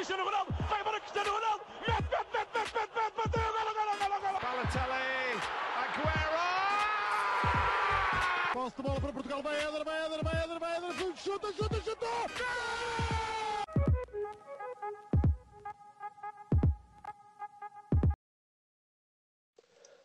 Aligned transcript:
Cristiano 0.00 0.24
Ronaldo, 0.24 0.50
vai 0.66 0.80
embora 0.80 0.98
Cristiano 0.98 1.30
Ronaldo, 1.30 1.62
mete, 1.86 1.92
mete, 1.92 2.24
mete, 2.32 2.48
mete, 2.54 2.72
mete, 2.72 2.88
mete, 2.96 3.16
bateu, 3.18 3.52
golo, 3.52 3.72
golo, 3.76 3.92
golo, 4.00 4.16
golo. 4.22 4.38
Balotelli, 4.40 5.36
Aguero! 5.76 6.40
Posse 8.54 8.76
de 8.76 8.82
bola 8.82 8.98
para 8.98 9.12
Portugal, 9.12 9.42
vai 9.42 9.56
Éder, 9.60 9.84
vai 9.84 10.06
Éder, 10.06 10.24
vai 10.24 10.42
Éder, 10.42 10.58
vai 10.58 10.76
Éder, 10.78 11.16
chuta, 11.18 11.52
chuta, 11.52 11.80
chuta! 11.82 12.06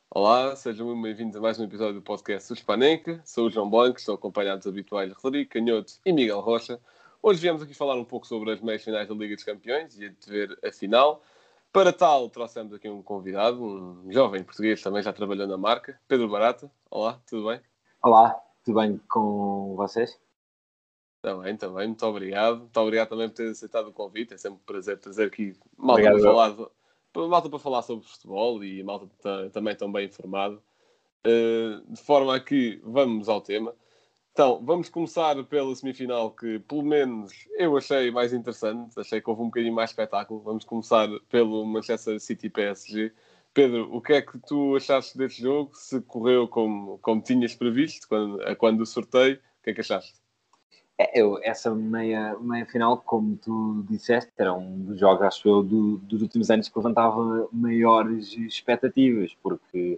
Olá, 0.10 0.58
sejam 0.58 0.88
muito 0.88 1.04
bem-vindos 1.04 1.38
a 1.38 1.40
mais 1.40 1.58
um 1.58 1.64
episódio 1.64 1.94
do 1.94 2.02
podcast 2.02 2.50
Suspanenca. 2.50 3.22
Sou 3.24 3.48
o 3.48 3.50
João 3.50 3.70
Blanco, 3.70 3.98
estou 3.98 4.16
acompanhado 4.16 4.58
dos 4.58 4.68
habituais 4.68 5.14
Rodrigo 5.14 5.50
Canhoto 5.50 5.94
e 6.06 6.12
Miguel 6.12 6.42
Rocha. 6.42 6.82
Hoje 7.28 7.42
viemos 7.42 7.64
aqui 7.64 7.74
falar 7.74 7.96
um 7.96 8.06
pouco 8.06 8.28
sobre 8.28 8.52
as 8.52 8.62
meias 8.62 8.84
finais 8.84 9.08
da 9.10 9.16
Liga 9.16 9.34
dos 9.34 9.44
Campeões 9.44 9.98
e 9.98 10.06
a 10.06 10.10
de 10.10 10.30
ver 10.30 10.60
a 10.64 10.72
final. 10.72 11.24
Para 11.74 11.92
tal, 11.92 12.30
trouxemos 12.30 12.72
aqui 12.72 12.88
um 12.88 13.02
convidado, 13.02 13.64
um 13.66 14.12
jovem 14.12 14.44
português, 14.44 14.80
também 14.80 15.02
já 15.02 15.12
trabalhou 15.12 15.48
na 15.48 15.58
marca, 15.58 16.00
Pedro 16.08 16.30
Barata. 16.30 16.72
Olá, 16.88 17.20
tudo 17.28 17.48
bem? 17.48 17.60
Olá, 18.04 18.40
tudo 18.64 18.80
bem 18.80 19.02
com 19.10 19.74
vocês? 19.76 20.20
Também, 21.20 21.58
também, 21.58 21.88
muito 21.88 22.06
obrigado. 22.06 22.60
Muito 22.60 22.80
obrigado 22.80 23.10
também 23.10 23.28
por 23.28 23.38
ter 23.38 23.50
aceitado 23.50 23.88
o 23.88 23.92
convite. 23.92 24.36
É 24.36 24.38
sempre 24.38 24.60
um 24.62 24.64
prazer 24.64 25.00
trazer 25.00 25.26
aqui 25.26 25.58
malta 25.76 26.04
Obrigado, 26.04 26.22
para 26.22 26.32
falar, 26.32 27.28
malta 27.28 27.50
para 27.50 27.60
falar 27.60 27.82
sobre 27.82 28.06
futebol 28.06 28.64
e 28.64 28.84
malta 28.84 29.10
ta- 29.20 29.50
também 29.50 29.76
tão 29.76 29.92
bem 29.92 30.06
informado. 30.06 30.62
Uh, 31.26 31.92
de 31.92 32.04
forma 32.04 32.36
a 32.36 32.40
que 32.40 32.80
vamos 32.84 33.28
ao 33.28 33.42
tema. 33.42 33.74
Então, 34.36 34.62
vamos 34.66 34.90
começar 34.90 35.42
pela 35.46 35.74
semifinal 35.74 36.30
que, 36.30 36.60
pelo 36.60 36.84
menos, 36.84 37.32
eu 37.58 37.78
achei 37.78 38.12
mais 38.12 38.34
interessante. 38.34 39.00
Achei 39.00 39.22
que 39.22 39.30
houve 39.30 39.42
um 39.42 39.46
bocadinho 39.46 39.74
mais 39.74 39.92
espetáculo. 39.92 40.42
Vamos 40.42 40.66
começar 40.66 41.08
pelo 41.30 41.66
Manchester 41.66 42.20
City 42.20 42.50
PSG. 42.50 43.14
Pedro, 43.54 43.90
o 43.96 44.02
que 44.02 44.12
é 44.12 44.22
que 44.22 44.38
tu 44.40 44.76
achaste 44.76 45.18
deste 45.18 45.42
jogo? 45.42 45.72
Se 45.74 46.02
correu 46.02 46.50
como, 46.50 46.98
como 46.98 47.22
tinhas 47.22 47.56
previsto, 47.56 48.10
quando, 48.10 48.58
quando 48.58 48.82
o 48.82 48.86
sorteio, 48.86 49.38
o 49.38 49.64
que 49.64 49.70
é 49.70 49.74
que 49.74 49.80
achaste? 49.80 50.16
É, 50.98 51.22
eu, 51.22 51.40
essa 51.42 51.74
meia, 51.74 52.38
meia 52.38 52.66
final, 52.66 52.98
como 52.98 53.38
tu 53.38 53.86
disseste, 53.90 54.34
era 54.38 54.54
um 54.54 54.80
dos 54.84 55.00
jogos, 55.00 55.22
acho 55.22 55.48
eu, 55.48 55.64
do- 55.64 55.98
dos 56.00 56.22
últimos 56.22 56.52
anos 56.52 56.68
que 56.68 56.78
levantava 56.78 57.48
maiores 57.54 58.34
expectativas, 58.34 59.34
porque 59.42 59.98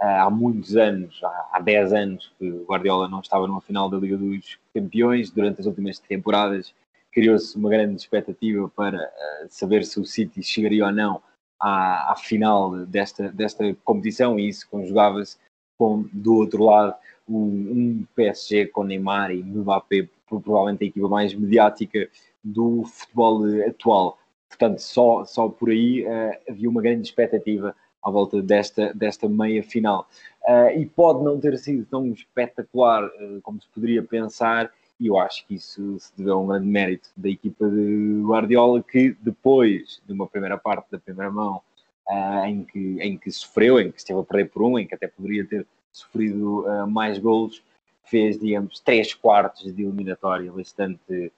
há 0.00 0.30
muitos 0.30 0.76
anos, 0.76 1.20
há, 1.22 1.50
há 1.52 1.60
10 1.60 1.92
anos, 1.92 2.32
que 2.38 2.50
o 2.50 2.64
Guardiola 2.64 3.08
não 3.08 3.20
estava 3.20 3.46
numa 3.46 3.60
final 3.60 3.88
da 3.88 3.98
Liga 3.98 4.16
dos 4.16 4.58
Campeões. 4.74 5.30
Durante 5.30 5.60
as 5.60 5.66
últimas 5.66 5.98
temporadas, 5.98 6.74
criou-se 7.12 7.56
uma 7.56 7.68
grande 7.68 7.96
expectativa 8.00 8.68
para 8.68 8.98
ah, 8.98 9.46
saber 9.48 9.84
se 9.84 10.00
o 10.00 10.04
City 10.04 10.42
chegaria 10.42 10.86
ou 10.86 10.92
não 10.92 11.22
à, 11.58 12.12
à 12.12 12.16
final 12.16 12.86
desta, 12.86 13.30
desta 13.30 13.74
competição, 13.84 14.38
e 14.38 14.48
isso 14.48 14.68
conjugava-se 14.70 15.36
com, 15.78 16.08
do 16.12 16.36
outro 16.36 16.64
lado, 16.64 16.94
um, 17.28 18.04
PSG 18.14 18.66
com 18.66 18.84
Neymar 18.84 19.30
e 19.30 19.42
Mbappé, 19.42 20.08
provavelmente 20.28 20.84
a 20.84 20.86
equipa 20.86 21.08
mais 21.08 21.34
mediática 21.34 22.08
do 22.42 22.84
futebol 22.84 23.46
eh, 23.48 23.68
atual. 23.68 24.18
Portanto, 24.48 24.78
só, 24.78 25.24
só 25.24 25.48
por 25.48 25.70
aí 25.70 26.04
eh, 26.04 26.40
havia 26.48 26.68
uma 26.68 26.82
grande 26.82 27.02
expectativa 27.02 27.74
à 28.02 28.10
volta 28.10 28.40
desta, 28.42 28.92
desta 28.94 29.28
meia 29.28 29.62
final. 29.62 30.08
Eh, 30.46 30.80
e 30.80 30.86
pode 30.86 31.22
não 31.22 31.38
ter 31.38 31.58
sido 31.58 31.84
tão 31.84 32.06
espetacular 32.12 33.04
eh, 33.04 33.38
como 33.42 33.60
se 33.60 33.68
poderia 33.68 34.02
pensar, 34.02 34.70
e 34.98 35.06
eu 35.06 35.18
acho 35.18 35.46
que 35.46 35.54
isso 35.54 35.98
se 35.98 36.12
deve 36.16 36.30
a 36.30 36.36
um 36.36 36.46
grande 36.46 36.66
mérito 36.66 37.10
da 37.16 37.28
equipa 37.28 37.68
de 37.68 38.22
Guardiola, 38.24 38.82
que 38.82 39.16
depois 39.20 40.00
de 40.06 40.12
uma 40.12 40.26
primeira 40.26 40.58
parte 40.58 40.90
da 40.90 40.98
primeira 40.98 41.30
mão, 41.30 41.60
eh, 42.08 42.48
em, 42.48 42.64
que, 42.64 42.98
em 43.00 43.18
que 43.18 43.30
sofreu, 43.30 43.78
em 43.78 43.90
que 43.90 43.98
esteve 43.98 44.18
a 44.20 44.24
perder 44.24 44.50
por 44.50 44.62
um, 44.62 44.78
em 44.78 44.86
que 44.86 44.94
até 44.94 45.06
poderia 45.06 45.44
ter 45.44 45.66
sofrido 45.92 46.64
mais 46.88 47.18
golos, 47.18 47.62
fez, 48.04 48.38
digamos, 48.38 48.78
três 48.80 49.12
quartos 49.12 49.74
de 49.74 49.82
eliminatória 49.82 50.50
bastante 50.52 51.32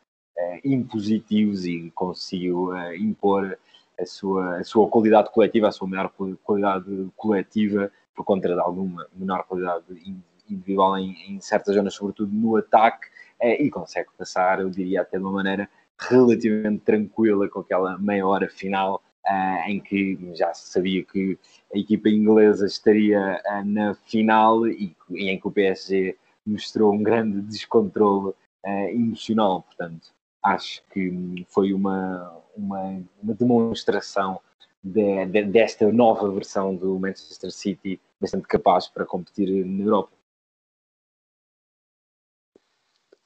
impositivos 0.62 1.64
e 1.64 1.90
conseguiu 1.94 2.70
impor 2.96 3.58
a 3.98 4.06
sua, 4.06 4.56
a 4.56 4.64
sua 4.64 4.88
qualidade 4.88 5.30
coletiva, 5.30 5.68
a 5.68 5.72
sua 5.72 5.88
melhor 5.88 6.08
quali- 6.10 6.36
qualidade 6.42 7.08
coletiva, 7.16 7.90
por 8.14 8.24
conta 8.24 8.48
de 8.48 8.58
alguma 8.60 9.06
menor 9.14 9.44
qualidade 9.44 9.84
in- 10.04 10.22
individual 10.48 10.98
em, 10.98 11.14
em 11.28 11.40
certas 11.40 11.74
zonas, 11.74 11.94
sobretudo 11.94 12.32
no 12.32 12.56
ataque, 12.56 13.06
eh, 13.40 13.62
e 13.62 13.70
consegue 13.70 14.08
passar, 14.16 14.60
eu 14.60 14.70
diria, 14.70 15.02
até 15.02 15.18
de 15.18 15.24
uma 15.24 15.32
maneira 15.32 15.68
relativamente 15.98 16.82
tranquila 16.84 17.48
com 17.48 17.60
aquela 17.60 17.98
meia 17.98 18.26
hora 18.26 18.48
final, 18.48 19.02
ah, 19.24 19.64
em 19.70 19.80
que 19.80 20.18
já 20.34 20.52
se 20.52 20.72
sabia 20.72 21.04
que 21.04 21.38
a 21.72 21.78
equipa 21.78 22.08
inglesa 22.08 22.66
estaria 22.66 23.40
ah, 23.46 23.62
na 23.64 23.94
final 23.94 24.66
e, 24.66 24.96
e 25.10 25.28
em 25.28 25.38
que 25.38 25.46
o 25.46 25.50
PSG 25.50 26.16
mostrou 26.44 26.92
um 26.92 27.02
grande 27.02 27.40
descontrole 27.42 28.34
eh, 28.64 28.94
emocional. 28.94 29.62
Portanto, 29.62 30.08
acho 30.42 30.82
que 30.92 31.46
foi 31.48 31.72
uma, 31.72 32.41
uma, 32.56 33.02
uma 33.22 33.34
demonstração 33.34 34.40
de- 34.82 35.26
de- 35.26 35.44
desta 35.44 35.90
nova 35.92 36.30
versão 36.30 36.74
do 36.74 36.98
Manchester 36.98 37.50
City 37.50 38.00
bastante 38.20 38.46
capaz 38.46 38.88
para 38.88 39.04
competir 39.06 39.64
na 39.64 39.84
Europa. 39.84 40.12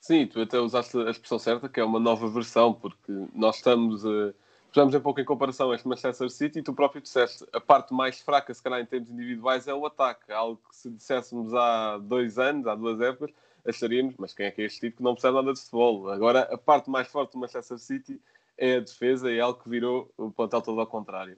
Sim, 0.00 0.26
tu 0.26 0.40
até 0.40 0.58
usaste 0.60 0.96
a 0.98 1.10
expressão 1.10 1.38
certa, 1.38 1.68
que 1.68 1.80
é 1.80 1.84
uma 1.84 1.98
nova 1.98 2.28
versão, 2.28 2.72
porque 2.72 3.12
nós 3.34 3.56
estamos, 3.56 4.04
uh, 4.04 4.32
estamos 4.68 4.94
em 4.94 5.00
pouco 5.00 5.20
em 5.20 5.24
comparação 5.24 5.74
este 5.74 5.88
Manchester 5.88 6.30
City 6.30 6.60
e 6.60 6.62
tu 6.62 6.72
próprio 6.72 7.02
disseste, 7.02 7.44
a 7.52 7.60
parte 7.60 7.92
mais 7.92 8.20
fraca, 8.20 8.54
se 8.54 8.62
calhar 8.62 8.80
em 8.80 8.86
termos 8.86 9.10
individuais, 9.10 9.66
é 9.66 9.74
o 9.74 9.84
ataque. 9.84 10.30
Algo 10.30 10.60
que 10.68 10.76
se 10.76 10.90
disséssemos 10.90 11.52
há 11.52 11.98
dois 11.98 12.38
anos, 12.38 12.68
há 12.68 12.76
duas 12.76 13.00
épocas, 13.00 13.34
acharíamos, 13.66 14.14
mas 14.16 14.32
quem 14.32 14.46
é 14.46 14.50
que 14.52 14.62
é 14.62 14.66
este 14.66 14.78
tipo 14.78 14.98
que 14.98 15.02
não 15.02 15.14
percebe 15.14 15.34
nada 15.34 15.52
de 15.52 15.58
futebol? 15.58 16.08
Agora, 16.08 16.42
a 16.42 16.56
parte 16.56 16.88
mais 16.88 17.08
forte 17.08 17.32
do 17.32 17.38
Manchester 17.40 17.78
City 17.78 18.20
é 18.58 18.76
a 18.76 18.80
defesa 18.80 19.30
e 19.30 19.38
é 19.38 19.40
algo 19.40 19.62
que 19.62 19.68
virou 19.68 20.12
o 20.16 20.30
plantel 20.30 20.62
todo 20.62 20.80
ao 20.80 20.86
contrário. 20.86 21.36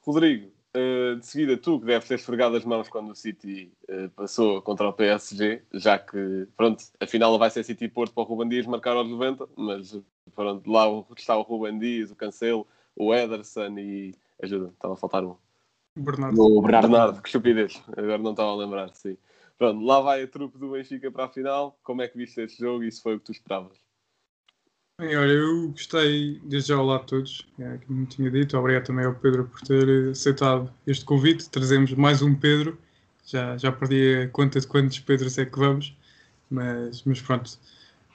Rodrigo, 0.00 0.50
uh, 0.76 1.16
de 1.16 1.26
seguida, 1.26 1.56
tu 1.56 1.78
que 1.78 1.86
deves 1.86 2.08
ter 2.08 2.16
esfregado 2.16 2.56
as 2.56 2.64
mãos 2.64 2.88
quando 2.88 3.10
o 3.10 3.14
City 3.14 3.72
uh, 3.88 4.08
passou 4.10 4.60
contra 4.62 4.88
o 4.88 4.92
PSG, 4.92 5.62
já 5.72 5.98
que, 5.98 6.46
pronto, 6.56 6.84
a 7.00 7.06
final 7.06 7.38
vai 7.38 7.50
ser 7.50 7.64
City 7.64 7.88
Porto 7.88 8.12
para 8.12 8.22
o 8.22 8.26
Ruben 8.26 8.48
Dias 8.48 8.66
marcar 8.66 8.96
aos 8.96 9.08
90, 9.08 9.48
mas 9.56 9.98
pronto, 10.34 10.70
lá 10.70 10.86
está 11.16 11.36
o 11.36 11.42
Ruben 11.42 11.78
Dias, 11.78 12.10
o 12.10 12.16
Cancelo, 12.16 12.66
o 12.96 13.14
Ederson 13.14 13.78
e. 13.78 14.14
Ajuda, 14.42 14.70
estava 14.74 14.94
a 14.94 14.96
faltar 14.96 15.24
um. 15.24 15.36
Bernardo. 15.96 16.40
O 16.40 16.62
Bernardo, 16.62 16.88
Bernardo, 16.88 17.22
que 17.22 17.28
estupidez, 17.28 17.80
agora 17.96 18.18
não 18.18 18.32
estava 18.32 18.50
a 18.50 18.56
lembrar, 18.56 18.92
sim. 18.94 19.16
Pronto, 19.56 19.84
lá 19.84 20.00
vai 20.00 20.22
a 20.24 20.26
trupe 20.26 20.58
do 20.58 20.72
Benfica 20.72 21.10
para 21.12 21.26
a 21.26 21.28
final. 21.28 21.78
Como 21.84 22.02
é 22.02 22.08
que 22.08 22.18
viste 22.18 22.40
este 22.40 22.58
jogo 22.58 22.82
e 22.82 22.90
se 22.90 23.00
foi 23.00 23.14
o 23.14 23.20
que 23.20 23.26
tu 23.26 23.32
esperavas? 23.32 23.78
Bem, 24.98 25.16
olha, 25.16 25.32
eu 25.32 25.68
gostei 25.70 26.38
desde 26.44 26.68
já 26.68 26.78
olá 26.78 26.96
a 26.96 26.98
todos, 27.00 27.46
é, 27.58 27.78
como 27.86 28.00
me 28.00 28.06
tinha 28.06 28.30
dito, 28.30 28.56
obrigado 28.56 28.84
também 28.84 29.04
ao 29.06 29.14
Pedro 29.14 29.44
por 29.46 29.60
ter 29.62 30.10
aceitado 30.10 30.72
este 30.86 31.04
convite. 31.04 31.48
Trazemos 31.50 31.92
mais 31.94 32.20
um 32.22 32.34
Pedro, 32.34 32.78
já, 33.26 33.56
já 33.56 33.72
perdi 33.72 34.22
a 34.22 34.28
conta 34.28 34.60
de 34.60 34.66
quantos 34.66 34.98
Pedros 35.00 35.38
é 35.38 35.46
que 35.46 35.58
vamos, 35.58 35.96
mas, 36.50 37.02
mas 37.04 37.20
pronto. 37.20 37.58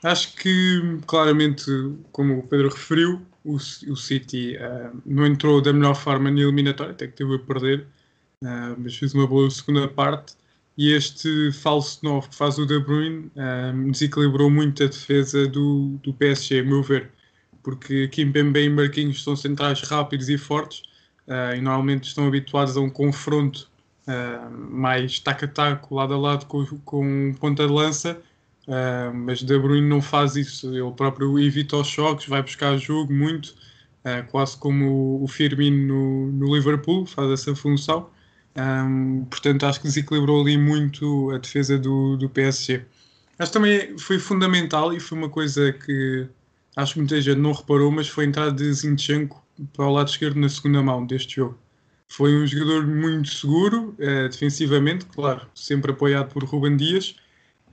Acho 0.03 0.35
que 0.35 0.99
claramente, 1.07 1.65
como 2.11 2.39
o 2.39 2.47
Pedro 2.47 2.69
referiu, 2.69 3.21
o, 3.43 3.55
o 3.55 3.95
City 3.95 4.55
ah, 4.57 4.91
não 5.05 5.25
entrou 5.25 5.61
da 5.61 5.73
melhor 5.73 5.95
forma 5.95 6.29
na 6.31 6.39
eliminatória, 6.39 6.91
até 6.93 7.07
que 7.07 7.13
teve 7.13 7.35
a 7.35 7.39
perder, 7.39 7.87
ah, 8.43 8.75
mas 8.77 8.95
fez 8.95 9.13
uma 9.13 9.27
boa 9.27 9.49
segunda 9.49 9.87
parte. 9.87 10.35
E 10.77 10.93
este 10.93 11.51
falso 11.51 11.99
9 12.03 12.29
que 12.29 12.35
faz 12.35 12.59
o 12.59 12.65
De 12.65 12.79
Bruyne 12.79 13.31
um, 13.35 13.91
desequilibrou 13.91 14.49
muito 14.49 14.83
a 14.83 14.87
defesa 14.87 15.47
do, 15.47 15.97
do 16.03 16.13
PSG, 16.13 16.59
a 16.59 16.63
meu 16.63 16.83
ver. 16.83 17.11
Porque 17.63 18.07
Kimpembe 18.09 18.59
e 18.59 18.69
Marquinhos 18.69 19.23
são 19.23 19.35
centrais 19.35 19.81
rápidos 19.81 20.29
e 20.29 20.37
fortes 20.37 20.83
uh, 21.27 21.55
e 21.55 21.61
normalmente 21.61 22.07
estão 22.07 22.27
habituados 22.27 22.77
a 22.77 22.81
um 22.81 22.91
confronto 22.91 23.67
uh, 24.07 24.51
mais 24.51 25.19
taco-a-taco, 25.19 25.95
lado 25.95 26.13
a 26.13 26.17
lado 26.17 26.45
com, 26.45 26.63
com 26.85 27.33
ponta 27.39 27.65
de 27.65 27.73
lança. 27.73 28.21
Uh, 28.67 29.13
mas 29.15 29.41
De 29.41 29.57
Bruyne 29.57 29.87
não 29.87 30.01
faz 30.01 30.35
isso. 30.35 30.75
Ele 30.75 30.91
próprio 30.91 31.39
evita 31.39 31.77
os 31.77 31.87
choques, 31.87 32.27
vai 32.27 32.43
buscar 32.43 32.77
jogo 32.77 33.11
muito, 33.11 33.55
uh, 34.05 34.29
quase 34.29 34.55
como 34.57 35.23
o 35.23 35.27
Firmino 35.27 35.87
no, 35.87 36.31
no 36.33 36.55
Liverpool, 36.55 37.05
faz 37.07 37.31
essa 37.31 37.55
função. 37.55 38.09
Um, 38.57 39.25
portanto, 39.25 39.65
acho 39.65 39.79
que 39.79 39.87
desequilibrou 39.87 40.41
ali 40.41 40.57
muito 40.57 41.31
a 41.31 41.37
defesa 41.37 41.77
do, 41.77 42.17
do 42.17 42.27
PSG. 42.27 42.83
Acho 43.37 43.51
que 43.51 43.53
também 43.53 43.97
foi 43.99 44.17
fundamental 44.17 44.91
e 44.93 44.99
foi 44.99 45.17
uma 45.17 45.29
coisa 45.29 45.71
que 45.71 46.27
acho 46.75 46.93
que 46.93 46.99
muita 46.99 47.21
gente 47.21 47.39
não 47.39 47.51
reparou, 47.51 47.91
mas 47.91 48.07
foi 48.07 48.25
a 48.25 48.27
entrada 48.27 48.51
de 48.51 48.71
Zinchenko 48.73 49.43
para 49.73 49.85
o 49.85 49.93
lado 49.93 50.09
esquerdo 50.09 50.39
na 50.39 50.49
segunda 50.49 50.81
mão 50.81 51.05
deste 51.05 51.35
jogo. 51.35 51.57
Foi 52.07 52.35
um 52.35 52.47
jogador 52.47 52.87
muito 52.87 53.29
seguro, 53.29 53.95
eh, 53.99 54.29
defensivamente, 54.29 55.05
claro, 55.05 55.45
sempre 55.53 55.91
apoiado 55.91 56.29
por 56.31 56.43
Ruben 56.43 56.77
Dias, 56.77 57.15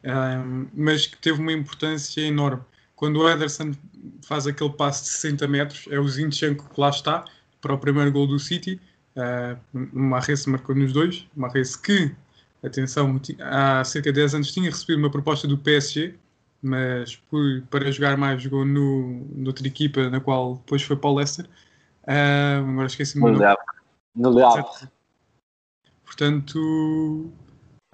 um, 0.05 0.67
mas 0.75 1.07
que 1.07 1.17
teve 1.19 1.41
uma 1.41 1.53
importância 1.53 2.21
enorme. 2.21 2.63
quando 2.97 3.21
o 3.21 3.29
Ederson 3.29 3.73
faz 4.23 4.47
aquele 4.47 4.71
passe 4.71 5.05
de 5.05 5.11
60 5.11 5.49
metros, 5.49 5.85
é 5.91 5.99
o 5.99 6.09
Zinchenko 6.09 6.69
que 6.73 6.81
lá 6.81 6.91
está 6.91 7.25
para 7.61 7.75
o 7.75 7.79
primeiro 7.79 8.13
gol 8.13 8.27
do 8.27 8.39
City. 8.39 8.81
Uh, 9.17 9.59
uma 9.73 10.19
Marres 10.19 10.47
marcou 10.47 10.75
nos 10.75 10.93
dois. 10.93 11.27
Uma 11.37 11.49
Marres 11.49 11.77
que, 11.77 12.15
atenção, 12.63 13.21
há 13.41 13.85
cerca 13.85 14.13
de 14.13 14.21
10 14.21 14.35
anos 14.37 14.53
tinha 14.53 14.71
recebido 14.71 14.99
uma 14.99 15.11
proposta 15.11 15.47
do 15.47 15.59
PSG, 15.59 16.15
mas 16.63 17.17
por, 17.17 17.63
para 17.71 17.91
jogar 17.93 18.17
mais 18.17 18.43
jogou 18.43 18.65
no, 18.65 19.27
noutra 19.35 19.67
equipa, 19.67 20.09
na 20.11 20.21
qual 20.21 20.57
depois 20.57 20.83
foi 20.83 20.97
para 20.97 21.11
o 21.11 21.15
Leicester. 21.15 21.47
Uh, 22.05 22.71
agora 22.71 22.87
esqueci-me. 22.87 23.31
No 23.31 23.39
Leal. 23.39 23.57
No 24.15 24.31
Leal. 24.31 24.71
Portanto, 26.05 27.33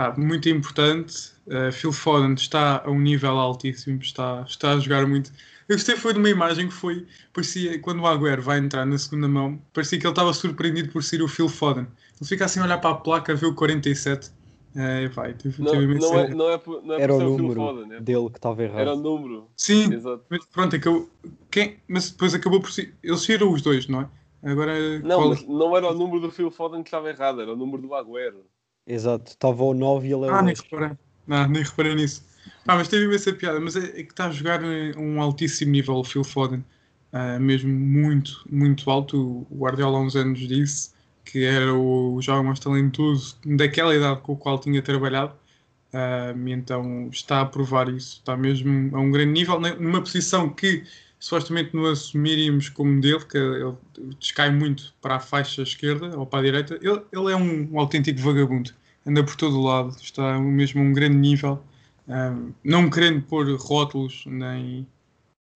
ah, 0.01 0.15
muito 0.17 0.49
importante. 0.49 1.33
Uh, 1.47 1.71
Phil 1.71 1.93
Foden 1.93 2.35
está 2.35 2.83
a 2.85 2.91
um 2.91 2.99
nível 2.99 3.39
altíssimo, 3.39 4.01
está, 4.01 4.43
está 4.49 4.73
a 4.73 4.79
jogar 4.79 5.07
muito. 5.07 5.31
Eu 5.71 5.77
gostei 5.77 5.95
foi 5.97 6.13
de 6.13 6.19
uma 6.19 6.29
imagem 6.29 6.67
que 6.67 6.75
foi, 6.75 7.07
parecia, 7.33 7.79
quando 7.81 8.01
o 8.01 8.07
Agüero 8.07 8.43
vai 8.43 8.59
entrar 8.59 8.85
na 8.85 8.99
segunda 8.99 9.29
mão, 9.29 9.57
parecia 9.73 10.01
que 10.01 10.05
ele 10.05 10.11
estava 10.11 10.33
surpreendido 10.35 10.91
por 10.91 11.01
ser 11.01 11.23
o 11.23 11.29
Phil 11.29 11.49
Foden. 11.49 11.87
Ele 12.21 12.29
fica 12.29 12.45
assim 12.45 12.59
a 12.59 12.65
olhar 12.65 12.79
para 12.79 12.91
a 12.91 12.95
placa, 12.97 13.37
vê 13.37 13.47
o 13.47 13.55
47. 13.55 14.33
É, 14.75 15.07
vai, 15.09 15.33
tive, 15.33 15.63
não, 15.63 15.71
tive 15.71 15.95
não, 16.01 16.19
é, 16.19 16.35
não 16.35 16.51
é 16.51 16.59
por, 16.59 16.83
não 16.83 16.95
é 16.97 17.01
Era 17.01 17.13
por 17.13 17.17
o 17.17 17.19
ser 17.21 17.27
o 17.27 17.37
Phil 17.37 17.43
número 17.45 17.61
Foden, 17.61 17.93
é 17.97 18.01
dele 18.01 18.31
que 18.31 18.39
estava 18.39 18.63
errado. 18.65 18.81
Era 18.81 18.95
o 18.95 18.97
número. 18.97 19.47
Sim, 19.57 19.93
Exato. 19.95 20.25
mas 20.29 20.45
pronto, 20.47 20.75
acabou. 20.75 21.09
Quem, 21.53 21.77
mas 21.87 22.11
depois 22.11 22.35
acabou 22.35 22.61
por 22.61 22.73
ser. 22.73 22.93
Eles 23.01 23.23
saíram 23.23 23.53
os 23.53 23.63
dois, 23.63 23.87
não 23.87 24.01
é? 24.01 24.09
Agora. 24.43 24.99
Não, 25.01 25.17
qual- 25.17 25.29
mas 25.29 25.47
não 25.47 25.77
era 25.77 25.89
o 25.89 25.95
número 25.95 26.21
do 26.21 26.31
Phil 26.33 26.51
Foden 26.51 26.83
que 26.83 26.89
estava 26.89 27.09
errado, 27.11 27.41
era 27.41 27.53
o 27.53 27.57
número 27.57 27.81
do 27.81 27.95
Agüero. 27.95 28.45
Exato, 28.87 29.31
estava 29.31 29.63
o 29.63 29.73
9 29.73 30.09
e 30.09 30.13
ele 30.13 30.27
é 30.27 30.31
o 30.31 30.35
Ah, 30.35 30.43
nem 30.43 30.55
10. 30.55 30.61
reparei. 30.63 30.97
Não, 31.27 31.49
nem 31.49 31.63
reparei 31.63 31.95
nisso. 31.95 32.25
Ah, 32.67 32.77
mas 32.77 32.89
teve 32.89 33.05
imensa 33.05 33.33
piada. 33.33 33.61
Mas 33.61 33.77
é, 33.77 34.01
é 34.01 34.03
que 34.03 34.13
está 34.13 34.27
a 34.27 34.31
jogar 34.31 34.61
um 34.63 35.21
altíssimo 35.21 35.73
nível 35.73 35.97
o 35.97 36.05
Phil 36.05 36.25
Foden. 36.25 36.65
Ah, 37.13 37.39
mesmo 37.39 37.71
muito, 37.71 38.45
muito 38.51 38.91
alto. 38.91 39.47
O 39.51 39.59
Guardiola 39.59 39.99
há 39.99 40.01
uns 40.03 40.17
anos 40.17 40.41
disse 40.41 40.93
que 41.25 41.45
era 41.45 41.75
o 41.75 42.21
jovem 42.21 42.45
mais 42.45 42.59
talentoso 42.59 43.37
daquela 43.45 43.95
idade 43.95 44.21
com 44.23 44.33
o 44.33 44.37
qual 44.37 44.59
tinha 44.59 44.83
trabalhado. 44.83 45.35
Ah, 45.93 46.35
e 46.37 46.51
então 46.53 47.09
está 47.13 47.41
a 47.41 47.47
provar 47.47 47.89
isso. 47.89 48.19
Está 48.19 48.37
mesmo 48.37 48.97
a 48.97 49.01
um 49.01 49.11
grande 49.11 49.33
nível, 49.33 49.61
né, 49.61 49.75
numa 49.79 50.01
posição 50.01 50.49
que 50.51 50.85
supostamente 51.19 51.75
não 51.75 51.87
assumiríamos 51.87 52.69
como 52.71 53.01
dele, 53.01 53.25
que 53.27 53.37
ele 53.37 53.75
descai 54.19 54.51
muito 54.51 54.95
para 55.03 55.17
a 55.17 55.21
faixa 55.21 55.63
esquerda 55.63 56.17
ou 56.19 56.27
para 56.27 56.41
a 56.41 56.43
direita. 56.43 56.75
Ele, 56.77 57.03
ele 57.13 57.33
é 57.33 57.37
um, 57.37 57.69
um 57.73 57.81
autêntico 57.81 58.21
vagabundo 58.21 58.73
anda 59.07 59.25
por 59.25 59.37
todo 59.37 59.59
o 59.59 59.63
lado, 59.63 59.97
está 60.01 60.39
mesmo 60.39 60.81
a 60.81 60.85
um 60.85 60.93
grande 60.93 61.17
nível, 61.17 61.63
um, 62.09 62.53
não 62.65 62.91
querendo 62.91 63.23
pôr 63.23 63.47
rótulos 63.57 64.25
nem, 64.27 64.87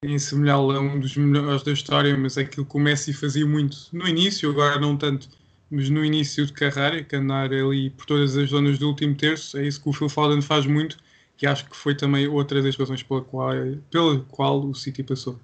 nem 0.05 0.17
assemelhá-lo 0.17 0.73
a 0.73 0.81
um 0.81 1.01
dos 1.01 1.17
melhores 1.17 1.63
da 1.63 1.73
história, 1.73 2.17
mas 2.17 2.39
aquilo 2.39 2.67
que 2.67 2.77
o 2.77 2.81
Messi 2.81 3.13
fazia 3.13 3.47
muito 3.47 3.77
no 3.93 4.07
início, 4.09 4.51
agora 4.51 4.79
não 4.79 4.97
tanto, 4.97 5.29
mas 5.71 5.89
no 5.89 6.05
início 6.05 6.47
de 6.47 6.53
carreira, 6.53 7.03
que 7.03 7.17
andar 7.17 7.53
ali 7.53 7.91
por 7.91 8.07
todas 8.07 8.37
as 8.37 8.51
zonas 8.51 8.79
do 8.79 8.89
último 8.89 9.17
terço, 9.17 9.59
é 9.59 9.67
isso 9.67 9.83
que 9.83 9.89
o 9.89 9.93
Phil 9.93 10.09
Foden 10.09 10.43
faz 10.43 10.67
muito, 10.67 10.99
e 11.41 11.47
acho 11.47 11.69
que 11.69 11.77
foi 11.77 11.95
também 11.95 12.29
outra 12.29 12.63
das 12.63 12.77
razões 12.77 13.03
pela 13.03 13.23
qual, 13.23 13.53
pela 13.91 14.21
qual 14.25 14.61
o 14.65 14.75
City 14.75 15.03
passou. 15.03 15.39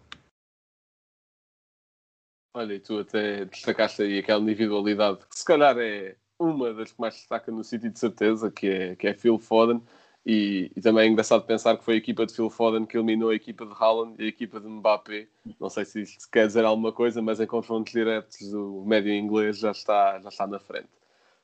Olha, 2.55 2.75
e 2.75 2.81
tu 2.81 2.99
até 2.99 3.45
destacaste 3.45 4.03
aí 4.03 4.19
aquela 4.19 4.43
individualidade 4.43 5.21
que 5.29 5.39
se 5.39 5.45
calhar 5.45 5.79
é 5.79 6.17
uma 6.39 6.73
das 6.75 6.91
que 6.91 7.01
mais 7.01 7.15
destaca 7.15 7.53
no 7.53 7.63
City 7.63 7.91
de 7.91 7.99
certeza, 7.99 8.51
que 8.51 8.67
é, 8.67 8.97
que 8.97 9.07
é 9.07 9.15
Phil 9.15 9.39
Foden. 9.39 9.81
E, 10.25 10.71
e 10.77 10.81
também 10.81 11.05
é 11.05 11.11
engraçado 11.11 11.47
pensar 11.47 11.77
que 11.79 11.85
foi 11.85 11.95
a 11.95 11.97
equipa 11.97 12.27
de 12.27 12.35
Phil 12.35 12.51
Foden 12.51 12.85
que 12.85 12.97
eliminou 12.97 13.31
a 13.31 13.35
equipa 13.35 13.65
de 13.65 13.73
Haaland 13.73 14.17
e 14.19 14.27
a 14.27 14.29
equipa 14.29 14.61
de 14.61 14.69
Mbappé. 14.69 15.29
Não 15.59 15.71
sei 15.71 15.85
se 15.85 16.03
isto 16.03 16.29
quer 16.31 16.47
dizer 16.47 16.65
alguma 16.65 16.93
coisa, 16.93 17.23
mas 17.23 17.41
em 17.41 17.47
confrontos 17.47 17.93
diretos 17.93 18.53
o 18.53 18.85
médio 18.85 19.13
inglês 19.13 19.59
já 19.59 19.71
está, 19.71 20.21
já 20.21 20.29
está 20.29 20.47
na 20.47 20.59
frente. 20.59 20.89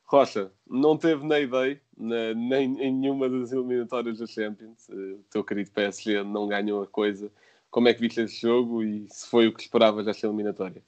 Rocha, 0.04 0.52
não 0.68 0.96
teve 0.96 1.26
na 1.26 1.40
ideia, 1.40 1.80
nem 1.96 2.80
em 2.80 2.92
nenhuma 2.92 3.28
das 3.28 3.50
eliminatórias 3.50 4.18
da 4.18 4.26
Champions. 4.26 4.88
O 4.88 5.24
teu 5.30 5.42
querido 5.42 5.70
PSG 5.72 6.22
não 6.22 6.46
ganhou 6.46 6.82
a 6.82 6.86
coisa. 6.86 7.32
Como 7.70 7.88
é 7.88 7.94
que 7.94 8.00
viste 8.00 8.20
esse 8.20 8.40
jogo 8.40 8.84
e 8.84 9.08
se 9.10 9.26
foi 9.28 9.48
o 9.48 9.52
que 9.52 9.62
esperavas 9.62 10.06
desta 10.06 10.26
eliminatória? 10.26 10.82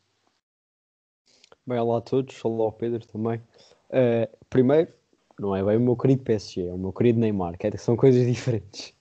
Bem, 1.67 1.79
olá 1.79 1.99
a 1.99 2.01
todos, 2.01 2.43
olá 2.45 2.65
ao 2.65 2.73
Pedro 2.73 3.07
também. 3.07 3.43
Uh, 3.91 4.29
primeiro, 4.49 4.93
não 5.39 5.55
é 5.55 5.63
bem 5.65 5.77
o 5.77 5.81
meu 5.81 5.97
querido 5.97 6.23
PSG, 6.25 6.67
é 6.69 6.73
o 6.75 6.79
meu 6.79 6.93
querido 6.93 7.21
Neymar, 7.21 7.57
que 7.59 7.67
é- 7.67 7.77
são 7.77 7.97
coisas 7.97 8.27
diferentes. 8.27 8.95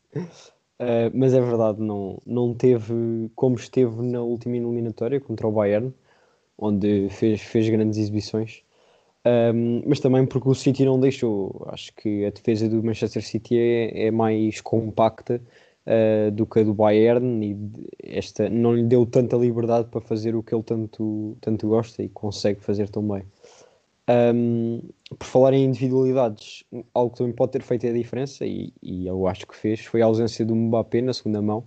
Uh, 0.79 1.09
mas 1.13 1.33
é 1.33 1.41
verdade, 1.41 1.81
não, 1.81 2.21
não 2.25 2.53
teve 2.53 2.93
como 3.35 3.55
esteve 3.55 4.01
na 4.03 4.21
última 4.21 4.57
eliminatória 4.57 5.19
contra 5.19 5.47
o 5.47 5.51
Bayern, 5.51 5.93
onde 6.57 7.09
fez, 7.11 7.41
fez 7.41 7.69
grandes 7.69 7.97
exibições. 7.99 8.63
Um, 9.25 9.83
mas 9.87 9.99
também 9.99 10.25
porque 10.25 10.49
o 10.49 10.55
City 10.55 10.85
não 10.85 10.99
deixou. 10.99 11.65
Acho 11.69 11.93
que 11.95 12.25
a 12.25 12.29
defesa 12.31 12.69
do 12.69 12.83
Manchester 12.83 13.23
City 13.25 13.57
é, 13.57 14.07
é 14.07 14.11
mais 14.11 14.61
compacta 14.61 15.41
uh, 15.85 16.31
do 16.31 16.45
que 16.45 16.59
a 16.59 16.63
do 16.63 16.73
Bayern 16.73 17.45
e 17.45 17.87
esta 18.03 18.49
não 18.49 18.73
lhe 18.75 18.83
deu 18.83 19.05
tanta 19.05 19.35
liberdade 19.37 19.89
para 19.89 20.01
fazer 20.01 20.35
o 20.35 20.43
que 20.43 20.53
ele 20.55 20.63
tanto, 20.63 21.37
tanto 21.41 21.67
gosta 21.67 22.03
e 22.03 22.09
consegue 22.09 22.61
fazer 22.61 22.89
tão 22.89 23.05
bem. 23.07 23.23
Um, 24.09 24.81
por 25.19 25.25
falar 25.25 25.53
em 25.53 25.65
individualidades, 25.65 26.63
algo 26.93 27.11
que 27.11 27.17
também 27.17 27.33
pode 27.33 27.51
ter 27.51 27.61
feito 27.61 27.87
a 27.87 27.91
diferença, 27.91 28.45
e, 28.45 28.73
e 28.81 29.05
eu 29.05 29.27
acho 29.27 29.45
que 29.45 29.55
fez, 29.55 29.81
foi 29.81 30.01
a 30.01 30.05
ausência 30.05 30.45
do 30.45 30.55
Mbappé 30.55 31.01
na 31.01 31.13
segunda 31.13 31.41
mão. 31.41 31.65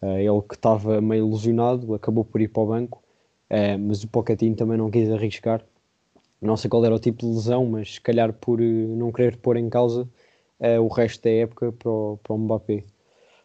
Uh, 0.00 0.18
ele 0.18 0.42
que 0.42 0.54
estava 0.54 1.00
meio 1.00 1.26
ilusionado, 1.26 1.94
acabou 1.94 2.24
por 2.24 2.40
ir 2.40 2.48
para 2.48 2.62
o 2.62 2.66
banco, 2.66 3.02
uh, 3.50 3.78
mas 3.78 4.02
o 4.02 4.08
Pochettino 4.08 4.56
também 4.56 4.78
não 4.78 4.90
quis 4.90 5.10
arriscar. 5.10 5.64
Não 6.40 6.56
sei 6.56 6.68
qual 6.68 6.84
era 6.84 6.94
o 6.94 6.98
tipo 6.98 7.26
de 7.26 7.32
lesão, 7.32 7.66
mas 7.66 7.94
se 7.94 8.00
calhar 8.00 8.32
por 8.32 8.60
uh, 8.60 8.96
não 8.96 9.12
querer 9.12 9.36
pôr 9.36 9.56
em 9.56 9.68
causa 9.68 10.08
uh, 10.60 10.80
o 10.80 10.88
resto 10.88 11.22
da 11.24 11.30
época 11.30 11.72
para 11.72 11.90
o, 11.90 12.18
para 12.22 12.34
o 12.34 12.38
Mbappé. 12.38 12.84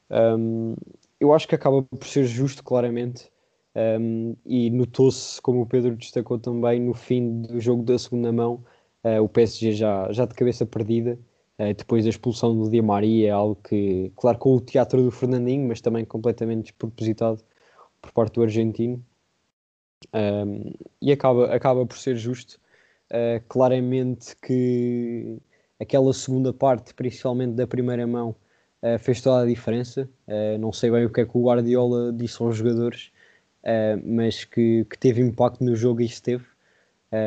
Um, 0.10 0.76
eu 1.20 1.34
acho 1.34 1.48
que 1.48 1.56
acaba 1.56 1.84
por 1.84 2.08
ser 2.08 2.26
justo, 2.26 2.64
claramente, 2.64 3.30
um, 3.76 4.36
e 4.46 4.70
notou-se, 4.70 5.42
como 5.42 5.62
o 5.62 5.66
Pedro 5.66 5.96
destacou 5.96 6.40
também, 6.40 6.80
no 6.80 6.94
fim 6.94 7.42
do 7.42 7.60
jogo 7.60 7.84
da 7.84 7.98
segunda 7.98 8.32
mão, 8.32 8.64
uh, 9.04 9.22
o 9.22 9.30
PSG 9.30 9.74
já, 9.74 10.12
já 10.12 10.26
de 10.26 10.34
cabeça 10.34 10.66
perdida, 10.66 11.20
uh, 11.60 11.74
depois 11.74 12.04
da 12.04 12.10
expulsão 12.10 12.58
do 12.58 12.70
Di 12.70 12.82
Maria, 12.82 13.34
algo 13.34 13.56
que, 13.56 14.12
claro, 14.16 14.38
com 14.38 14.56
o 14.56 14.62
teatro 14.62 15.04
do 15.04 15.12
Fernandinho, 15.12 15.68
mas 15.68 15.82
também 15.82 16.06
completamente 16.06 16.66
despropositado 16.66 17.44
por 18.02 18.12
parte 18.12 18.36
do 18.36 18.44
argentino, 18.44 19.04
um, 20.14 20.74
e 21.02 21.12
acaba, 21.12 21.54
acaba 21.54 21.86
por 21.86 21.98
ser 21.98 22.16
justo. 22.16 22.60
Uh, 23.12 23.44
claramente 23.48 24.36
que 24.38 25.40
aquela 25.80 26.14
segunda 26.14 26.54
parte, 26.54 26.94
principalmente 26.94 27.56
da 27.56 27.66
primeira 27.66 28.06
mão, 28.06 28.36
uh, 28.84 29.00
fez 29.00 29.22
toda 29.22 29.44
a 29.44 29.46
diferença. 29.46 30.10
Uh, 30.28 30.58
não 30.60 30.72
sei 30.72 30.92
bem 30.92 31.06
o 31.06 31.10
que 31.12 31.22
é 31.22 31.26
que 31.26 31.38
o 31.38 31.44
Guardiola 31.44 32.14
disse 32.14 32.42
aos 32.42 32.58
jogadores, 32.58 33.12
mas 34.06 34.46
que, 34.46 34.86
que, 34.86 34.98
teve 34.98 35.22
impacto 35.22 35.64
no 35.64 35.76
jogo 35.76 36.02
e 36.02 36.06
esteve. 36.06 36.46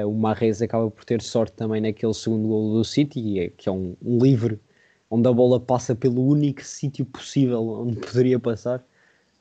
o 0.07 0.13
Marrez 0.13 0.63
acaba 0.63 0.91
por 0.91 1.05
ter 1.05 1.21
sorte 1.23 1.53
também 1.55 1.81
naquele 1.81 2.15
segundo 2.15 2.49
gol 2.49 2.75
do 2.75 2.85
City, 2.85 3.53
que 3.57 3.69
é 3.69 3.73
um, 3.73 3.97
um 4.03 4.19
livre 4.19 4.59
onde 5.11 5.29
a 5.29 5.33
bola 5.33 5.61
passa 5.61 5.95
pelo 5.95 6.27
único 6.27 6.65
sítio 6.65 7.05
possível 7.05 7.63
onde 7.63 7.97
poderia 8.07 8.39
passar. 8.41 8.83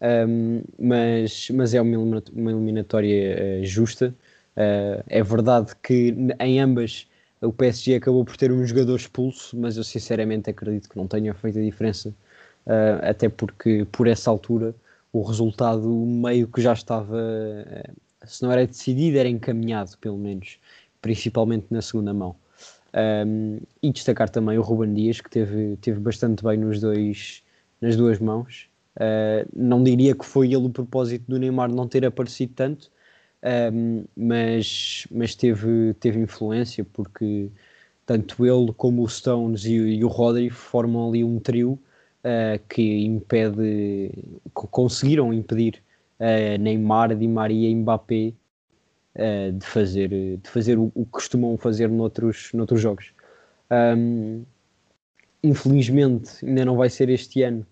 Um, 0.02 0.64
mas, 0.80 1.50
mas 1.52 1.74
é 1.74 1.82
uma, 1.82 2.22
uma 2.34 2.52
eliminatória 2.52 3.64
justa. 3.64 4.14
Uh, 4.58 5.04
é 5.08 5.24
verdade 5.24 5.74
que 5.82 6.14
em 6.40 6.60
ambas 6.60 7.08
o 7.40 7.54
PSG 7.54 7.96
acabou 7.96 8.26
por 8.26 8.36
ter 8.36 8.52
um 8.52 8.66
jogador 8.66 8.96
expulso, 8.98 9.58
mas 9.58 9.78
eu 9.78 9.84
sinceramente 9.84 10.50
acredito 10.50 10.90
que 10.90 10.98
não 10.98 11.08
tenha 11.08 11.34
feito 11.34 11.58
a 11.60 11.62
diferença, 11.62 12.10
uh, 12.10 13.10
até 13.10 13.30
porque 13.30 13.88
por 13.92 14.08
essa 14.08 14.30
altura 14.30 14.76
o 15.14 15.22
resultado 15.24 15.88
meio 15.88 16.48
que 16.48 16.62
já 16.62 16.74
estava, 16.74 17.16
uh, 17.16 17.94
se 18.26 18.44
não 18.44 18.52
era 18.52 18.66
decidido, 18.66 19.18
era 19.18 19.30
encaminhado, 19.30 19.98
pelo 20.00 20.18
menos, 20.18 20.60
principalmente 21.02 21.68
na 21.70 21.82
segunda 21.82 22.14
mão. 22.14 22.36
Um, 22.94 23.60
e 23.82 23.92
destacar 23.92 24.30
também 24.30 24.58
o 24.58 24.62
Ruben 24.62 24.94
Dias, 24.94 25.22
que 25.22 25.30
teve, 25.30 25.78
teve 25.78 26.00
bastante 26.00 26.44
bem 26.44 26.58
nos 26.58 26.80
dois, 26.80 27.44
nas 27.80 27.96
duas 27.96 28.20
mãos. 28.20 28.70
não 29.56 29.84
diria 29.84 30.16
que 30.16 30.26
foi 30.26 30.48
ele 30.48 30.68
o 30.68 30.70
propósito 30.70 31.26
do 31.28 31.40
Neymar 31.40 31.72
não 31.72 31.88
ter 31.88 32.06
aparecido 32.06 32.54
tanto, 32.54 32.92
um, 33.74 34.06
mas, 34.16 35.08
mas 35.10 35.36
teve, 35.36 35.94
teve 35.96 36.20
influência 36.20 36.86
porque 36.86 37.50
tanto 38.06 38.46
ele 38.46 38.74
como 38.74 39.04
o 39.04 39.10
Stones 39.10 39.66
e, 39.66 39.74
e 39.74 40.04
o 40.04 40.08
Rodri 40.08 40.50
formam 40.50 41.10
ali 41.10 41.24
um 41.24 41.40
trio 41.40 41.80
uh, 42.24 42.60
que 42.68 43.06
impede, 43.06 44.12
que 44.46 44.68
conseguiram 44.70 45.34
impedir 45.34 45.82
uh, 46.20 46.62
Neymar, 46.62 47.16
Di 47.16 47.28
Maria 47.28 47.70
e 47.70 47.76
Mbappé 47.76 48.34
uh, 49.16 49.52
de 49.52 49.66
fazer, 49.66 50.10
de 50.10 50.50
fazer 50.50 50.78
o, 50.78 50.92
o, 50.96 51.06
que 51.06 51.12
costumam 51.12 51.58
fazer 51.58 51.90
noutros, 51.90 52.52
noutros 52.54 52.82
jogos. 52.82 53.14
Um, 53.72 54.44
infelizmente 55.44 56.46
ainda 56.46 56.66
não 56.66 56.76
vai 56.76 56.90
ser 56.90 57.10
este 57.10 57.42
ano 57.42 57.66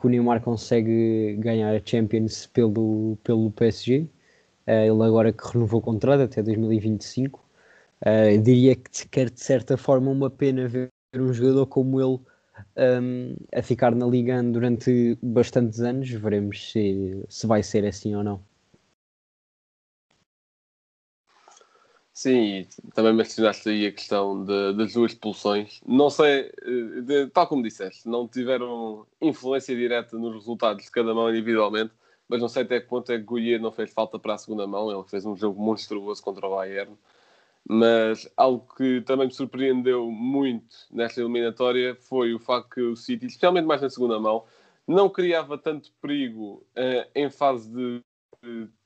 que 0.00 0.06
o 0.06 0.08
Neymar 0.08 0.40
consegue 0.40 1.36
ganhar 1.38 1.74
a 1.76 1.82
Champions 1.84 2.46
pelo, 2.46 3.18
pelo 3.22 3.50
PSG. 3.50 4.08
Ele 4.66 5.02
agora 5.02 5.34
que 5.34 5.46
renovou 5.52 5.80
o 5.80 5.82
contrato 5.82 6.22
até 6.22 6.42
2025. 6.42 7.38
Uh, 8.00 8.40
diria 8.40 8.74
que 8.74 9.06
quer 9.08 9.28
de 9.28 9.38
certa 9.38 9.76
forma 9.76 10.10
uma 10.10 10.30
pena 10.30 10.66
ver 10.66 10.88
um 11.14 11.30
jogador 11.30 11.66
como 11.66 12.00
ele 12.00 12.18
um, 12.76 13.36
a 13.54 13.62
ficar 13.62 13.94
na 13.94 14.06
Liga 14.06 14.42
durante 14.42 15.18
bastantes 15.22 15.80
anos. 15.80 16.10
Veremos 16.10 16.72
se, 16.72 17.24
se 17.28 17.46
vai 17.46 17.62
ser 17.62 17.84
assim 17.86 18.14
ou 18.14 18.24
não. 18.24 18.42
Sim, 22.12 22.66
também 22.94 23.14
mencionaste 23.14 23.68
aí 23.70 23.86
a 23.86 23.92
questão 23.92 24.44
de, 24.44 24.74
das 24.74 24.92
duas 24.92 25.12
expulsões. 25.12 25.80
Não 25.86 26.10
sei, 26.10 26.52
eh, 26.62 27.00
de, 27.00 27.26
tal 27.28 27.46
como 27.46 27.62
disseste, 27.62 28.06
não 28.06 28.28
tiveram 28.28 29.06
influência 29.22 29.74
direta 29.74 30.18
nos 30.18 30.34
resultados 30.34 30.84
de 30.84 30.90
cada 30.90 31.14
mão 31.14 31.30
individualmente, 31.30 31.94
mas 32.28 32.42
não 32.42 32.48
sei 32.48 32.64
até 32.64 32.78
que 32.78 32.88
ponto 32.88 33.10
é 33.10 33.16
que 33.16 33.24
Goyer 33.24 33.58
não 33.58 33.72
fez 33.72 33.90
falta 33.90 34.18
para 34.18 34.34
a 34.34 34.38
segunda 34.38 34.66
mão. 34.66 34.90
Ele 34.90 35.02
fez 35.08 35.24
um 35.24 35.34
jogo 35.34 35.62
monstruoso 35.62 36.22
contra 36.22 36.46
o 36.46 36.54
Bayern. 36.56 36.92
Mas 37.68 38.28
algo 38.36 38.66
que 38.74 39.00
também 39.02 39.26
me 39.26 39.32
surpreendeu 39.32 40.10
muito 40.10 40.74
nesta 40.90 41.20
eliminatória 41.20 41.94
foi 41.94 42.34
o 42.34 42.38
facto 42.38 42.70
que 42.70 42.80
o 42.80 42.96
City, 42.96 43.26
especialmente 43.26 43.66
mais 43.66 43.80
na 43.80 43.90
segunda 43.90 44.18
mão, 44.18 44.44
não 44.86 45.08
criava 45.08 45.56
tanto 45.56 45.92
perigo 46.00 46.66
uh, 46.76 47.08
em 47.14 47.30
fase 47.30 47.70
de 47.70 48.02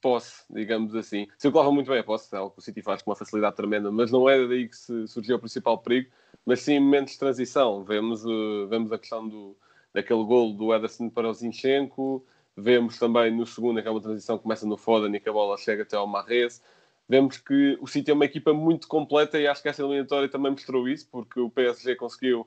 posse, 0.00 0.44
digamos 0.50 0.94
assim. 0.94 1.26
Circulava 1.38 1.70
muito 1.70 1.90
bem 1.90 2.00
a 2.00 2.04
posse, 2.04 2.34
é 2.34 2.38
algo 2.38 2.50
que 2.50 2.58
o 2.58 2.62
City 2.62 2.82
faz 2.82 3.02
com 3.02 3.10
uma 3.10 3.16
facilidade 3.16 3.56
tremenda, 3.56 3.90
mas 3.90 4.10
não 4.10 4.28
era 4.28 4.46
daí 4.48 4.68
que 4.68 4.76
surgiu 5.06 5.36
o 5.36 5.38
principal 5.38 5.78
perigo, 5.78 6.10
mas 6.44 6.60
sim 6.60 6.78
momentos 6.80 7.12
de 7.12 7.18
transição. 7.18 7.84
Vemos, 7.84 8.24
uh, 8.24 8.66
vemos 8.68 8.92
a 8.92 8.98
questão 8.98 9.26
do, 9.28 9.56
daquele 9.92 10.24
gol 10.24 10.52
do 10.52 10.74
Ederson 10.74 11.08
para 11.08 11.28
o 11.28 11.34
Zinchenko, 11.34 12.24
vemos 12.56 12.98
também 12.98 13.30
no 13.34 13.46
segundo 13.46 13.78
aquela 13.78 14.00
transição 14.00 14.36
que 14.36 14.42
começa 14.42 14.66
no 14.66 14.76
Foden 14.76 15.14
e 15.14 15.20
que 15.20 15.28
a 15.28 15.32
bola 15.32 15.56
chega 15.56 15.82
até 15.82 15.96
ao 15.96 16.06
Marrez. 16.06 16.62
Vemos 17.08 17.36
que 17.36 17.76
o 17.80 17.86
City 17.86 18.10
é 18.10 18.14
uma 18.14 18.24
equipa 18.24 18.52
muito 18.54 18.88
completa 18.88 19.38
e 19.38 19.46
acho 19.46 19.62
que 19.62 19.68
essa 19.68 19.82
eliminatória 19.82 20.28
também 20.28 20.52
mostrou 20.52 20.88
isso, 20.88 21.06
porque 21.10 21.38
o 21.38 21.50
PSG 21.50 21.96
conseguiu 21.96 22.46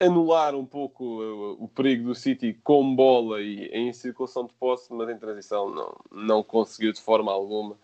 anular 0.00 0.54
um 0.54 0.64
pouco 0.64 1.04
o, 1.04 1.64
o, 1.64 1.68
perigo 1.68 2.04
do 2.04 2.14
City 2.14 2.58
com 2.62 2.94
bola 2.94 3.42
e 3.42 3.66
em 3.66 3.92
circulação 3.92 4.46
de 4.46 4.54
posse, 4.54 4.92
mas 4.92 5.08
em 5.08 5.18
transição 5.18 5.68
não, 5.68 5.96
não 6.12 6.42
conseguiu 6.42 6.92
de 6.92 7.00
forma 7.00 7.32
alguma, 7.32 7.76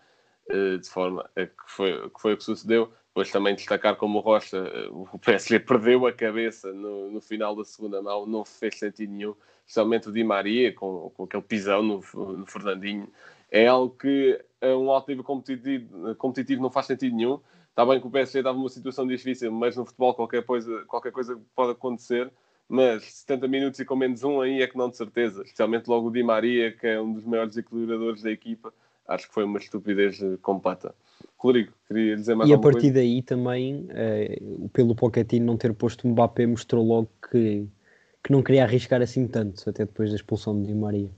uh, 0.49 0.77
de 0.77 0.89
forma 0.89 1.29
que 1.35 1.49
foi, 1.67 2.09
que 2.09 2.21
foi 2.21 2.33
o 2.33 2.37
que 2.37 2.43
sucedeu. 2.43 2.91
Depois 3.09 3.31
também 3.31 3.55
destacar 3.55 3.95
como 3.95 4.19
o 4.19 4.21
Rocha, 4.21 4.61
uh, 4.89 5.09
o 5.11 5.19
PSG 5.19 5.59
perdeu 5.67 6.07
a 6.07 6.13
cabeça 6.13 6.71
no, 6.71 7.11
no, 7.11 7.19
final 7.19 7.55
da 7.55 7.65
segunda 7.65 8.01
mão, 8.01 8.25
não 8.25 8.45
fez 8.45 8.79
sentido 8.79 9.11
nenhum, 9.11 9.35
especialmente 9.65 10.07
o 10.07 10.13
Di 10.13 10.23
Maria, 10.23 10.73
com, 10.73 11.09
com 11.09 11.23
aquele 11.25 11.43
pisão 11.43 11.83
no, 11.83 12.01
no 12.13 12.45
Fernandinho. 12.45 13.09
É 13.57 13.67
algo 13.67 13.95
que 13.95 14.39
a 14.61 14.67
um 14.75 14.91
alto 14.91 15.09
nível 15.09 15.23
competitivo, 15.23 16.15
competitivo 16.15 16.61
não 16.61 16.69
faz 16.69 16.87
sentido 16.87 17.15
nenhum 17.15 17.39
Está 17.75 17.85
bem 17.85 17.99
que 17.99 18.07
o 18.07 18.09
PSG 18.09 18.37
estava 18.37 18.57
numa 18.57 18.69
situação 18.69 19.05
difícil, 19.05 19.51
mas 19.51 19.75
no 19.75 19.85
futebol 19.85 20.13
qualquer 20.13 20.43
coisa, 20.43 20.85
qualquer 20.87 21.11
coisa 21.11 21.37
pode 21.53 21.73
acontecer. 21.73 22.31
Mas 22.69 23.03
70 23.03 23.49
minutos 23.49 23.79
e 23.81 23.85
com 23.85 23.97
menos 23.97 24.23
um 24.23 24.39
aí 24.39 24.61
é 24.61 24.67
que 24.67 24.77
não 24.77 24.89
de 24.89 24.95
certeza. 24.95 25.41
Especialmente 25.43 25.89
logo 25.89 26.07
o 26.07 26.11
Di 26.11 26.23
Maria, 26.23 26.71
que 26.71 26.87
é 26.87 27.01
um 27.01 27.11
dos 27.11 27.25
maiores 27.25 27.57
equilibradores 27.57 28.21
da 28.21 28.31
equipa. 28.31 28.73
Acho 29.05 29.27
que 29.27 29.33
foi 29.33 29.43
uma 29.43 29.59
estupidez 29.59 30.21
eh, 30.21 30.37
completa. 30.41 30.95
Rodrigo, 31.37 31.73
queria 31.85 32.15
dizer 32.15 32.33
mais 32.33 32.49
E 32.49 32.53
a 32.53 32.57
partir 32.57 32.79
coisa? 32.79 32.93
daí 32.93 33.21
também, 33.21 33.85
eh, 33.89 34.39
pelo 34.71 34.95
Pochettino 34.95 35.45
não 35.45 35.57
ter 35.57 35.73
posto 35.73 36.07
Mbappé, 36.07 36.47
mostrou 36.47 36.83
logo 36.83 37.09
que, 37.29 37.67
que 38.23 38.31
não 38.31 38.41
queria 38.41 38.63
arriscar 38.63 39.01
assim 39.01 39.27
tanto, 39.27 39.69
até 39.69 39.85
depois 39.85 40.11
da 40.11 40.15
expulsão 40.15 40.59
de 40.61 40.67
Di 40.67 40.73
Maria. 40.73 41.09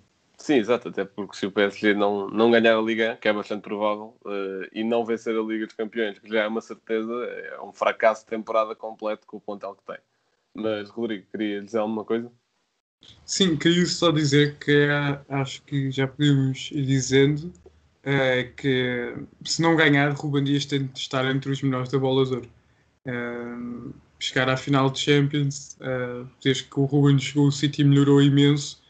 Sim, 0.47 0.59
exato, 0.59 0.87
até 0.87 1.03
porque 1.03 1.35
se 1.35 1.45
o 1.45 1.51
PSG 1.51 1.93
não, 1.93 2.29
não 2.29 2.49
ganhar 2.49 2.77
a 2.77 2.81
Liga, 2.81 3.17
que 3.19 3.27
é 3.27 3.33
bastante 3.33 3.63
provável, 3.63 4.15
uh, 4.23 4.65
e 4.71 4.81
não 4.81 5.03
vencer 5.03 5.37
a 5.37 5.41
Liga 5.41 5.65
dos 5.65 5.75
Campeões, 5.75 6.17
que 6.19 6.29
já 6.29 6.43
é 6.43 6.47
uma 6.47 6.61
certeza, 6.61 7.11
é 7.13 7.59
um 7.61 7.73
fracasso 7.73 8.23
de 8.23 8.29
temporada 8.29 8.73
completo 8.73 9.27
com 9.27 9.35
o 9.35 9.41
pontal 9.41 9.75
que 9.75 9.83
tem. 9.83 9.97
Mas, 10.55 10.89
Rodrigo, 10.89 11.27
queria 11.29 11.61
dizer 11.61 11.79
alguma 11.79 12.05
coisa? 12.05 12.31
Sim, 13.25 13.57
queria 13.57 13.85
só 13.87 14.09
dizer 14.09 14.55
que 14.57 14.71
é, 14.71 15.19
acho 15.35 15.61
que 15.63 15.91
já 15.91 16.07
podemos 16.07 16.69
ir 16.71 16.85
dizendo 16.85 17.51
é, 18.01 18.45
que 18.45 19.17
se 19.43 19.61
não 19.61 19.75
ganhar, 19.75 20.13
Ruben 20.13 20.45
Dias 20.45 20.65
tem 20.65 20.85
de 20.85 20.97
estar 20.97 21.25
entre 21.25 21.51
os 21.51 21.61
melhores 21.61 21.89
da 21.89 21.99
bola 21.99 22.25
de 22.25 22.35
ouro. 22.35 22.49
É, 23.03 23.13
chegar 24.17 24.47
à 24.47 24.55
final 24.55 24.89
de 24.89 24.99
Champions, 24.99 25.77
desde 26.41 26.63
que 26.63 26.79
o 26.79 26.85
Ruben 26.85 27.19
chegou, 27.19 27.47
o 27.47 27.51
City 27.51 27.83
melhorou 27.83 28.21
imenso 28.21 28.86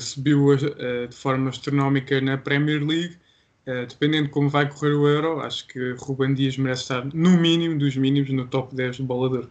subiu 0.00 0.46
uh, 0.48 1.08
de 1.08 1.14
forma 1.14 1.50
astronómica 1.50 2.20
na 2.20 2.38
Premier 2.38 2.82
League. 2.82 3.16
Uh, 3.66 3.86
dependendo 3.86 4.24
de 4.24 4.30
como 4.30 4.48
vai 4.48 4.68
correr 4.68 4.94
o 4.94 5.06
Euro, 5.06 5.40
acho 5.40 5.66
que 5.66 5.92
Ruben 5.92 6.34
Dias 6.34 6.56
merece 6.56 6.82
estar 6.82 7.04
no 7.14 7.30
mínimo 7.38 7.78
dos 7.78 7.96
mínimos 7.96 8.30
no 8.30 8.46
top 8.48 8.74
10 8.74 8.98
do 8.98 9.04
bolador. 9.04 9.48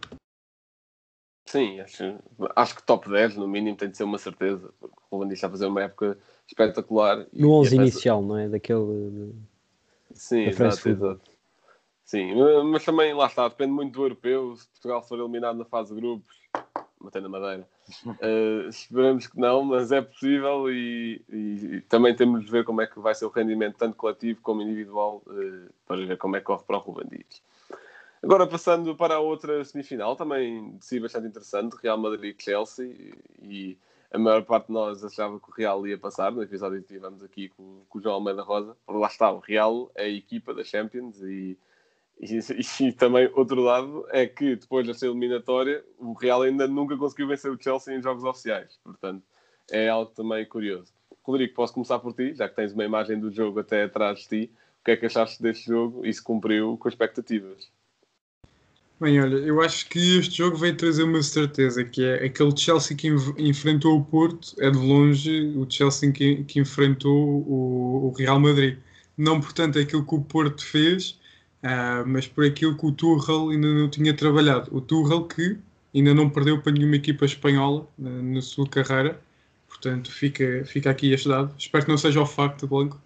Sim, 1.46 1.80
acho, 1.80 2.18
acho 2.54 2.76
que 2.76 2.82
top 2.82 3.08
10 3.08 3.36
no 3.36 3.48
mínimo 3.48 3.76
tem 3.76 3.90
de 3.90 3.96
ser 3.96 4.04
uma 4.04 4.18
certeza, 4.18 4.72
porque 4.78 4.96
o 5.10 5.16
Ruben 5.16 5.28
Dias 5.28 5.38
está 5.38 5.46
a 5.48 5.50
fazer 5.50 5.66
uma 5.66 5.82
época 5.82 6.18
espetacular. 6.46 7.26
No 7.32 7.52
11 7.52 7.76
inicial, 7.76 8.22
não 8.22 8.36
é? 8.36 8.48
Daquele. 8.48 9.34
Sim, 10.12 10.42
exato, 10.42 10.88
exato. 10.88 11.30
Sim, 12.04 12.34
mas 12.64 12.84
também 12.84 13.14
lá 13.14 13.26
está, 13.26 13.46
depende 13.46 13.72
muito 13.72 13.92
do 13.92 14.02
europeu. 14.02 14.56
Se 14.56 14.66
Portugal 14.68 15.02
for 15.02 15.18
eliminado 15.20 15.56
na 15.56 15.64
fase 15.64 15.94
de 15.94 16.00
grupos, 16.00 16.34
matei 17.00 17.20
na 17.20 17.28
madeira. 17.28 17.66
Uh, 18.04 18.68
esperamos 18.70 19.26
que 19.26 19.38
não, 19.38 19.64
mas 19.64 19.90
é 19.90 20.00
possível 20.00 20.70
e, 20.70 21.22
e, 21.28 21.76
e, 21.76 21.80
também 21.82 22.14
temos 22.14 22.44
de 22.44 22.50
ver 22.50 22.64
como 22.64 22.80
é 22.82 22.86
que 22.86 22.98
vai 23.00 23.14
ser 23.14 23.24
o 23.24 23.30
rendimento, 23.30 23.76
tanto 23.76 23.96
coletivo 23.96 24.40
como 24.42 24.62
individual, 24.62 25.22
uh, 25.26 25.72
para 25.86 26.04
ver 26.04 26.18
como 26.18 26.36
é 26.36 26.40
que 26.40 26.46
corre 26.46 26.64
para 26.64 26.76
o 26.76 26.80
Ruben 26.80 27.08
Dias. 27.08 27.42
Agora, 28.22 28.46
passando 28.46 28.94
para 28.94 29.14
a 29.14 29.20
outra 29.20 29.64
semifinal, 29.64 30.14
também 30.14 30.76
de 30.76 30.84
si 30.84 31.00
bastante 31.00 31.28
interessante, 31.28 31.76
Real 31.82 31.96
Madrid-Chelsea, 31.96 33.14
e 33.42 33.78
a 34.12 34.18
maior 34.18 34.44
parte 34.44 34.66
de 34.66 34.72
nós 34.72 35.02
achava 35.02 35.40
que 35.40 35.48
o 35.48 35.54
Real 35.54 35.86
ia 35.86 35.96
passar, 35.96 36.30
no 36.30 36.42
episódio 36.42 36.82
que 36.82 36.88
tivemos 36.88 37.22
aqui 37.22 37.48
com, 37.48 37.80
com 37.88 37.98
o 37.98 38.02
João 38.02 38.16
Almeida 38.16 38.42
Rosa, 38.42 38.76
lá 38.86 39.06
está, 39.06 39.30
o 39.32 39.38
Real 39.38 39.90
é 39.94 40.04
a 40.04 40.08
equipa 40.08 40.52
da 40.52 40.62
Champions 40.62 41.22
e 41.22 41.56
e, 42.20 42.38
e, 42.84 42.92
também, 42.92 43.30
outro 43.34 43.62
lado, 43.62 44.04
é 44.10 44.26
que 44.26 44.54
depois 44.56 44.86
desta 44.86 45.06
eliminatória, 45.06 45.82
o 45.98 46.12
Real 46.12 46.42
ainda 46.42 46.68
nunca 46.68 46.96
conseguiu 46.96 47.26
vencer 47.26 47.50
o 47.50 47.60
Chelsea 47.60 47.96
em 47.96 48.02
jogos 48.02 48.24
oficiais. 48.24 48.78
Portanto, 48.84 49.22
é 49.70 49.88
algo 49.88 50.12
também 50.14 50.44
curioso. 50.44 50.92
Rodrigo, 51.22 51.54
posso 51.54 51.72
começar 51.72 51.98
por 51.98 52.12
ti, 52.12 52.34
já 52.34 52.48
que 52.48 52.56
tens 52.56 52.72
uma 52.72 52.84
imagem 52.84 53.18
do 53.18 53.30
jogo 53.30 53.60
até 53.60 53.84
atrás 53.84 54.20
de 54.20 54.28
ti. 54.28 54.52
O 54.80 54.84
que 54.84 54.90
é 54.90 54.96
que 54.96 55.06
achaste 55.06 55.42
deste 55.42 55.66
jogo 55.66 56.04
e 56.04 56.12
se 56.12 56.22
cumpriu 56.22 56.76
com 56.76 56.88
expectativas? 56.88 57.70
Bem, 59.00 59.18
olha, 59.18 59.36
eu 59.36 59.62
acho 59.62 59.88
que 59.88 60.18
este 60.18 60.36
jogo 60.36 60.58
veio 60.58 60.76
trazer 60.76 61.04
uma 61.04 61.22
certeza, 61.22 61.82
que 61.82 62.04
é 62.04 62.24
aquele 62.26 62.54
Chelsea 62.54 62.94
que 62.94 63.08
enfrentou 63.38 63.96
o 63.96 64.04
Porto, 64.04 64.54
é 64.58 64.70
de 64.70 64.76
longe 64.76 65.54
o 65.56 65.66
Chelsea 65.70 66.12
que, 66.12 66.44
que 66.44 66.60
enfrentou 66.60 67.16
o, 67.16 68.08
o 68.08 68.10
Real 68.12 68.38
Madrid. 68.38 68.78
Não, 69.16 69.40
portanto, 69.40 69.78
aquilo 69.78 70.04
que 70.06 70.14
o 70.14 70.20
Porto 70.20 70.62
fez, 70.62 71.18
Uh, 71.62 72.06
mas 72.06 72.26
por 72.26 72.44
aquilo 72.46 72.74
que 72.76 72.86
o 72.86 72.92
Tuchel 72.92 73.50
ainda 73.50 73.68
não 73.68 73.88
tinha 73.90 74.14
trabalhado. 74.14 74.74
O 74.74 74.80
Tuchel 74.80 75.24
que 75.24 75.58
ainda 75.94 76.14
não 76.14 76.30
perdeu 76.30 76.60
para 76.62 76.72
nenhuma 76.72 76.96
equipa 76.96 77.24
espanhola 77.26 77.86
na, 77.98 78.10
na 78.10 78.42
sua 78.42 78.66
carreira, 78.66 79.20
portanto 79.68 80.10
fica, 80.10 80.64
fica 80.64 80.90
aqui 80.90 81.12
este 81.12 81.28
dado. 81.28 81.54
Espero 81.58 81.84
que 81.84 81.90
não 81.90 81.98
seja 81.98 82.20
o 82.20 82.26
facto, 82.26 82.66
Blanco, 82.66 83.00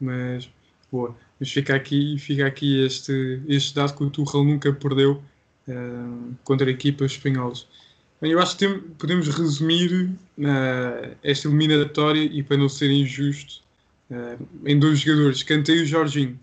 mas 0.00 0.50
boa. 0.90 1.16
Mas 1.38 1.52
fica 1.52 1.74
aqui, 1.74 2.18
fica 2.18 2.46
aqui 2.46 2.84
este, 2.84 3.42
este 3.48 3.74
dado 3.76 3.96
que 3.96 4.02
o 4.02 4.10
Tuchel 4.10 4.44
nunca 4.44 4.72
perdeu 4.72 5.22
uh, 5.68 6.34
contra 6.42 6.68
equipas 6.68 7.12
espanholas. 7.12 7.68
Bem, 8.20 8.32
eu 8.32 8.40
acho 8.40 8.56
que 8.56 8.66
tem, 8.66 8.80
podemos 8.98 9.28
resumir 9.28 10.10
uh, 10.36 11.16
esta 11.22 11.46
eliminatória 11.46 12.22
e 12.22 12.42
para 12.42 12.56
não 12.56 12.68
ser 12.68 12.90
injusto 12.90 13.62
em 14.66 14.76
dois 14.76 14.98
jogadores, 14.98 15.44
Kanté 15.44 15.72
e 15.72 15.82
o 15.82 15.86
Jorginho 15.86 16.36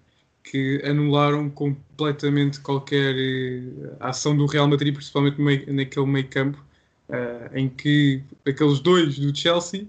que 0.50 0.82
anularam 0.86 1.50
completamente 1.50 2.60
qualquer 2.62 3.16
uh, 3.16 3.98
ação 4.00 4.36
do 4.36 4.46
Real 4.46 4.68
Madrid, 4.68 4.94
principalmente 4.94 5.40
meio, 5.42 5.74
naquele 5.74 6.06
meio 6.06 6.28
campo, 6.28 6.64
uh, 7.10 7.56
em 7.58 7.68
que 7.70 8.24
aqueles 8.48 8.80
dois 8.80 9.20
do 9.20 9.36
Chelsea, 9.36 9.88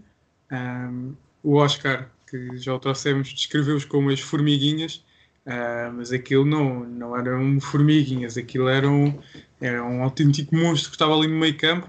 um, 0.50 0.56
ehm, 0.56 1.12
o 1.42 1.54
Oscar, 1.56 2.10
que 2.28 2.58
já 2.58 2.74
o 2.74 2.78
trouxemos, 2.78 3.32
descreveu-os 3.32 3.84
como 3.84 4.10
as 4.10 4.20
formiguinhas, 4.20 5.04
uh, 5.46 5.92
mas 5.94 6.12
aquilo 6.12 6.44
não, 6.44 6.84
não 6.84 7.16
eram 7.16 7.60
formiguinhas, 7.60 8.36
aquilo 8.36 8.68
era 8.68 8.88
um, 8.88 9.16
era 9.60 9.82
um 9.84 10.02
autêntico 10.02 10.54
monstro 10.56 10.90
que 10.90 10.96
estava 10.96 11.14
ali 11.16 11.28
no 11.28 11.38
meio 11.38 11.56
campo. 11.56 11.88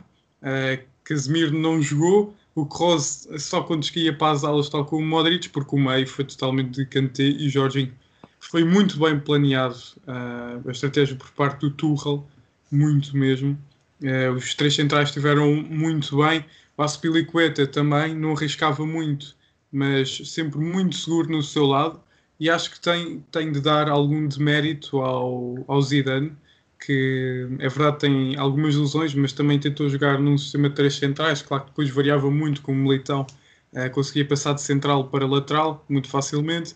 Casemiro 1.04 1.58
não 1.58 1.82
jogou, 1.82 2.36
o 2.54 2.66
Kroos 2.68 3.28
só 3.40 3.64
quando 3.64 3.86
ia 3.96 4.16
para 4.16 4.32
as 4.32 4.44
alas, 4.44 4.70
tal 4.70 4.86
como 4.86 5.02
o 5.02 5.06
Modric, 5.06 5.50
porque 5.50 5.76
o 5.76 5.80
meio 5.80 6.08
foi 6.08 6.24
totalmente 6.24 6.70
de 6.70 6.86
Kanté 6.86 7.24
e 7.24 7.50
Jorginho 7.50 7.92
foi 8.40 8.64
muito 8.64 9.00
bem 9.00 9.20
planeado 9.20 9.78
uh, 10.08 10.68
a 10.68 10.72
estratégia 10.72 11.16
por 11.16 11.30
parte 11.32 11.62
do 11.62 11.72
Tuchel, 11.72 12.26
muito 12.72 13.16
mesmo. 13.16 13.58
Uh, 14.02 14.32
os 14.34 14.54
três 14.56 14.76
centrais 14.76 15.10
estiveram 15.10 15.54
muito 15.56 16.18
bem. 16.18 16.46
O 16.78 16.82
Aspilicueta 16.82 17.68
também 17.68 18.16
não 18.16 18.32
arriscava 18.32 18.86
muito, 18.86 19.36
mas 19.72 20.18
sempre 20.30 20.60
muito 20.60 20.96
seguro 20.96 21.30
no 21.30 21.44
seu 21.44 21.66
lado. 21.66 22.02
E 22.40 22.50
acho 22.50 22.72
que 22.72 22.80
tem, 22.80 23.20
tem 23.32 23.52
de 23.52 23.60
dar 23.60 23.90
algum 23.90 24.26
demérito 24.28 25.00
ao, 25.00 25.64
ao 25.68 25.82
Zidane, 25.82 26.32
que 26.80 27.48
é 27.60 27.68
verdade 27.68 28.00
tem 28.00 28.38
algumas 28.38 28.76
lesões, 28.76 29.14
mas 29.14 29.34
também 29.34 29.60
tentou 29.60 29.90
jogar 29.90 30.18
num 30.18 30.38
sistema 30.38 30.70
de 30.70 30.76
três 30.76 30.96
centrais, 30.96 31.42
claro 31.42 31.66
que 31.66 31.72
depois 31.72 31.90
variava 31.90 32.32
muito 32.32 32.62
com 32.62 32.72
o 32.72 32.76
Militão, 32.76 33.28
uh, 33.74 33.90
conseguia 33.92 34.26
passar 34.26 34.54
de 34.54 34.62
central 34.62 35.10
para 35.10 35.28
lateral 35.28 35.86
muito 35.90 36.08
facilmente, 36.08 36.74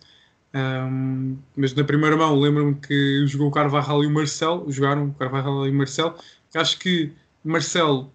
um, 0.55 1.38
mas 1.55 1.74
na 1.74 1.83
primeira 1.83 2.15
mão 2.15 2.39
lembro-me 2.39 2.75
que 2.75 3.25
jogou 3.25 3.48
o 3.48 3.51
Carvajal 3.51 4.03
e 4.03 4.07
o 4.07 4.12
Marcel, 4.12 4.65
jogaram 4.69 5.07
o 5.07 5.13
Carvajal 5.13 5.67
e 5.67 5.72
o 5.72 5.74
Marcel, 5.74 6.15
acho 6.53 6.77
que 6.79 7.12
Marcel 7.43 8.12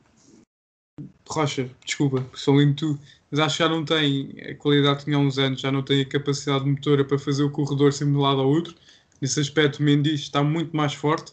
Rocha, 1.29 1.69
desculpa, 1.85 2.25
sou 2.35 2.59
lindo 2.59 2.75
tu, 2.75 2.99
mas 3.31 3.41
acho 3.41 3.57
que 3.57 3.63
já 3.63 3.69
não 3.69 3.85
tem 3.85 4.35
a 4.51 4.55
qualidade 4.55 5.01
que 5.01 5.05
tinha 5.07 5.17
há 5.17 5.21
uns 5.21 5.39
anos, 5.39 5.61
já 5.61 5.71
não 5.71 5.83
tem 5.83 6.01
a 6.01 6.05
capacidade 6.05 6.65
motora 6.65 7.05
para 7.05 7.19
fazer 7.19 7.43
o 7.43 7.51
corredor 7.51 7.93
sempre 7.93 8.13
de 8.13 8.19
um 8.19 8.23
lado 8.23 8.41
ao 8.41 8.49
outro. 8.49 8.75
Nesse 9.21 9.41
aspecto, 9.41 9.81
o 9.81 9.83
Mendy 9.83 10.15
está 10.15 10.43
muito 10.43 10.77
mais 10.77 10.95
forte 10.95 11.33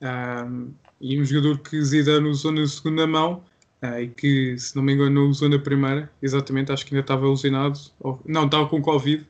um, 0.00 0.72
e 1.00 1.20
um 1.20 1.24
jogador 1.24 1.58
que 1.58 1.80
Zidane 1.82 2.28
usou 2.28 2.50
na 2.50 2.66
segunda 2.66 3.06
mão 3.06 3.44
uh, 3.82 4.00
e 4.00 4.08
que, 4.08 4.58
se 4.58 4.74
não 4.74 4.82
me 4.82 4.94
engano, 4.94 5.10
não 5.10 5.30
usou 5.30 5.48
na 5.48 5.58
primeira, 5.58 6.10
exatamente, 6.20 6.72
acho 6.72 6.84
que 6.84 6.94
ainda 6.94 7.04
estava 7.04 7.26
alucinado, 7.26 7.78
ou, 8.00 8.20
não, 8.26 8.46
estava 8.46 8.68
com 8.68 8.82
Covid, 8.82 9.24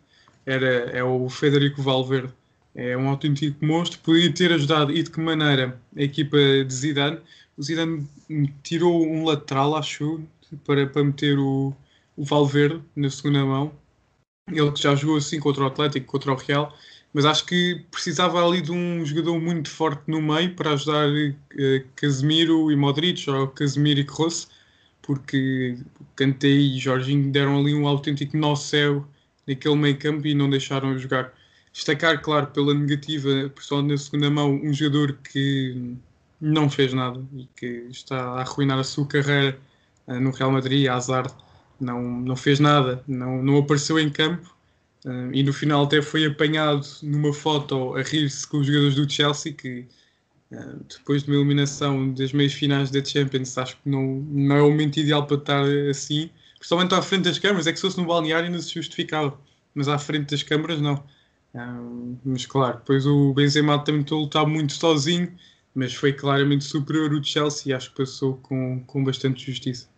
era, 0.47 0.91
é 0.97 1.03
o 1.03 1.29
Federico 1.29 1.83
Valverde. 1.83 2.33
É 2.75 2.97
um 2.97 3.09
autêntico 3.09 3.65
monstro, 3.65 3.99
podia 4.01 4.33
ter 4.33 4.53
ajudado 4.53 4.93
e 4.93 5.03
de 5.03 5.11
que 5.11 5.19
maneira 5.19 5.81
a 5.97 6.03
equipa 6.03 6.37
de 6.37 6.75
Zidane. 6.75 7.19
O 7.57 7.63
Zidane 7.63 8.07
tirou 8.63 9.05
um 9.07 9.25
lateral, 9.25 9.77
acho, 9.77 10.21
para, 10.65 10.87
para 10.87 11.03
meter 11.03 11.39
o, 11.39 11.75
o 12.17 12.25
Valverde 12.25 12.83
na 12.95 13.11
segunda 13.11 13.45
mão. 13.45 13.73
Ele 14.49 14.71
que 14.73 14.83
já 14.83 14.95
jogou 14.95 15.17
assim 15.17 15.41
contra 15.41 15.65
o 15.65 15.67
Atlético, 15.67 16.07
contra 16.07 16.33
o 16.33 16.37
Real, 16.37 16.77
mas 17.15 17.25
acho 17.25 17.47
que 17.47 17.83
precisava 17.91 18.47
ali 18.47 18.61
de 18.61 18.71
um 18.71 19.05
jogador 19.07 19.41
muito 19.41 19.71
forte 19.71 20.03
no 20.07 20.21
meio 20.21 20.55
para 20.55 20.73
ajudar 20.73 21.09
uh, 21.09 21.85
Casemiro 21.97 22.71
e 22.71 22.77
Modric, 22.77 23.29
ou 23.31 23.49
Casemiro 23.49 24.01
e 24.01 24.05
Kroos, 24.05 24.49
porque 25.01 25.79
Kanté 26.15 26.49
e 26.49 26.79
Jorginho 26.79 27.33
deram 27.33 27.59
ali 27.59 27.75
um 27.75 27.89
autêntico 27.89 28.37
nó 28.37 28.55
céu 28.55 29.05
naquele 29.47 29.77
meio 29.77 29.99
campo 29.99 30.27
e 30.27 30.35
não 30.35 30.51
deixaram 30.51 30.99
jogar. 30.99 31.33
Destacar, 31.73 32.23
claro, 32.23 32.47
pela 32.49 32.73
negativa, 32.73 33.51
pessoalmente 33.55 33.93
na 33.93 33.99
segunda 33.99 34.31
mão, 34.31 34.55
um 34.55 34.73
jogador 34.73 35.19
que 35.31 35.97
não 36.41 36.69
fez 36.69 36.93
nada 36.93 37.23
e 37.35 37.49
que 37.57 37.67
está 37.91 38.19
a 38.19 38.41
arruinar 38.41 38.79
a 38.79 38.85
sua 38.85 39.07
carreira 39.07 39.59
uh, 40.07 40.21
no 40.21 40.31
Real 40.31 40.51
Madrid, 40.51 40.87
Hazard, 40.89 41.33
não, 41.81 42.03
não 42.03 42.37
fez 42.37 42.61
nada, 42.61 43.03
não, 43.07 43.43
não 43.43 43.59
apareceu 43.59 43.99
em 43.99 44.11
campo 44.11 44.55
uh, 45.05 45.31
e 45.33 45.43
no 45.43 45.53
final 45.53 45.85
até 45.85 46.01
foi 46.03 46.27
apanhado 46.27 46.87
numa 47.03 47.33
foto 47.33 47.95
a 47.95 48.03
rir-se 48.03 48.47
com 48.47 48.59
os 48.59 48.67
jogadores 48.67 48.95
do 48.95 49.11
Chelsea 49.11 49.53
que 49.53 49.87
uh, 50.53 50.85
depois 50.89 51.23
de 51.23 51.31
uma 51.31 51.37
eliminação 51.37 52.13
das 52.13 52.33
meias 52.33 52.53
finais 52.53 52.91
da 52.91 53.05
Champions 53.05 53.57
acho 53.59 53.77
que 53.77 53.89
não, 53.89 54.03
não 54.31 54.57
é 54.57 54.63
o 54.63 54.71
momento 54.71 54.99
ideal 54.99 55.27
para 55.27 55.37
estar 55.37 55.65
assim, 55.91 56.31
principalmente 56.59 56.95
à 56.95 57.03
frente 57.03 57.25
das 57.25 57.39
câmaras, 57.39 57.67
é 57.67 57.73
que 57.73 57.79
se 57.79 57.83
fosse 57.83 57.99
no 57.99 58.07
balneário 58.07 58.51
não 58.51 58.61
se 58.61 58.75
justificava, 58.75 59.39
mas 59.75 59.89
à 59.89 59.99
frente 59.99 60.31
das 60.31 60.43
câmaras 60.43 60.81
não. 60.81 60.95
Uh, 61.55 62.19
mas 62.25 62.45
claro, 62.47 62.79
depois 62.79 63.07
o 63.07 63.33
Benzema 63.33 63.83
também 63.83 64.03
estou 64.03 64.19
a 64.19 64.23
lutar 64.23 64.47
muito 64.47 64.73
sozinho, 64.75 65.35
mas 65.75 65.95
foi 65.95 66.13
claramente 66.13 66.65
superior 66.65 67.13
o 67.13 67.23
Chelsea 67.23 67.73
e 67.73 67.75
acho 67.75 67.91
que 67.91 67.97
passou 67.97 68.37
com, 68.39 68.83
com 68.85 69.05
bastante 69.05 69.45
justiça. 69.45 69.89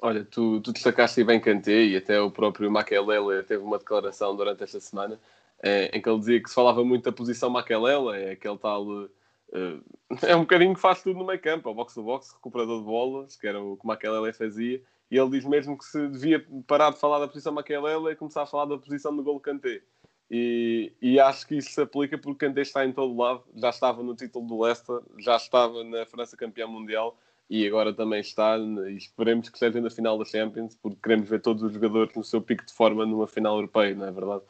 Olha, 0.00 0.24
tu, 0.24 0.60
tu 0.60 0.72
destacaste 0.72 1.24
bem 1.24 1.40
Kanté 1.40 1.84
e 1.84 1.96
até 1.96 2.20
o 2.20 2.30
próprio 2.30 2.70
Makelele 2.70 3.42
teve 3.42 3.62
uma 3.62 3.78
declaração 3.78 4.36
durante 4.36 4.62
esta 4.62 4.78
semana 4.78 5.18
é, 5.62 5.86
em 5.96 6.02
que 6.02 6.06
ele 6.06 6.18
dizia 6.18 6.42
que 6.42 6.48
se 6.50 6.54
falava 6.54 6.84
muito 6.84 7.04
da 7.04 7.12
posição 7.12 7.48
Makelele, 7.48 8.10
é 8.10 8.30
aquele 8.32 8.58
tal... 8.58 9.08
Uh, 9.54 9.82
é 10.26 10.34
um 10.34 10.40
bocadinho 10.40 10.74
que 10.74 10.80
faz 10.80 11.02
tudo 11.02 11.18
no 11.18 11.26
meio 11.26 11.40
campo, 11.40 11.68
é 11.68 11.72
o 11.72 11.74
box-to-box, 11.74 12.32
recuperador 12.32 12.80
de 12.80 12.84
bolas, 12.84 13.36
que 13.36 13.46
era 13.46 13.62
o 13.62 13.76
que 13.76 13.86
Makelele 13.86 14.32
fazia, 14.32 14.82
e 15.10 15.16
ele 15.16 15.30
diz 15.30 15.44
mesmo 15.44 15.78
que 15.78 15.84
se 15.84 16.08
devia 16.08 16.44
parar 16.66 16.90
de 16.90 16.98
falar 16.98 17.20
da 17.20 17.28
posição 17.28 17.52
Makelele 17.52 18.10
e 18.10 18.16
começar 18.16 18.42
a 18.42 18.46
falar 18.46 18.64
da 18.64 18.78
posição 18.78 19.14
do 19.14 19.22
gol 19.22 19.38
Kanté. 19.38 19.82
E, 20.30 20.92
e, 21.00 21.20
acho 21.20 21.46
que 21.46 21.56
isso 21.56 21.70
se 21.70 21.80
aplica 21.80 22.16
porque 22.18 22.46
Kanté 22.46 22.62
está 22.62 22.84
em 22.84 22.92
todo 22.92 23.16
lado, 23.16 23.44
já 23.54 23.68
estava 23.68 24.02
no 24.02 24.16
título 24.16 24.46
do 24.46 24.62
Leicester, 24.62 25.00
já 25.18 25.36
estava 25.36 25.84
na 25.84 26.06
França 26.06 26.36
campeã 26.36 26.66
mundial 26.66 27.16
e 27.48 27.66
agora 27.66 27.92
também 27.92 28.20
está, 28.20 28.56
e 28.58 28.96
esperemos 28.96 29.50
que 29.50 29.56
esteja 29.56 29.80
na 29.80 29.90
final 29.90 30.18
da 30.18 30.24
Champions, 30.24 30.76
porque 30.76 30.98
queremos 31.02 31.28
ver 31.28 31.42
todos 31.42 31.62
os 31.62 31.72
jogadores 31.72 32.14
no 32.16 32.24
seu 32.24 32.40
pico 32.40 32.64
de 32.64 32.72
forma 32.72 33.04
numa 33.04 33.28
final 33.28 33.56
europeia, 33.56 33.94
não 33.94 34.06
é 34.06 34.10
verdade? 34.10 34.42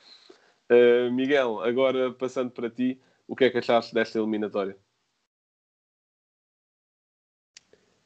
Uh, 0.71 1.13
Miguel, 1.13 1.61
agora 1.61 2.13
passando 2.13 2.51
para 2.51 2.71
ti, 2.71 3.01
o 3.27 3.35
que 3.35 3.45
é 3.45 3.51
que 3.51 3.59
achaste 3.59 3.93
desta 3.93 4.19
eliminatória? 4.19 4.79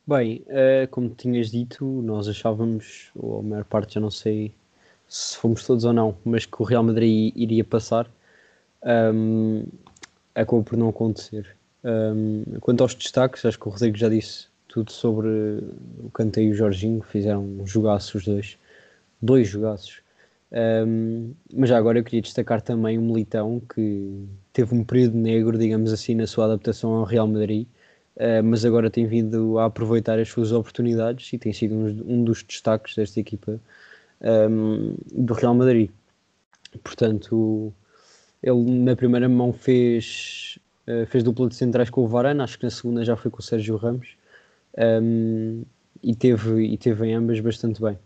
Bem, 0.09 0.43
uh, 0.47 0.89
como 0.91 1.11
tinhas 1.11 1.51
dito, 1.51 1.85
nós 1.85 2.29
achávamos, 2.29 3.11
ou 3.15 3.41
a 3.41 3.43
maior 3.43 3.65
parte 3.67 3.93
já 3.93 4.01
não 4.01 4.11
sei 4.11 4.55
se 5.07 5.37
fomos 5.37 5.67
todos 5.67 5.85
ou 5.85 5.93
não, 5.93 6.17
mas 6.25 6.47
que 6.47 6.63
o 6.63 6.65
Real 6.65 6.83
Madrid 6.83 7.31
iria 7.37 7.63
passar, 7.63 8.11
um, 9.15 9.67
acabou 10.35 10.65
por 10.65 10.79
não 10.79 10.89
acontecer. 10.89 11.55
Um, 11.85 12.43
quanto 12.61 12.83
aos 12.83 12.95
destaques, 12.95 13.45
acho 13.45 13.59
que 13.59 13.69
o 13.69 13.71
Rodrigo 13.71 13.99
já 13.99 14.09
disse 14.09 14.47
tudo 14.67 14.91
sobre 14.91 15.29
o 15.99 16.11
Kanté 16.15 16.41
e 16.41 16.53
o 16.53 16.55
Jorginho, 16.55 17.03
fizeram 17.03 17.45
um 17.45 17.67
jogaço 17.67 18.17
os 18.17 18.25
dois, 18.25 18.57
dois 19.21 19.47
jogaços. 19.47 20.01
Um, 20.87 21.35
mas 21.53 21.69
já 21.69 21.77
agora 21.77 21.99
eu 21.99 22.05
queria 22.05 22.23
destacar 22.23 22.63
também 22.63 22.97
o 22.97 23.03
Militão, 23.03 23.61
que 23.61 24.27
teve 24.55 24.75
um 24.75 24.85
período 24.85 25.19
negro, 25.19 25.59
digamos 25.59 25.93
assim, 25.93 26.15
na 26.15 26.27
sua 26.27 26.47
adaptação 26.47 26.95
ao 26.95 27.05
Real 27.05 27.29
Madrid, 27.29 27.67
uh, 28.19 28.43
mas 28.45 28.65
agora 28.65 28.91
tem 28.91 29.07
vindo 29.07 29.59
a 29.59 29.67
aproveitar 29.67 30.19
as 30.19 30.29
suas 30.29 30.53
oportunidades 30.53 31.33
e 31.33 31.39
tem 31.39 31.53
sido 31.53 31.75
um, 31.75 31.87
um 32.07 32.25
dos 32.25 32.43
destaques 32.43 32.95
desta 32.95 33.19
equipa 33.19 33.59
um, 34.21 34.95
do 35.13 35.33
Real 35.35 35.55
Madrid. 35.55 35.91
Portanto, 36.83 37.73
ele 38.43 38.71
na 38.83 38.95
primeira 38.95 39.29
mão 39.29 39.53
fez, 39.53 40.59
uh, 40.87 41.07
fez 41.07 41.25
dupla 41.25 41.49
de 41.49 41.55
centrais 41.55 41.91
com 41.91 42.03
o 42.03 42.09
Varane, 42.09 42.41
acho 42.43 42.59
que 42.59 42.65
na 42.65 42.71
segunda 42.71 43.05
já 43.05 43.17
foi 43.17 43.31
com 43.31 43.39
o 43.39 43.43
Sérgio 43.43 43.77
Ramos 43.77 44.17
um, 44.77 45.63
e, 46.03 46.15
teve, 46.15 46.65
e 46.65 46.77
teve 46.77 47.07
em 47.07 47.15
ambas 47.15 47.41
bastante 47.41 47.81
bem. 47.81 47.99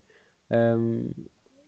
Um, 0.51 1.11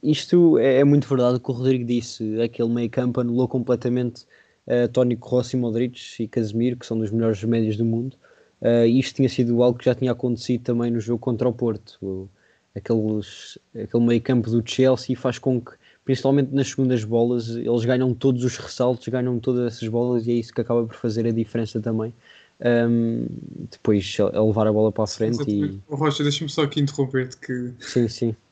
isto 0.02 0.58
é, 0.58 0.80
é, 0.80 0.84
muito 0.84 1.08
verdade 1.08 1.36
o 1.36 1.40
que 1.40 1.50
o 1.50 1.54
Rodrigo 1.54 1.84
disse, 1.84 2.40
aquele 2.42 2.68
meio 2.68 2.90
campo 2.90 3.20
anulou 3.20 3.48
completamente 3.48 4.24
uh, 4.66 4.86
Tony 4.92 5.18
Rossi, 5.20 5.56
Modric 5.56 6.22
e 6.22 6.28
Casemiro, 6.28 6.76
que 6.76 6.84
são 6.84 6.98
dos 6.98 7.10
melhores 7.10 7.42
médios 7.42 7.76
do 7.76 7.84
mundo. 7.84 8.16
Uh, 8.64 8.86
isto 8.86 9.16
tinha 9.16 9.28
sido 9.28 9.62
algo 9.62 9.78
que 9.78 9.84
já 9.84 9.94
tinha 9.94 10.10
acontecido 10.10 10.62
também 10.62 10.90
no 10.90 10.98
jogo 10.98 11.18
contra 11.18 11.46
o 11.46 11.52
Porto. 11.52 11.98
O, 12.00 12.28
aqueles, 12.74 13.58
aquele 13.74 14.04
meio 14.04 14.22
campo 14.22 14.50
do 14.50 14.62
Chelsea 14.64 15.14
faz 15.14 15.38
com 15.38 15.60
que, 15.60 15.72
principalmente 16.02 16.50
nas 16.50 16.68
segundas 16.68 17.04
bolas, 17.04 17.50
eles 17.50 17.84
ganham 17.84 18.14
todos 18.14 18.42
os 18.42 18.56
ressaltos, 18.56 19.06
ganham 19.08 19.38
todas 19.38 19.74
essas 19.74 19.86
bolas 19.88 20.26
e 20.26 20.30
é 20.30 20.34
isso 20.34 20.52
que 20.52 20.62
acaba 20.62 20.86
por 20.86 20.96
fazer 20.96 21.26
a 21.26 21.30
diferença 21.30 21.78
também. 21.78 22.14
Um, 22.60 23.26
depois 23.70 24.16
a 24.20 24.40
levar 24.40 24.66
a 24.66 24.72
bola 24.72 24.90
para 24.90 25.04
a 25.04 25.08
frente 25.08 25.34
Exatamente. 25.34 25.82
e... 25.90 25.94
Rocha, 25.94 26.22
deixa-me 26.22 26.48
só 26.48 26.62
aqui 26.62 26.80
interromper-te 26.80 27.36
que... 27.36 27.72
Sim, 27.80 28.08
sim. 28.08 28.36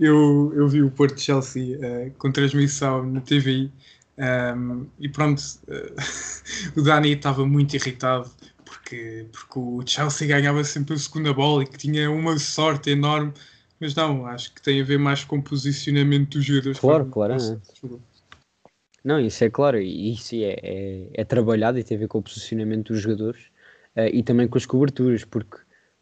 Eu, 0.00 0.52
eu 0.56 0.68
vi 0.68 0.82
o 0.82 0.90
Porto 0.90 1.20
Chelsea 1.20 1.76
uh, 1.76 2.10
com 2.16 2.32
transmissão 2.32 3.04
na 3.04 3.20
TV 3.20 3.68
um, 4.16 4.86
e 4.98 5.08
pronto, 5.08 5.40
uh, 5.68 6.78
o 6.80 6.82
Dani 6.82 7.12
estava 7.12 7.44
muito 7.44 7.74
irritado 7.74 8.30
porque, 8.84 9.26
porque 9.32 9.58
o 9.58 9.82
Chelsea 9.84 10.28
ganhava 10.28 10.62
sempre 10.62 10.94
a 10.94 10.98
segunda 10.98 11.32
bola 11.32 11.62
e 11.62 11.66
que 11.66 11.78
tinha 11.78 12.10
uma 12.10 12.38
sorte 12.38 12.90
enorme, 12.90 13.32
mas 13.80 13.94
não, 13.94 14.26
acho 14.26 14.54
que 14.54 14.60
tem 14.60 14.80
a 14.80 14.84
ver 14.84 14.98
mais 14.98 15.24
com 15.24 15.38
o 15.38 15.42
posicionamento 15.42 16.34
dos 16.34 16.44
jogadores. 16.44 16.78
Claro, 16.78 17.06
claro. 17.06 17.36
Não, 19.02 19.18
isso 19.18 19.42
é 19.42 19.50
claro, 19.50 19.80
isso 19.80 20.34
é, 20.34 20.56
é, 20.62 21.08
é, 21.14 21.24
trabalhado 21.24 21.78
e 21.78 21.84
tem 21.84 21.96
a 21.96 22.00
ver 22.00 22.08
com 22.08 22.18
o 22.18 22.22
posicionamento 22.22 22.92
dos 22.92 23.02
jogadores 23.02 23.42
uh, 23.96 24.08
e 24.12 24.22
também 24.22 24.48
com 24.48 24.56
as 24.56 24.64
coberturas, 24.64 25.24
porque 25.24 25.58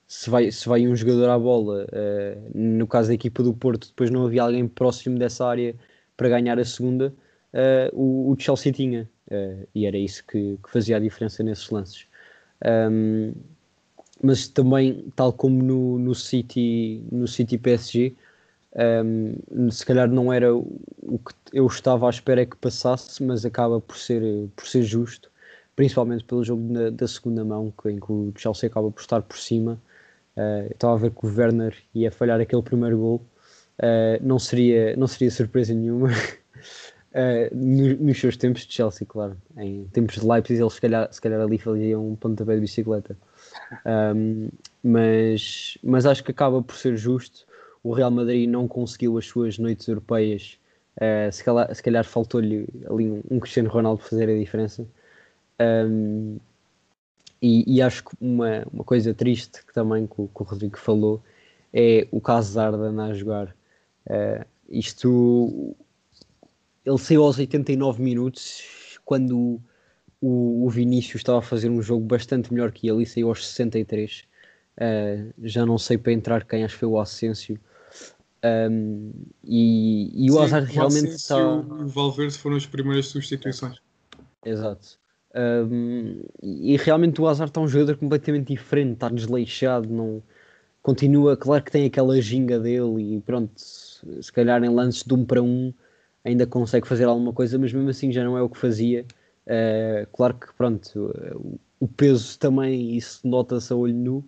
se 0.06 0.28
vai, 0.28 0.50
se 0.52 0.68
vai 0.68 0.86
um 0.86 0.94
jogador 0.94 1.30
à 1.30 1.38
bola, 1.38 1.86
uh, 1.86 2.50
no 2.54 2.86
caso 2.86 3.08
da 3.08 3.14
equipa 3.14 3.42
do 3.42 3.54
Porto, 3.54 3.88
depois 3.88 4.10
não 4.10 4.26
havia 4.26 4.42
alguém 4.42 4.68
próximo 4.68 5.18
dessa 5.18 5.46
área 5.46 5.74
para 6.16 6.28
ganhar 6.28 6.58
a 6.60 6.64
segunda, 6.64 7.12
uh, 7.52 7.90
o, 7.92 8.30
o, 8.30 8.36
Chelsea 8.38 8.72
tinha, 8.72 9.08
e 9.74 9.86
era 9.86 9.96
isso 9.96 10.22
que, 10.26 10.58
que, 10.62 10.70
fazia 10.70 10.98
a 10.98 11.00
diferença 11.00 11.42
nesses 11.42 11.70
lances. 11.70 12.06
Um, 12.64 13.32
mas 14.22 14.46
também, 14.48 15.10
tal 15.16 15.32
como 15.32 15.62
no, 15.62 15.98
no 15.98 16.14
City, 16.14 17.04
no 17.10 17.26
City 17.26 17.58
PSG, 17.58 18.14
um, 19.04 19.70
se 19.70 19.84
calhar 19.84 20.08
não 20.08 20.32
era 20.32 20.54
o 20.54 21.18
que 21.18 21.34
eu 21.52 21.66
estava 21.66 22.06
à 22.06 22.10
espera 22.10 22.46
que 22.46 22.56
passasse, 22.56 23.22
mas 23.22 23.44
acaba 23.44 23.80
por 23.80 23.96
ser, 23.96 24.22
por 24.56 24.66
ser 24.66 24.82
justo. 24.82 25.30
principalmente 25.76 26.24
pelo 26.24 26.44
jogo 26.44 26.72
na, 26.72 26.90
da 26.90 27.08
segunda 27.08 27.44
mão, 27.44 27.72
em 27.86 27.98
que 28.00 28.12
o 28.12 28.32
Chelsea 28.36 28.68
acaba 28.68 28.90
por 28.90 29.00
estar 29.00 29.22
por 29.22 29.38
cima. 29.38 29.80
Uh, 30.36 30.72
estava 30.72 30.94
a 30.94 30.98
ver 30.98 31.10
que 31.12 31.26
o 31.26 31.34
Werner 31.34 31.76
ia 31.94 32.10
falhar 32.10 32.40
aquele 32.40 32.62
primeiro 32.62 32.98
gol. 32.98 33.22
Uh, 33.78 34.18
não, 34.22 34.38
seria, 34.38 34.96
não 34.96 35.06
seria 35.06 35.30
surpresa 35.30 35.74
nenhuma. 35.74 36.10
Uh, 37.14 37.54
nos 37.54 38.18
seus 38.18 38.38
tempos 38.38 38.66
de 38.66 38.72
Chelsea, 38.72 39.06
claro. 39.06 39.36
Em 39.56 39.84
tempos 39.92 40.14
de 40.14 40.26
Leipzig, 40.26 40.60
eles 40.60 40.72
se 40.72 40.80
calhar, 40.80 41.12
se 41.12 41.20
calhar 41.20 41.40
ali 41.40 41.58
faziam 41.58 42.08
um 42.08 42.16
pontapé 42.16 42.54
de 42.54 42.62
bicicleta. 42.62 43.16
Um, 43.84 44.48
mas, 44.82 45.76
mas 45.82 46.06
acho 46.06 46.24
que 46.24 46.30
acaba 46.30 46.62
por 46.62 46.74
ser 46.74 46.96
justo. 46.96 47.46
O 47.82 47.92
Real 47.92 48.10
Madrid 48.10 48.48
não 48.48 48.66
conseguiu 48.66 49.18
as 49.18 49.26
suas 49.26 49.58
noites 49.58 49.86
europeias. 49.88 50.58
Uh, 50.96 51.30
se 51.30 51.44
calhar, 51.44 51.74
se 51.74 51.82
calhar 51.82 52.04
faltou-lhe 52.04 52.66
ali 52.88 53.10
um, 53.10 53.22
um, 53.30 53.40
Cristiano 53.40 53.68
Ronaldo 53.68 54.02
fazer 54.02 54.30
a 54.30 54.38
diferença. 54.38 54.86
Um, 55.60 56.38
e, 57.42 57.76
e, 57.76 57.82
acho 57.82 58.04
que 58.04 58.16
uma, 58.20 58.64
uma 58.72 58.84
coisa 58.84 59.12
triste 59.12 59.66
que 59.66 59.74
também 59.74 60.06
que 60.06 60.14
o, 60.16 60.28
que 60.28 60.42
o 60.42 60.44
Rodrigo 60.44 60.78
falou 60.78 61.20
é 61.74 62.06
o 62.10 62.20
caso 62.20 62.54
da 62.54 62.66
Arda 62.66 63.02
a 63.02 63.12
jogar. 63.12 63.54
Uh, 64.06 64.44
isto 64.70 65.76
ele 66.84 66.98
saiu 66.98 67.24
aos 67.24 67.38
89 67.38 68.02
minutos 68.02 68.98
quando 69.04 69.60
o, 70.20 70.66
o 70.66 70.70
Vinícius 70.70 71.20
estava 71.20 71.38
a 71.38 71.42
fazer 71.42 71.68
um 71.68 71.82
jogo 71.82 72.04
bastante 72.04 72.52
melhor 72.52 72.72
que 72.72 72.88
ele 72.88 73.02
e 73.02 73.06
saiu 73.06 73.28
aos 73.28 73.46
63. 73.46 74.24
Uh, 74.76 75.32
já 75.42 75.66
não 75.66 75.78
sei 75.78 75.98
para 75.98 76.12
entrar 76.12 76.44
quem, 76.44 76.64
acho 76.64 76.74
que 76.74 76.80
foi 76.80 76.88
o 76.88 76.98
Asensio. 76.98 77.58
Um, 78.44 79.12
e, 79.44 80.26
e 80.26 80.30
o 80.30 80.40
Hazard 80.40 80.72
realmente 80.72 81.12
está. 81.12 81.36
O 81.38 81.86
Valverde 81.86 82.36
foram 82.36 82.56
as 82.56 82.66
primeiras 82.66 83.06
substituições. 83.06 83.78
Exato. 84.44 84.98
Um, 85.34 86.22
e 86.42 86.76
realmente 86.76 87.20
o 87.20 87.26
Hazard 87.26 87.50
está 87.50 87.60
um 87.60 87.68
jogador 87.68 87.96
completamente 87.96 88.48
diferente, 88.48 88.94
está 88.94 89.08
desleixado, 89.08 89.88
não 89.88 90.22
continua, 90.82 91.36
claro 91.36 91.62
que 91.62 91.70
tem 91.70 91.86
aquela 91.86 92.20
ginga 92.20 92.58
dele 92.58 93.16
e 93.16 93.20
pronto, 93.20 93.52
se 93.56 94.32
calhar 94.32 94.62
em 94.62 94.68
lances 94.68 95.04
de 95.04 95.14
um 95.14 95.24
para 95.24 95.40
um 95.40 95.72
ainda 96.24 96.46
consegue 96.46 96.86
fazer 96.86 97.04
alguma 97.04 97.32
coisa, 97.32 97.58
mas 97.58 97.72
mesmo 97.72 97.88
assim 97.90 98.12
já 98.12 98.24
não 98.24 98.36
é 98.36 98.42
o 98.42 98.48
que 98.48 98.58
fazia. 98.58 99.04
Uh, 99.46 100.06
claro 100.12 100.34
que 100.34 100.52
pronto, 100.54 101.12
o 101.80 101.88
peso 101.88 102.38
também 102.38 102.96
isso 102.96 103.26
nota-se 103.26 103.72
a 103.72 103.76
olho 103.76 103.94
nu. 103.94 104.24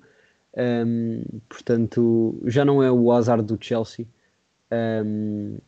Um, 0.56 1.22
portanto, 1.48 2.40
já 2.46 2.64
não 2.64 2.82
é 2.82 2.90
o 2.90 3.12
azar 3.12 3.42
do 3.42 3.58
Chelsea. 3.60 4.06
Um, 4.72 5.58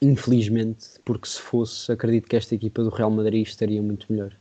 infelizmente, 0.00 1.00
porque 1.04 1.28
se 1.28 1.40
fosse, 1.40 1.90
acredito 1.90 2.28
que 2.28 2.36
esta 2.36 2.54
equipa 2.54 2.82
do 2.82 2.90
Real 2.90 3.10
Madrid 3.10 3.46
estaria 3.46 3.82
muito 3.82 4.12
melhor. 4.12 4.36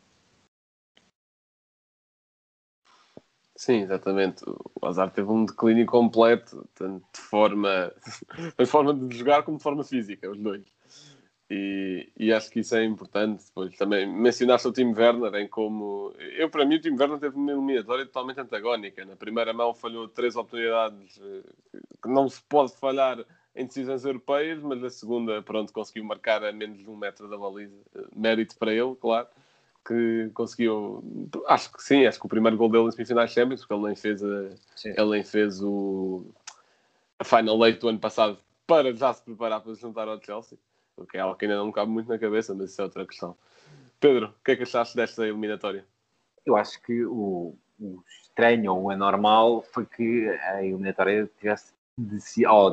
Sim, 3.57 3.83
exatamente. 3.83 4.43
O 4.81 4.85
Azar 4.85 5.11
teve 5.11 5.31
um 5.31 5.45
declínio 5.45 5.85
completo, 5.85 6.67
tanto 6.75 7.05
de 7.13 7.21
forma, 7.21 7.91
de 8.59 8.65
forma 8.65 8.93
de 8.93 9.17
jogar 9.17 9.43
como 9.43 9.57
de 9.57 9.63
forma 9.63 9.83
física, 9.83 10.29
os 10.29 10.37
dois. 10.37 10.74
E, 11.49 12.11
e, 12.17 12.33
acho 12.33 12.49
que 12.49 12.61
isso 12.61 12.75
é 12.75 12.83
importante. 12.83 13.45
Depois 13.45 13.77
também 13.77 14.07
mencionaste 14.07 14.67
o 14.67 14.71
time 14.71 14.93
Werner 14.93 15.35
em 15.35 15.47
como. 15.47 16.11
Eu, 16.37 16.49
para 16.49 16.65
mim, 16.65 16.75
o 16.75 16.81
time 16.81 16.97
Werner 16.99 17.19
teve 17.19 17.35
uma 17.35 17.51
eliminatória 17.51 18.05
totalmente 18.05 18.39
antagónica. 18.39 19.05
Na 19.05 19.15
primeira 19.15 19.53
mão 19.53 19.73
falhou 19.73 20.07
três 20.07 20.35
oportunidades 20.35 21.19
eh, 21.21 21.43
que 22.01 22.09
não 22.09 22.27
se 22.27 22.41
pode 22.49 22.75
falhar 22.77 23.23
em 23.55 23.65
decisões 23.65 24.03
europeias, 24.03 24.61
mas 24.63 24.81
na 24.81 24.89
segunda, 24.89 25.41
pronto, 25.43 25.71
conseguiu 25.71 26.03
marcar 26.03 26.43
a 26.43 26.51
menos 26.51 26.79
de 26.79 26.89
um 26.89 26.97
metro 26.97 27.29
da 27.29 27.37
baliza. 27.37 27.77
Mérito 28.15 28.57
para 28.57 28.73
ele, 28.73 28.95
claro, 28.95 29.27
que 29.87 30.31
conseguiu. 30.33 31.03
Acho 31.47 31.71
que 31.71 31.83
sim, 31.83 32.07
acho 32.07 32.19
que 32.19 32.25
o 32.25 32.29
primeiro 32.29 32.57
gol 32.57 32.69
dele 32.69 32.87
em 32.87 32.91
semifinais 32.91 33.31
Champions, 33.31 33.61
porque 33.61 33.73
ele 33.75 33.83
nem 33.83 33.95
fez, 33.95 34.23
a, 34.23 34.49
ele 34.83 35.11
nem 35.11 35.23
fez 35.23 35.61
o, 35.61 36.25
a 37.19 37.23
Final 37.23 37.63
Eight 37.67 37.79
do 37.79 37.89
ano 37.89 37.99
passado 37.99 38.39
para 38.65 38.91
já 38.95 39.13
se 39.13 39.23
preparar 39.23 39.61
para 39.61 39.75
se 39.75 39.81
juntar 39.81 40.07
ao 40.07 40.19
Chelsea 40.19 40.57
o 40.97 41.05
que 41.05 41.17
é 41.17 41.21
algo 41.21 41.35
que 41.35 41.45
ainda 41.45 41.57
não 41.57 41.67
me 41.67 41.73
cabe 41.73 41.91
muito 41.91 42.07
na 42.07 42.17
cabeça, 42.17 42.53
mas 42.53 42.71
isso 42.71 42.81
é 42.81 42.83
outra 42.83 43.05
questão. 43.05 43.35
Pedro, 43.99 44.27
o 44.27 44.43
que 44.43 44.51
é 44.51 44.55
que 44.55 44.63
achaste 44.63 44.95
desta 44.95 45.23
eliminatória? 45.23 45.85
Eu 46.45 46.55
acho 46.55 46.81
que 46.81 47.03
o, 47.05 47.55
o 47.79 48.03
estranho 48.21 48.73
ou 48.73 48.83
o 48.83 48.89
anormal 48.89 49.61
foi 49.61 49.85
que 49.85 50.27
a 50.27 50.63
eliminatória 50.63 51.29
tivesse, 51.39 51.73
de, 51.97 52.19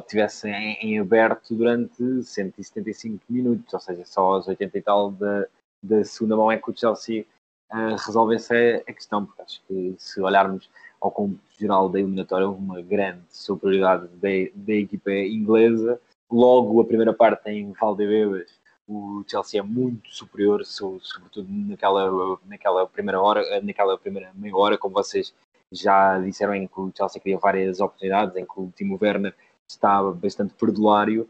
tivesse 0.07 0.49
em, 0.49 0.75
em, 0.81 1.01
aberto 1.01 1.55
durante 1.55 2.23
175 2.23 3.25
minutos, 3.29 3.73
ou 3.73 3.81
seja, 3.81 4.05
só 4.05 4.35
aos 4.35 4.49
80 4.49 4.79
e 4.79 4.83
tal 4.83 5.11
da, 5.11 5.47
da 5.83 6.05
segunda 6.05 6.37
mão 6.37 6.51
é 6.51 6.59
que 6.59 6.71
o 6.71 6.77
Chelsea 6.77 7.25
uh, 7.73 7.97
resolvesse 7.97 8.55
a, 8.55 8.77
a 8.79 8.93
questão, 8.93 9.25
porque 9.25 9.43
acho 9.43 9.63
que 9.67 9.95
se 9.99 10.21
olharmos 10.21 10.71
ao 11.01 11.11
conjunto 11.11 11.41
geral 11.59 11.89
da 11.89 11.99
eliminatória, 11.99 12.47
houve 12.47 12.61
uma 12.61 12.81
grande 12.83 13.23
superioridade 13.29 14.07
da, 14.09 14.29
da 14.55 14.75
equipa 14.75 15.11
inglesa 15.11 16.01
logo 16.33 16.81
a 16.81 16.85
primeira 16.85 17.13
parte 17.13 17.51
em 17.51 17.73
Valdebebas 17.73 18.63
o 18.89 19.25
Chelsea 19.29 19.61
é 19.61 19.63
muito 19.63 20.13
superior, 20.13 20.65
sobretudo 20.65 21.47
naquela, 21.49 22.39
naquela 22.45 22.87
primeira 22.87 23.21
hora, 23.21 23.61
naquela 23.63 23.97
primeira 23.97 24.33
meia 24.35 24.57
hora, 24.57 24.77
como 24.79 24.95
vocês 24.95 25.33
já 25.71 26.19
disseram, 26.19 26.55
em 26.55 26.67
que 26.67 26.81
o 26.81 26.93
Chelsea 26.95 27.21
cria 27.21 27.39
várias 27.39 27.81
oportunidades, 27.81 28.37
em 28.37 28.45
que 28.45 28.61
o 28.61 28.73
Timo 28.77 28.99
Werner 29.01 29.35
estava 29.69 30.13
bastante 30.13 30.53
perdulário, 30.55 31.29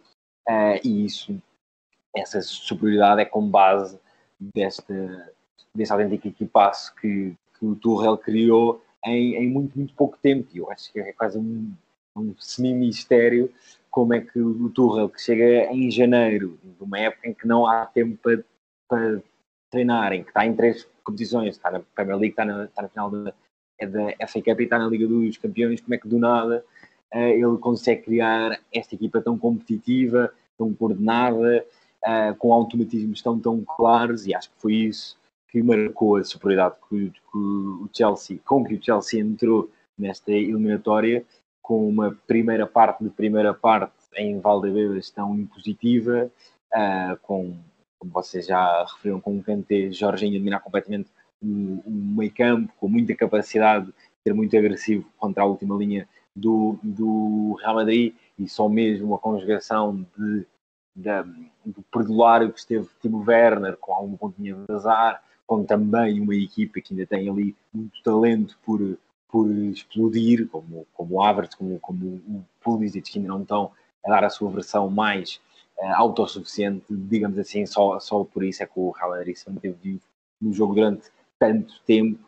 uh, 0.48 0.80
e 0.82 1.04
isso, 1.04 1.40
essa 2.16 2.40
superioridade 2.40 3.20
é 3.20 3.24
com 3.24 3.46
base 3.48 3.98
desta, 4.40 5.32
desse 5.74 5.92
autêntico 5.92 6.28
equipaço 6.28 6.94
que, 6.96 7.34
que 7.58 7.66
o 7.66 7.76
Tuchel 7.76 8.18
criou 8.18 8.82
em, 9.04 9.36
em, 9.36 9.48
muito, 9.48 9.76
muito 9.76 9.94
pouco 9.94 10.18
tempo, 10.20 10.48
e 10.52 10.58
eu 10.58 10.70
acho 10.70 10.92
que 10.92 10.98
é 10.98 11.12
quase 11.12 11.38
um, 11.38 11.72
um 12.16 12.34
semi-mistério 12.38 13.52
como 13.92 14.14
é 14.14 14.20
que 14.22 14.40
o 14.40 14.70
Tuchel, 14.70 15.10
que 15.10 15.20
chega 15.20 15.70
em 15.70 15.90
janeiro, 15.90 16.58
de 16.64 16.82
uma 16.82 16.98
época 16.98 17.28
em 17.28 17.34
que 17.34 17.46
não 17.46 17.66
há 17.66 17.84
tempo 17.84 18.16
para, 18.22 18.42
para 18.88 19.22
treinar, 19.70 20.14
em 20.14 20.22
que 20.22 20.30
está 20.30 20.46
em 20.46 20.56
três 20.56 20.88
competições, 21.04 21.50
está 21.56 21.70
na 21.70 21.80
Premier 21.94 22.16
League, 22.16 22.32
está 22.32 22.44
na, 22.44 22.64
está 22.64 22.82
na 22.82 22.88
final 22.88 23.10
da, 23.10 23.34
é 23.78 23.86
da 23.86 24.26
FA 24.26 24.40
Cup 24.42 24.60
e 24.60 24.64
está 24.64 24.78
na 24.78 24.86
Liga 24.86 25.06
dos 25.06 25.36
Campeões, 25.36 25.82
como 25.82 25.94
é 25.94 25.98
que 25.98 26.08
do 26.08 26.18
nada 26.18 26.64
uh, 27.14 27.18
ele 27.18 27.58
consegue 27.58 28.02
criar 28.02 28.58
esta 28.72 28.94
equipa 28.94 29.20
tão 29.20 29.36
competitiva, 29.36 30.32
tão 30.56 30.72
coordenada, 30.72 31.64
uh, 32.02 32.34
com 32.36 32.50
automatismos 32.50 33.20
tão, 33.20 33.38
tão 33.38 33.62
claros, 33.62 34.26
e 34.26 34.34
acho 34.34 34.48
que 34.50 34.56
foi 34.58 34.74
isso 34.74 35.18
que 35.50 35.62
marcou 35.62 36.16
a 36.16 36.24
superioridade 36.24 36.76
que, 36.88 37.10
que 37.10 37.36
o 37.36 37.90
Chelsea, 37.94 38.38
com 38.46 38.64
que 38.64 38.74
o 38.74 38.82
Chelsea 38.82 39.20
entrou 39.20 39.70
nesta 39.98 40.32
eliminatória 40.32 41.26
com 41.62 41.88
uma 41.88 42.16
primeira 42.26 42.66
parte 42.66 43.04
de 43.04 43.10
primeira 43.10 43.54
parte 43.54 43.94
em 44.16 44.40
Valdebebas 44.40 45.10
tão 45.10 45.34
impositiva, 45.38 46.30
uh, 46.74 47.16
com, 47.22 47.56
como 47.98 48.12
vocês 48.12 48.46
já 48.46 48.84
referiram, 48.84 49.20
com 49.20 49.38
o 49.38 49.42
Kanté, 49.42 49.90
Jorginho 49.92 50.36
a 50.36 50.38
dominar 50.38 50.60
completamente 50.60 51.08
o, 51.40 51.82
o 51.86 51.90
meio 51.90 52.34
campo, 52.34 52.72
com 52.78 52.88
muita 52.88 53.14
capacidade 53.14 53.86
de 53.86 53.92
ser 54.26 54.34
muito 54.34 54.56
agressivo 54.56 55.08
contra 55.16 55.44
a 55.44 55.46
última 55.46 55.76
linha 55.76 56.08
do, 56.34 56.78
do 56.82 57.56
Real 57.60 57.76
Madrid 57.76 58.14
e 58.38 58.48
só 58.48 58.68
mesmo 58.68 59.14
a 59.14 59.18
conjugação 59.18 60.06
de, 60.16 60.46
de, 60.96 61.22
do 61.64 61.82
perdulário 61.92 62.52
que 62.52 62.58
esteve 62.58 62.88
Timo 63.00 63.24
Werner 63.26 63.76
com 63.76 63.92
algum 63.92 64.16
pontinho 64.16 64.64
de 64.68 64.74
azar, 64.74 65.22
com 65.46 65.64
também 65.64 66.20
uma 66.20 66.34
equipa 66.34 66.80
que 66.80 66.94
ainda 66.94 67.06
tem 67.06 67.28
ali 67.28 67.56
muito 67.72 68.02
talento 68.02 68.58
por 68.64 68.98
por 69.32 69.50
explodir, 69.50 70.46
como, 70.48 70.86
como 70.92 71.14
o 71.14 71.22
Havertz, 71.22 71.54
como, 71.54 71.80
como 71.80 72.06
o 72.06 72.44
Pulisic, 72.60 73.10
que 73.10 73.18
ainda 73.18 73.30
não 73.30 73.40
estão 73.40 73.72
a 74.04 74.10
dar 74.10 74.24
a 74.24 74.30
sua 74.30 74.50
versão 74.50 74.90
mais 74.90 75.40
uh, 75.78 75.94
autossuficiente, 75.94 76.84
digamos 76.90 77.38
assim, 77.38 77.64
só, 77.64 77.98
só 77.98 78.22
por 78.24 78.44
isso 78.44 78.62
é 78.62 78.66
que 78.66 78.78
o 78.78 78.90
Real 78.90 79.08
Madrid 79.08 79.34
se 79.34 79.50
manteve 79.50 79.78
vivo 79.82 80.02
no 80.38 80.52
jogo 80.52 80.74
durante 80.74 81.10
tanto 81.38 81.80
tempo. 81.86 82.20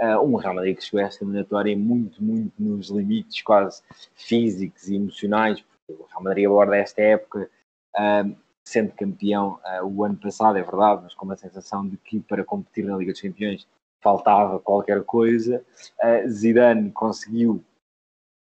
Uh, 0.00 0.20
um 0.22 0.36
Real 0.36 0.54
Madrid 0.54 0.76
que 0.76 0.84
chegou 0.84 1.00
a 1.00 1.08
esta 1.08 1.24
eliminatória 1.24 1.76
muito, 1.76 2.22
muito 2.22 2.52
nos 2.62 2.90
limites 2.90 3.42
quase 3.42 3.82
físicos 4.14 4.86
e 4.86 4.94
emocionais, 4.94 5.60
porque 5.60 6.00
o 6.00 6.06
Real 6.06 6.22
Madrid 6.22 6.46
aborda 6.46 6.76
esta 6.76 7.02
época 7.02 7.50
uh, 7.96 8.36
sendo 8.64 8.92
campeão 8.92 9.58
uh, 9.64 9.84
o 9.84 10.04
ano 10.04 10.16
passado, 10.16 10.58
é 10.58 10.62
verdade, 10.62 11.02
mas 11.02 11.14
com 11.14 11.24
uma 11.24 11.36
sensação 11.36 11.88
de 11.88 11.96
que 11.96 12.20
para 12.20 12.44
competir 12.44 12.84
na 12.84 12.96
Liga 12.96 13.10
dos 13.10 13.20
Campeões 13.20 13.66
faltava 14.02 14.58
qualquer 14.58 15.02
coisa. 15.04 15.64
Uh, 16.02 16.28
Zidane 16.28 16.90
conseguiu, 16.90 17.64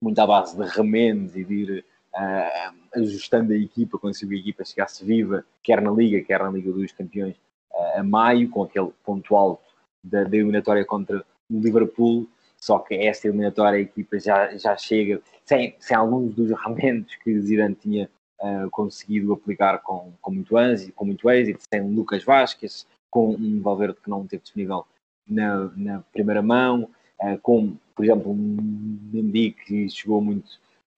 muito 0.02 0.20
à 0.20 0.26
base 0.26 0.58
de 0.58 0.64
remendos 0.70 1.36
e 1.36 1.44
de 1.44 1.54
ir 1.54 1.86
uh, 2.16 2.76
ajustando 2.96 3.54
a 3.54 3.58
equipa, 3.58 4.00
conseguiu 4.00 4.38
a 4.38 4.42
equipa 4.42 4.66
chegasse 4.66 5.06
viva, 5.06 5.46
quer 5.62 5.82
na 5.82 5.92
Liga, 5.92 6.22
quer 6.22 6.40
na 6.40 6.50
Liga 6.50 6.72
dos 6.72 6.92
Campeões, 6.94 7.36
uh, 7.72 8.00
a 8.00 8.04
maio, 8.04 8.50
com 8.50 8.64
aquele 8.64 8.92
ponto 9.04 9.36
alto 9.36 9.62
da, 10.04 10.24
da, 10.24 10.36
eliminatória 10.36 10.86
contra 10.86 11.24
o 11.52 11.60
Liverpool. 11.60 12.28
Só 12.58 12.80
que 12.80 12.96
esta 12.96 13.28
eliminatória 13.28 13.78
a 13.78 13.82
equipa 13.82 14.20
já, 14.20 14.58
já 14.58 14.76
chega 14.76 15.22
sem, 15.46 15.76
sem 15.80 15.96
alguns 15.96 16.34
dos 16.36 16.52
ramentos 16.52 17.16
que 17.18 17.40
Zidane 17.42 17.76
tinha 17.76 18.10
Uh, 18.42 18.70
conseguido 18.70 19.34
aplicar 19.34 19.80
com, 19.80 20.14
com, 20.22 20.32
muito 20.32 20.58
êxito, 20.58 20.94
com 20.94 21.04
muito 21.04 21.30
êxito, 21.30 21.60
sem 21.70 21.82
Lucas 21.82 22.24
Vasquez, 22.24 22.88
com 23.12 23.32
um 23.32 23.62
Valverde 23.62 23.98
que 24.02 24.10
não 24.10 24.26
teve 24.26 24.44
disponível 24.44 24.86
na, 25.30 25.72
na 25.76 26.00
primeira 26.12 26.42
mão, 26.42 26.90
uh, 27.22 27.38
com, 27.42 27.78
por 27.96 28.06
exemplo, 28.06 28.32
um 28.32 29.00
Mendy 29.12 29.52
que 29.52 29.90
chegou 29.90 30.22
muito, 30.22 30.50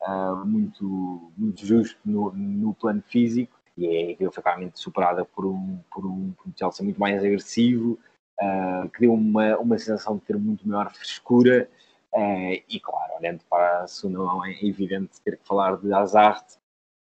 uh, 0.01 0.45
muito, 0.45 1.31
muito 1.37 1.65
justo 1.65 1.99
no, 2.05 2.31
no 2.33 2.73
plano 2.73 3.03
físico 3.07 3.61
e 3.77 4.17
é, 4.19 4.31
foi 4.31 4.43
claramente 4.43 4.79
superada 4.79 5.25
por 5.25 5.45
um, 5.45 5.79
por 5.91 6.05
um, 6.05 6.31
por 6.31 6.49
um 6.49 6.53
Chelsea 6.57 6.83
muito 6.83 6.99
mais 6.99 7.23
agressivo, 7.23 7.97
uh, 8.39 8.89
que 8.89 9.01
deu 9.01 9.13
uma, 9.13 9.57
uma 9.57 9.77
sensação 9.77 10.17
de 10.17 10.21
ter 10.21 10.37
muito 10.37 10.67
maior 10.67 10.91
frescura. 10.91 11.69
Uh, 12.13 12.61
e 12.69 12.79
claro, 12.79 13.13
olhando 13.17 13.41
para 13.49 13.83
a 13.83 13.87
segunda 13.87 14.19
mão, 14.19 14.45
é 14.45 14.51
evidente 14.63 15.21
ter 15.23 15.37
que 15.37 15.47
falar 15.47 15.77
de 15.77 15.91
Hazard, 15.93 16.45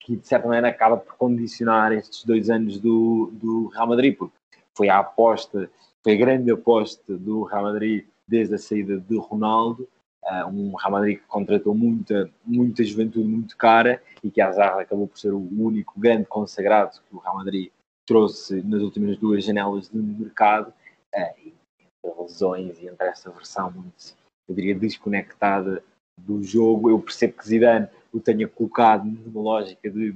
que 0.00 0.16
de 0.16 0.26
certa 0.26 0.46
maneira 0.46 0.68
acaba 0.68 0.96
por 0.96 1.16
condicionar 1.16 1.92
estes 1.92 2.24
dois 2.24 2.48
anos 2.48 2.78
do, 2.78 3.30
do 3.32 3.68
Real 3.68 3.88
Madrid, 3.88 4.16
porque 4.16 4.36
foi 4.76 4.88
a 4.88 5.00
aposta, 5.00 5.70
foi 6.02 6.14
a 6.14 6.18
grande 6.18 6.50
aposta 6.50 7.16
do 7.16 7.44
Real 7.44 7.64
Madrid 7.64 8.06
desde 8.26 8.54
a 8.54 8.58
saída 8.58 8.98
de 8.98 9.16
Ronaldo, 9.18 9.88
uh, 10.24 10.46
um 10.46 10.74
Real 10.76 10.92
Madrid 10.92 11.18
que 11.18 11.26
contratou 11.26 11.74
muita, 11.74 12.30
muita 12.44 12.84
juventude 12.84 13.26
muito 13.26 13.56
cara 13.56 14.02
e 14.22 14.30
que 14.30 14.40
Hazard 14.40 14.82
acabou 14.82 15.08
por 15.08 15.18
ser 15.18 15.32
o 15.32 15.38
único 15.38 15.98
grande 15.98 16.26
consagrado 16.26 17.00
que 17.08 17.16
o 17.16 17.18
Real 17.18 17.36
Madrid 17.36 17.70
trouxe 18.06 18.62
nas 18.62 18.82
últimas 18.82 19.16
duas 19.18 19.44
janelas 19.44 19.88
de 19.88 19.98
mercado, 19.98 20.72
uh, 21.14 21.48
entre 21.48 22.22
lesões 22.22 22.78
e 22.78 22.86
entre 22.86 23.06
esta 23.06 23.30
versão 23.30 23.70
muito, 23.70 24.14
eu 24.48 24.54
diria, 24.54 24.74
desconectada 24.74 25.82
do 26.18 26.42
jogo, 26.42 26.90
eu 26.90 26.98
percebo 27.00 27.34
que 27.34 27.46
Zidane 27.46 27.88
o 28.12 28.20
tenha 28.20 28.48
colocado 28.48 29.04
numa 29.04 29.40
lógica 29.40 29.88
de 29.90 30.14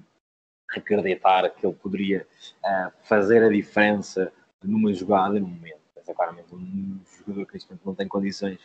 acreditar 0.70 1.48
que 1.50 1.64
ele 1.64 1.74
poderia 1.74 2.26
uh, 2.64 2.92
fazer 3.02 3.42
a 3.42 3.48
diferença 3.48 4.32
numa 4.66 4.92
jogada, 4.92 5.38
num 5.38 5.48
momento. 5.48 5.80
Mas 5.96 6.08
é 6.08 6.14
claramente 6.14 6.54
um 6.54 7.00
jogador 7.18 7.46
que 7.46 7.54
neste 7.54 7.70
momento 7.70 7.86
não 7.86 7.94
tem 7.94 8.08
condições 8.08 8.60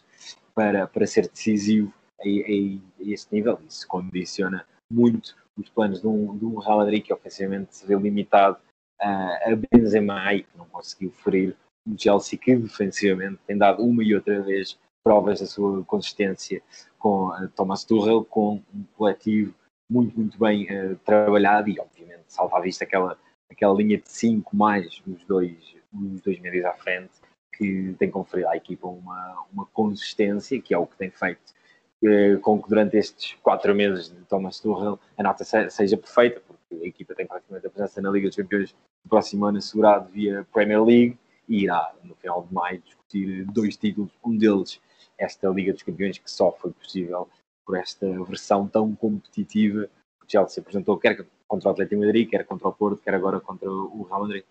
para, 0.54 0.88
para 0.88 1.08
ser 1.08 1.28
decisivo 1.28 1.94
a, 2.20 2.24
a, 2.24 2.26
a 2.26 3.12
este 3.12 3.34
nível. 3.34 3.60
Isso 3.68 3.88
condiciona 3.88 4.66
muito 4.92 5.36
os 5.58 5.70
planos 5.70 6.02
de 6.02 6.08
um, 6.08 6.38
de 6.38 6.46
um 6.46 6.58
Real 6.58 6.78
Madrid 6.78 7.04
que 7.04 7.14
ofensivamente 7.14 7.76
se 7.76 7.86
vê 7.86 7.96
limitado 7.96 8.58
uh, 9.02 9.52
a 9.52 9.56
Benzema 9.72 10.34
e 10.34 10.44
que 10.44 10.58
não 10.58 10.66
conseguiu 10.66 11.12
ferir 11.12 11.56
um 11.88 11.98
Chelsea 11.98 12.40
que 12.40 12.56
defensivamente 12.56 13.40
tem 13.46 13.58
dado 13.58 13.84
uma 13.84 14.04
e 14.04 14.16
outra 14.16 14.42
vez 14.42 14.78
provas 15.04 15.40
da 15.40 15.46
sua 15.46 15.84
consistência 15.86 16.62
com 16.98 17.30
uh, 17.30 17.48
Thomas 17.56 17.84
Tuchel, 17.84 18.26
com 18.26 18.62
um 18.74 18.84
coletivo 18.98 19.54
muito, 19.90 20.18
muito 20.18 20.38
bem 20.38 20.66
uh, 20.66 20.96
trabalhado 20.98 21.70
e 21.70 21.80
obviamente 21.80 22.24
salta 22.28 22.58
à 22.58 22.62
vista 22.62 22.84
aquela, 22.84 23.18
aquela 23.52 23.74
linha 23.76 23.98
de 23.98 24.10
5 24.10 24.56
mais 24.56 25.02
os 25.08 25.24
dois, 25.26 25.76
dois 25.92 26.40
médios 26.40 26.66
à 26.66 26.74
frente 26.74 27.12
que 27.54 27.94
tem 28.00 28.10
conferido 28.10 28.48
à 28.48 28.56
equipa 28.56 28.88
uma, 28.88 29.46
uma 29.52 29.66
consistência, 29.68 30.62
que 30.62 30.74
é 30.74 30.78
o 30.78 30.88
que 30.88 30.96
tem 30.96 31.10
feito 31.12 31.54
eh, 32.02 32.38
com 32.38 32.62
que 32.62 32.70
durante 32.70 32.96
estes 32.96 33.34
quatro 33.44 33.76
meses 33.76 34.10
de 34.10 34.22
Thomas 34.26 34.60
Tuchel 34.60 34.98
a 35.18 35.24
nota 35.24 35.44
seja 35.44 35.98
perfeita, 35.98 36.42
porque 36.48 36.76
a 36.76 36.88
equipa 36.88 37.14
tem 37.14 37.28
praticamente 37.28 37.68
a 37.68 37.70
presença 37.70 38.02
na 38.02 38.10
Liga 38.10 38.30
dos 38.30 38.38
Campeões 38.38 38.72
do 39.04 39.10
próximo 39.10 39.46
ano 39.46 39.58
assegurado 39.58 40.10
via 40.10 40.48
Premier 40.54 40.82
League 40.82 41.18
e 41.50 41.64
irá, 41.64 41.94
no 42.04 42.16
final 42.16 42.44
de 42.44 42.54
maio, 42.54 42.80
discutir 42.80 43.44
dois 43.46 43.76
títulos, 43.76 44.12
um 44.24 44.38
deles 44.38 44.80
esta 45.18 45.50
Liga 45.50 45.74
dos 45.74 45.84
Campeões, 45.84 46.18
que 46.18 46.32
só 46.32 46.52
foi 46.54 46.72
possível 46.72 47.28
por 47.66 47.78
esta 47.78 48.08
versão 48.24 48.68
tão 48.68 48.96
competitiva 48.96 49.90
que 50.20 50.26
o 50.26 50.30
Chelsea 50.32 50.62
apresentou, 50.62 50.98
quer 50.98 51.26
contra 51.48 51.68
o 51.68 51.72
Atlético 51.72 52.02
Madrid, 52.02 52.30
quer 52.30 52.46
contra 52.46 52.70
o 52.70 52.74
Porto, 52.74 53.02
quer 53.02 53.14
agora 53.14 53.42
contra 53.42 53.70
o 53.70 54.04
Real 54.04 54.22
Madrid. 54.22 54.44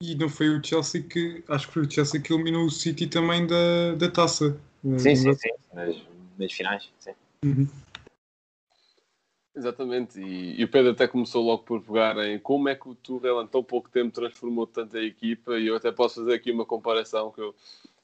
E 0.00 0.14
não 0.14 0.28
foi 0.28 0.48
o 0.48 0.62
Chelsea 0.62 1.02
que. 1.02 1.42
Acho 1.48 1.66
que 1.66 1.72
foi 1.74 1.82
o 1.82 1.90
Chelsea 1.90 2.20
que 2.20 2.32
eliminou 2.32 2.64
o 2.64 2.70
City 2.70 3.08
também 3.08 3.46
da, 3.46 3.96
da 3.96 4.08
taça. 4.08 4.56
Sim, 4.96 5.16
sim, 5.16 5.34
sim. 5.34 5.48
Nas, 5.74 5.96
nas 6.38 6.52
finais, 6.52 6.88
sim. 7.00 7.12
Uhum. 7.44 7.66
Exatamente, 9.56 10.20
e, 10.20 10.60
e, 10.60 10.62
o 10.62 10.68
Pedro 10.68 10.92
até 10.92 11.08
começou 11.08 11.44
logo 11.44 11.64
por 11.64 11.82
pegar 11.82 12.16
em 12.18 12.38
como 12.38 12.68
é 12.68 12.76
que 12.76 12.88
o 12.88 12.94
Tuchel 12.94 13.42
em 13.42 13.46
tão 13.48 13.64
pouco 13.64 13.90
tempo 13.90 14.14
transformou 14.14 14.68
tanto 14.68 14.96
a 14.96 15.02
equipa 15.02 15.58
e 15.58 15.66
eu 15.66 15.74
até 15.74 15.90
posso 15.90 16.20
fazer 16.20 16.34
aqui 16.34 16.52
uma 16.52 16.64
comparação 16.64 17.32
que 17.32 17.40
eu, 17.40 17.54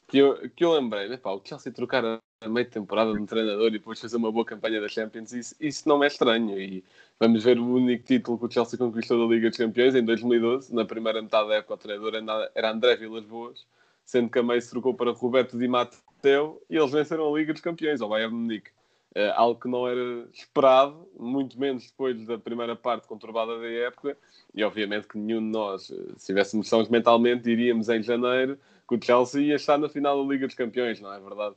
que 0.08 0.18
eu, 0.18 0.50
que 0.50 0.64
eu 0.64 0.72
lembrei, 0.72 1.08
né, 1.08 1.16
pá, 1.16 1.30
o 1.30 1.40
Chelsea 1.44 1.72
trocar 1.72 2.04
a, 2.04 2.18
meio 2.48 2.66
de 2.66 2.72
temporada 2.72 3.12
de 3.12 3.20
um 3.20 3.26
treinador 3.26 3.68
e 3.68 3.72
depois 3.72 4.00
fazer 4.00 4.16
uma 4.16 4.30
boa 4.32 4.44
campanha 4.44 4.80
da 4.80 4.88
Champions, 4.88 5.32
isso, 5.32 5.54
isso 5.60 5.88
não 5.88 6.02
é 6.02 6.06
estranho 6.06 6.58
e 6.60 6.84
Vamos 7.20 7.44
ver 7.44 7.58
o 7.58 7.64
único 7.76 8.04
título 8.04 8.36
que 8.36 8.46
o 8.46 8.50
Chelsea 8.50 8.76
conquistou 8.76 9.18
da 9.18 9.32
Liga 9.32 9.48
dos 9.48 9.56
Campeões 9.56 9.94
em 9.94 10.04
2012. 10.04 10.74
Na 10.74 10.84
primeira 10.84 11.22
metade 11.22 11.48
da 11.48 11.54
época, 11.54 11.74
o 11.74 11.76
treinador 11.76 12.50
era 12.54 12.72
André 12.72 12.96
Vilas 12.96 13.24
Boas, 13.24 13.64
sendo 14.04 14.28
que 14.28 14.38
a 14.40 14.42
meio 14.42 14.60
se 14.60 14.70
trocou 14.70 14.94
para 14.94 15.12
Roberto 15.12 15.56
Di 15.56 15.68
Matteo 15.68 16.60
e 16.68 16.76
eles 16.76 16.90
venceram 16.90 17.32
a 17.32 17.38
Liga 17.38 17.52
dos 17.52 17.62
Campeões, 17.62 18.00
ao 18.00 18.08
Bayern 18.08 18.34
Munique. 18.34 18.70
Uh, 19.16 19.30
algo 19.36 19.60
que 19.60 19.68
não 19.68 19.86
era 19.86 20.26
esperado, 20.32 21.08
muito 21.16 21.58
menos 21.58 21.86
depois 21.86 22.20
da 22.26 22.36
primeira 22.36 22.74
parte 22.74 23.06
conturbada 23.06 23.60
da 23.60 23.68
época, 23.68 24.18
e 24.52 24.64
obviamente 24.64 25.06
que 25.06 25.16
nenhum 25.16 25.38
de 25.38 25.56
nós, 25.56 25.92
eh, 25.92 26.14
se 26.16 26.26
tivéssemos 26.26 26.66
noções 26.66 26.88
mentalmente, 26.88 27.44
diríamos 27.44 27.88
em 27.88 28.02
janeiro 28.02 28.58
que 28.88 28.96
o 28.96 29.00
Chelsea 29.00 29.42
ia 29.42 29.54
estar 29.54 29.78
na 29.78 29.88
final 29.88 30.20
da 30.20 30.32
Liga 30.32 30.48
dos 30.48 30.56
Campeões, 30.56 31.00
não 31.00 31.12
é 31.12 31.20
verdade? 31.20 31.54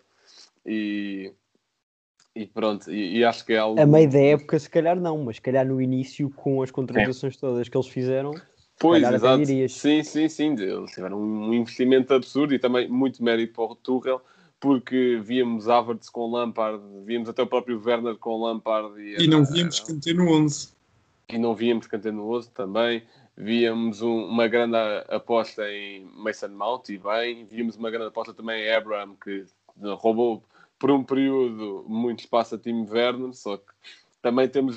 E, 0.67 1.31
e 2.35 2.45
pronto, 2.45 2.91
e, 2.91 3.19
e, 3.19 3.25
acho 3.25 3.45
que 3.45 3.53
é 3.53 3.57
algo. 3.57 3.79
A 3.79 3.85
meio 3.85 4.09
da 4.09 4.19
época, 4.19 4.59
se 4.59 4.69
calhar 4.69 4.99
não, 4.99 5.23
mas 5.23 5.37
se 5.37 5.41
calhar 5.41 5.65
no 5.65 5.81
início, 5.81 6.29
com 6.29 6.61
as 6.61 6.69
contratações 6.69 7.35
é. 7.35 7.39
todas 7.39 7.69
que 7.69 7.77
eles 7.77 7.87
fizeram. 7.87 8.33
Pois, 8.79 9.01
exato. 9.01 9.45
Sim, 9.69 10.03
sim, 10.03 10.29
sim. 10.29 10.53
Eles 10.59 10.91
tiveram 10.91 11.19
um 11.19 11.53
investimento 11.53 12.13
absurdo 12.13 12.53
e 12.53 12.59
também 12.59 12.87
muito 12.87 13.23
mérito 13.23 13.53
para 13.53 13.63
o 13.63 13.75
Tuchel, 13.75 14.21
porque 14.59 15.19
víamos 15.23 15.67
Havertz 15.67 16.09
com 16.09 16.29
Lampard, 16.29 16.83
víamos 17.03 17.27
até 17.29 17.41
o 17.41 17.47
próprio 17.47 17.81
Werner 17.83 18.17
com 18.17 18.43
Lampard. 18.43 19.01
E, 19.01 19.23
e 19.23 19.27
não 19.27 19.43
víamos 19.45 19.79
Kanté 19.79 20.13
no 20.13 20.29
11. 20.31 20.69
E 21.29 21.37
não 21.37 21.55
víamos 21.55 21.87
Kanté 21.87 22.11
no 22.11 22.31
11 22.35 22.51
também. 22.51 23.03
Víamos 23.35 24.01
um, 24.01 24.25
uma 24.25 24.47
grande 24.47 24.77
aposta 25.09 25.67
em 25.71 26.05
Mason 26.15 26.49
Mount 26.49 26.89
e 26.89 26.97
bem. 26.97 27.45
Víamos 27.45 27.77
uma 27.77 27.89
grande 27.89 28.07
aposta 28.07 28.33
também 28.33 28.63
em 28.63 28.71
Abraham, 28.73 29.15
que 29.23 29.45
roubou 29.97 30.43
por 30.79 30.91
um 30.91 31.03
período 31.03 31.85
muito 31.87 32.19
espaço 32.19 32.55
a 32.55 32.57
time 32.57 32.87
Werner, 32.89 33.33
só 33.33 33.57
que 33.57 33.71
também 34.21 34.47
temos 34.47 34.75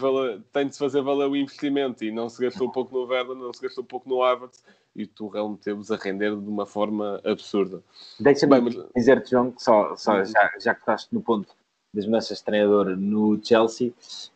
tem 0.52 0.66
de 0.66 0.74
se 0.74 0.78
fazer 0.78 1.02
valer 1.02 1.28
o 1.28 1.36
investimento 1.36 2.04
e 2.04 2.12
não 2.12 2.28
se 2.28 2.40
gastou 2.42 2.68
um 2.68 2.70
pouco 2.70 2.94
no 2.94 3.04
Werner, 3.04 3.36
não 3.36 3.52
se 3.52 3.62
gastou 3.62 3.82
um 3.84 3.86
pouco 3.86 4.08
no 4.08 4.22
Havertz 4.22 4.62
e 4.94 5.04
o 5.04 5.08
Tuchel 5.08 5.48
meteu-vos 5.48 5.90
a 5.90 5.96
render 5.96 6.30
de 6.30 6.48
uma 6.48 6.66
forma 6.66 7.20
absurda. 7.24 7.82
Deixa-me 8.18 8.60
mas... 8.60 8.76
dizer-te, 8.94 9.30
João, 9.30 9.52
que 9.52 9.62
só, 9.62 9.96
só 9.96 10.24
já, 10.24 10.52
já 10.60 10.74
que 10.74 10.80
estás 10.80 11.08
no 11.10 11.20
ponto 11.20 11.48
das 11.94 12.06
mudanças 12.06 12.38
de 12.38 12.44
treinador 12.44 12.96
no 12.96 13.40
Chelsea, 13.42 13.92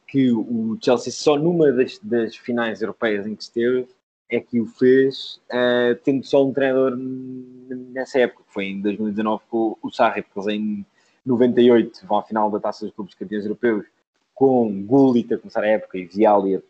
que 0.07 0.33
o 0.33 0.77
Chelsea 0.83 1.13
só 1.13 1.37
numa 1.37 1.71
das, 1.73 1.99
das 1.99 2.37
finais 2.37 2.83
europeias 2.83 3.27
em 3.27 3.35
que 3.35 3.43
esteve 3.43 3.89
é 4.29 4.41
que 4.41 4.61
o 4.61 4.67
fez 4.67 5.41
uh, 5.51 5.95
tendo 6.03 6.25
só 6.25 6.45
um 6.45 6.53
treinador 6.53 6.97
nessa 6.97 8.21
época, 8.21 8.43
que 8.45 8.53
foi 8.53 8.67
em 8.67 8.81
2019 8.81 9.43
com 9.49 9.77
o 9.83 9.91
Sarri, 9.91 10.23
porque 10.23 10.51
eles 10.51 10.61
em 10.61 10.87
98 11.25 12.07
vão 12.07 12.19
à 12.19 12.23
final 12.23 12.51
da 12.51 12.61
Taça 12.61 12.85
dos 12.85 12.95
Clubes 12.95 13.15
Campeões 13.15 13.45
Europeus 13.45 13.87
com 14.35 14.83
Gullit 14.83 15.33
a 15.33 15.39
começar 15.39 15.63
a 15.63 15.69
época 15.69 15.97
e 15.97 16.07
Viali 16.07 16.57
a 16.57 16.63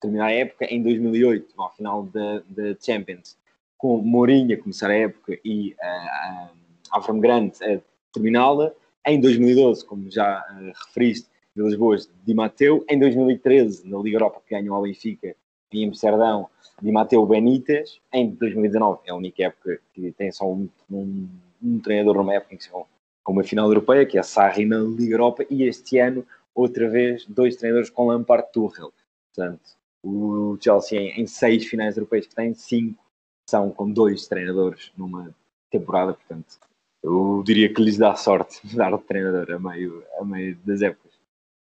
terminar 0.00 0.26
a 0.26 0.32
época. 0.32 0.64
Em 0.64 0.82
2008 0.82 1.54
vão 1.56 1.66
à 1.66 1.70
final 1.70 2.02
da, 2.04 2.42
da 2.48 2.76
Champions 2.80 3.36
com 3.80 3.96
Mourinho 3.98 4.54
a 4.54 4.60
começar 4.60 4.90
a 4.90 4.94
época 4.94 5.38
e 5.44 5.70
uh, 5.72 6.52
uh, 6.52 6.56
Avram 6.90 7.20
a 7.20 7.80
terminá-la. 8.12 8.72
Em 9.06 9.18
2012, 9.18 9.86
como 9.86 10.10
já 10.10 10.44
uh, 10.50 10.72
referiste, 10.86 11.28
Vilas 11.56 11.74
Boas, 11.76 12.10
Di 12.26 12.34
Matteo. 12.34 12.84
Em 12.88 12.98
2013, 12.98 13.88
na 13.88 13.98
Liga 13.98 14.16
Europa, 14.16 14.42
que 14.46 14.54
ganhou 14.54 14.76
ao 14.76 14.82
Benfica 14.82 15.34
em 15.72 15.88
Amsterdão, 15.88 16.48
Di 16.82 16.92
Matteo 16.92 17.24
Benítez. 17.24 18.00
Em 18.12 18.30
2019, 18.30 19.00
é 19.06 19.12
a 19.12 19.14
única 19.14 19.44
época 19.44 19.80
que 19.94 20.12
tem 20.12 20.30
só 20.30 20.50
um, 20.50 20.68
um, 20.90 21.28
um 21.62 21.78
treinador 21.78 22.16
numa 22.16 22.34
época 22.34 22.54
em 22.54 22.58
que 22.58 22.64
se 22.64 22.70
vão 22.70 22.86
com 23.22 23.32
uma 23.32 23.44
final 23.44 23.68
europeia, 23.68 24.06
que 24.06 24.16
é 24.16 24.20
a 24.20 24.24
Sarri 24.24 24.64
na 24.64 24.78
Liga 24.78 25.14
Europa, 25.14 25.44
e 25.50 25.62
este 25.62 25.98
ano, 25.98 26.26
outra 26.54 26.88
vez, 26.88 27.24
dois 27.26 27.56
treinadores 27.56 27.90
com 27.90 28.06
Lampard 28.06 28.50
Tuchel. 28.52 28.92
Portanto, 29.34 29.76
o 30.02 30.56
Chelsea 30.60 30.98
em, 30.98 31.26
seis 31.26 31.66
finais 31.66 31.96
europeias 31.96 32.26
que 32.26 32.34
tem, 32.34 32.54
cinco 32.54 33.04
são 33.48 33.70
com 33.70 33.90
dois 33.90 34.26
treinadores 34.26 34.92
numa 34.96 35.34
temporada, 35.70 36.14
portanto, 36.14 36.58
eu 37.02 37.42
diria 37.44 37.72
que 37.72 37.82
lhes 37.82 37.96
dá 37.96 38.14
sorte 38.14 38.60
mudar 38.66 38.96
de 38.96 39.02
treinador 39.04 39.50
a 39.52 39.58
meio, 39.58 40.04
a 40.18 40.24
meio 40.24 40.56
das 40.64 40.82
épocas. 40.82 41.09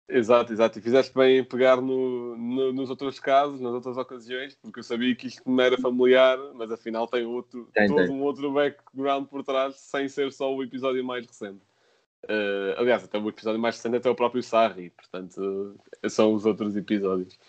Exato, 0.09 0.51
exato. 0.51 0.79
E 0.79 0.81
fizeste 0.81 1.13
bem 1.13 1.37
em 1.37 1.43
pegar 1.43 1.79
no, 1.79 2.35
no, 2.35 2.73
nos 2.73 2.89
outros 2.89 3.19
casos, 3.19 3.61
nas 3.61 3.71
outras 3.71 3.95
ocasiões, 3.95 4.55
porque 4.55 4.79
eu 4.79 4.83
sabia 4.83 5.15
que 5.15 5.27
isto 5.27 5.43
não 5.45 5.63
era 5.63 5.77
familiar, 5.77 6.37
mas 6.55 6.71
afinal 6.71 7.07
tem 7.07 7.25
outro, 7.25 7.69
tem, 7.73 7.87
todo 7.87 8.07
tem. 8.07 8.09
um 8.09 8.23
outro 8.23 8.51
background 8.51 9.27
por 9.27 9.43
trás, 9.43 9.75
sem 9.75 10.09
ser 10.09 10.31
só 10.31 10.53
o 10.53 10.63
episódio 10.63 11.05
mais 11.05 11.25
recente. 11.25 11.61
Uh, 12.25 12.75
aliás, 12.77 13.03
até 13.03 13.17
o 13.17 13.29
episódio 13.29 13.61
mais 13.61 13.75
recente 13.75 13.95
até 13.95 14.09
o 14.09 14.15
próprio 14.15 14.43
Sarri, 14.43 14.89
portanto, 14.89 15.37
uh, 16.03 16.09
são 16.09 16.33
os 16.33 16.45
outros 16.45 16.75
episódios. 16.75 17.39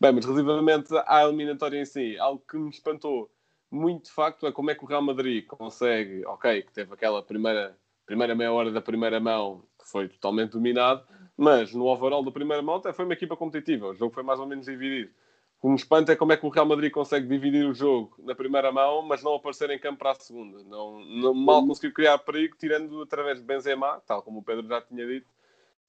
Bem, 0.00 0.12
mas 0.12 0.24
relativamente 0.24 0.92
à 1.06 1.22
eliminatória 1.22 1.80
em 1.80 1.84
si, 1.84 2.18
algo 2.18 2.42
que 2.46 2.56
me 2.56 2.70
espantou 2.70 3.30
muito 3.70 4.06
de 4.06 4.10
facto 4.10 4.46
é 4.46 4.52
como 4.52 4.70
é 4.70 4.74
que 4.74 4.84
o 4.84 4.86
Real 4.86 5.00
Madrid 5.00 5.46
consegue, 5.46 6.26
ok, 6.26 6.62
que 6.62 6.72
teve 6.72 6.92
aquela 6.92 7.22
primeira, 7.22 7.76
primeira 8.04 8.34
meia 8.34 8.52
hora 8.52 8.72
da 8.72 8.80
primeira 8.80 9.20
mão 9.20 9.62
que 9.80 9.88
foi 9.88 10.08
totalmente 10.08 10.50
dominado, 10.50 11.04
mas 11.40 11.72
no 11.72 11.86
overall 11.86 12.22
da 12.22 12.30
primeira 12.30 12.62
até 12.76 12.92
foi 12.92 13.06
uma 13.06 13.14
equipa 13.14 13.34
competitiva, 13.34 13.88
o 13.88 13.94
jogo 13.94 14.12
foi 14.12 14.22
mais 14.22 14.38
ou 14.38 14.46
menos 14.46 14.66
dividido. 14.66 15.10
O 15.58 15.62
que 15.62 15.68
me 15.68 15.74
espanta 15.74 16.12
é 16.12 16.16
como 16.16 16.32
é 16.34 16.36
que 16.36 16.44
o 16.44 16.50
Real 16.50 16.66
Madrid 16.66 16.92
consegue 16.92 17.26
dividir 17.26 17.66
o 17.66 17.72
jogo 17.72 18.14
na 18.18 18.34
primeira 18.34 18.70
mão, 18.70 19.00
mas 19.00 19.22
não 19.22 19.34
aparecer 19.34 19.70
em 19.70 19.78
campo 19.78 20.00
para 20.00 20.10
a 20.10 20.14
segunda. 20.14 20.62
Não, 20.64 21.00
não 21.00 21.32
mal 21.32 21.66
conseguiu 21.66 21.94
criar 21.94 22.18
perigo, 22.18 22.56
tirando 22.58 23.00
através 23.00 23.38
de 23.38 23.44
Benzema, 23.44 24.02
tal 24.06 24.22
como 24.22 24.40
o 24.40 24.42
Pedro 24.42 24.68
já 24.68 24.82
tinha 24.82 25.06
dito, 25.06 25.26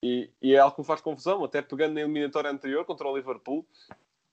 e, 0.01 0.29
e 0.41 0.55
é 0.55 0.59
algo 0.59 0.73
que 0.73 0.81
me 0.81 0.87
faz 0.87 1.01
confusão, 1.01 1.43
até 1.43 1.61
pegando 1.61 1.95
na 1.95 2.01
eliminatória 2.01 2.49
anterior 2.49 2.85
contra 2.85 3.05
o 3.05 3.15
Liverpool, 3.15 3.65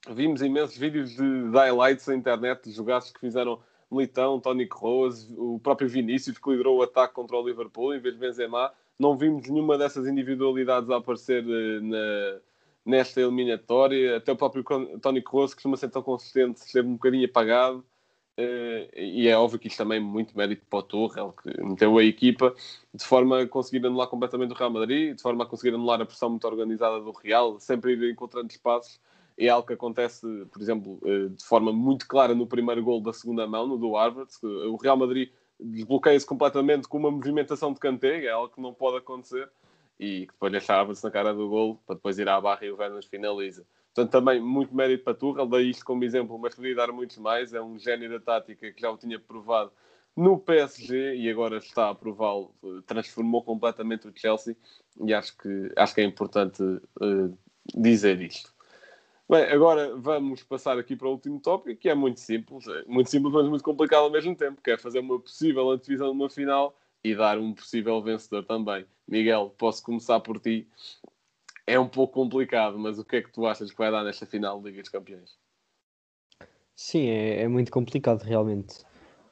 vimos 0.09 0.41
imensos 0.41 0.77
vídeos 0.77 1.09
de, 1.09 1.17
de 1.17 1.57
highlights 1.57 2.07
na 2.07 2.15
internet 2.15 2.63
de 2.63 2.71
jogaços 2.71 3.11
que 3.11 3.19
fizeram 3.19 3.59
Militão, 3.91 4.39
Tony 4.39 4.67
Kroos, 4.67 5.29
o 5.37 5.59
próprio 5.59 5.89
Vinícius 5.89 6.37
que 6.37 6.49
liderou 6.49 6.77
o 6.77 6.81
ataque 6.81 7.13
contra 7.13 7.35
o 7.35 7.45
Liverpool 7.45 7.93
em 7.93 7.99
vez 7.99 8.13
de 8.13 8.21
Benzema. 8.21 8.71
Não 8.99 9.17
vimos 9.17 9.49
nenhuma 9.49 9.77
dessas 9.77 10.05
individualidades 10.07 10.89
a 10.89 10.97
aparecer 10.97 11.43
eh, 11.47 11.79
na, 11.81 12.41
nesta 12.85 13.21
eliminatória. 13.21 14.17
Até 14.17 14.33
o 14.33 14.35
próprio 14.35 14.63
Tony 15.01 15.21
Kroos, 15.21 15.51
que 15.51 15.57
costuma 15.57 15.77
ser 15.77 15.89
tão 15.89 16.03
consistente, 16.03 16.59
esteve 16.59 16.87
um 16.87 16.93
bocadinho 16.93 17.25
apagado. 17.25 17.85
Uh, 18.37 18.87
e 18.95 19.27
é 19.27 19.37
óbvio 19.37 19.59
que 19.59 19.67
isto 19.67 19.77
também 19.77 19.97
é 19.97 20.01
muito 20.01 20.37
mérito 20.37 20.65
para 20.69 20.79
o 20.79 20.83
Tuchel, 20.83 21.33
que 21.43 21.61
meteu 21.61 21.97
a 21.97 22.03
equipa 22.05 22.55
de 22.93 23.03
forma 23.03 23.41
a 23.41 23.47
conseguir 23.47 23.85
anular 23.85 24.07
completamente 24.07 24.51
o 24.51 24.55
Real 24.55 24.69
Madrid, 24.69 25.13
de 25.13 25.21
forma 25.21 25.43
a 25.43 25.47
conseguir 25.47 25.75
anular 25.75 25.99
a 26.01 26.05
pressão 26.05 26.29
muito 26.29 26.47
organizada 26.47 27.01
do 27.01 27.11
Real, 27.11 27.59
sempre 27.59 27.93
ir 27.93 28.11
encontrando 28.11 28.49
espaços. 28.49 28.99
É 29.37 29.49
algo 29.49 29.67
que 29.67 29.73
acontece, 29.73 30.25
por 30.51 30.61
exemplo, 30.61 30.99
uh, 31.03 31.29
de 31.29 31.43
forma 31.43 31.73
muito 31.73 32.07
clara 32.07 32.33
no 32.33 32.47
primeiro 32.47 32.81
gol 32.81 33.01
da 33.01 33.11
segunda 33.11 33.45
mão, 33.45 33.67
no 33.67 33.77
do 33.77 33.93
Harvard. 33.93 34.31
O 34.43 34.77
Real 34.77 34.95
Madrid 34.95 35.29
desbloqueia-se 35.59 36.25
completamente 36.25 36.87
com 36.87 36.97
uma 36.97 37.11
movimentação 37.11 37.73
de 37.73 37.79
canteiro, 37.79 38.25
é 38.25 38.29
algo 38.29 38.53
que 38.53 38.61
não 38.61 38.73
pode 38.73 38.97
acontecer, 38.97 39.49
e 39.99 40.25
que 40.25 40.33
depois 40.33 40.51
deixava-se 40.51 41.03
na 41.03 41.11
cara 41.11 41.33
do 41.33 41.49
gol 41.49 41.81
para 41.85 41.95
depois 41.95 42.17
ir 42.17 42.29
à 42.29 42.39
barra 42.39 42.65
e 42.65 42.71
o 42.71 42.77
Werner 42.77 43.03
finaliza. 43.05 43.65
Portanto, 43.93 44.11
também 44.11 44.39
muito 44.39 44.73
mérito 44.73 45.03
para 45.03 45.13
Tuchel, 45.13 45.47
dei 45.47 45.69
isto 45.69 45.83
como 45.83 46.03
exemplo, 46.03 46.39
mas 46.39 46.55
podia 46.55 46.75
dar 46.75 46.91
muitos 46.91 47.17
mais. 47.17 47.53
É 47.53 47.61
um 47.61 47.77
gênio 47.77 48.09
da 48.09 48.19
tática 48.19 48.71
que 48.71 48.79
já 48.79 48.89
o 48.89 48.97
tinha 48.97 49.19
provado 49.19 49.71
no 50.15 50.39
PSG 50.39 51.15
e 51.15 51.29
agora 51.29 51.57
está 51.57 51.89
a 51.89 51.95
prová-lo. 51.95 52.55
Transformou 52.85 53.43
completamente 53.43 54.07
o 54.07 54.13
Chelsea 54.15 54.55
e 55.01 55.13
acho 55.13 55.35
que, 55.37 55.71
acho 55.75 55.93
que 55.93 56.01
é 56.01 56.03
importante 56.05 56.63
uh, 56.63 57.37
dizer 57.75 58.21
isto. 58.21 58.53
Bem, 59.29 59.43
agora 59.43 59.95
vamos 59.95 60.41
passar 60.41 60.79
aqui 60.79 60.95
para 60.95 61.07
o 61.07 61.11
último 61.11 61.39
tópico, 61.39 61.79
que 61.79 61.87
é 61.87 61.93
muito 61.93 62.19
simples, 62.19 62.67
é 62.67 62.83
muito 62.87 63.11
simples, 63.11 63.31
mas 63.31 63.47
muito 63.47 63.63
complicado 63.63 64.03
ao 64.03 64.09
mesmo 64.09 64.35
tempo, 64.35 64.59
que 64.59 64.71
é 64.71 64.77
fazer 64.77 64.99
uma 64.99 65.19
possível 65.19 65.69
antevisão 65.69 66.07
de 66.07 66.13
uma 66.13 66.29
final 66.29 66.75
e 67.03 67.15
dar 67.15 67.37
um 67.37 67.53
possível 67.53 68.01
vencedor 68.01 68.43
também. 68.43 68.85
Miguel, 69.07 69.53
posso 69.57 69.83
começar 69.83 70.19
por 70.19 70.39
ti 70.39 70.67
é 71.69 71.79
um 71.79 71.87
pouco 71.87 72.15
complicado, 72.15 72.79
mas 72.79 72.97
o 72.97 73.05
que 73.05 73.17
é 73.17 73.21
que 73.21 73.31
tu 73.31 73.45
achas 73.45 73.69
que 73.69 73.77
vai 73.77 73.91
dar 73.91 74.03
nesta 74.03 74.25
final 74.25 74.59
de 74.59 74.69
Liga 74.69 74.81
dos 74.81 74.89
Campeões? 74.89 75.37
Sim, 76.75 77.09
é, 77.09 77.43
é 77.43 77.47
muito 77.47 77.71
complicado 77.71 78.23
realmente. 78.23 78.79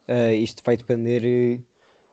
Uh, 0.07 0.33
isto 0.33 0.61
vai 0.63 0.77
depender 0.77 1.59
uh, 1.59 1.65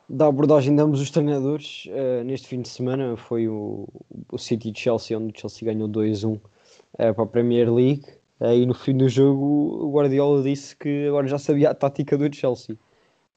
da 0.09 0.25
abordagem 0.25 0.75
de 0.75 0.81
ambos 0.81 0.99
os 0.99 1.11
treinadores. 1.11 1.85
Uh, 1.85 2.23
neste 2.23 2.47
fim 2.47 2.61
de 2.61 2.69
semana 2.69 3.15
foi 3.15 3.47
o, 3.47 3.87
o 4.31 4.37
City 4.39 4.71
de 4.71 4.79
Chelsea, 4.79 5.15
onde 5.15 5.31
o 5.31 5.39
Chelsea 5.39 5.71
ganhou 5.71 5.87
2-1 5.87 6.41
para 6.97 7.23
a 7.23 7.25
Premier 7.25 7.73
League. 7.73 8.03
e 8.41 8.65
no 8.65 8.73
fim 8.73 8.95
do 8.97 9.09
jogo, 9.09 9.85
o 9.85 9.91
Guardiola 9.91 10.43
disse 10.43 10.75
que 10.75 11.07
agora 11.07 11.27
já 11.27 11.37
sabia 11.37 11.71
a 11.71 11.75
tática 11.75 12.17
do 12.17 12.33
Chelsea. 12.33 12.77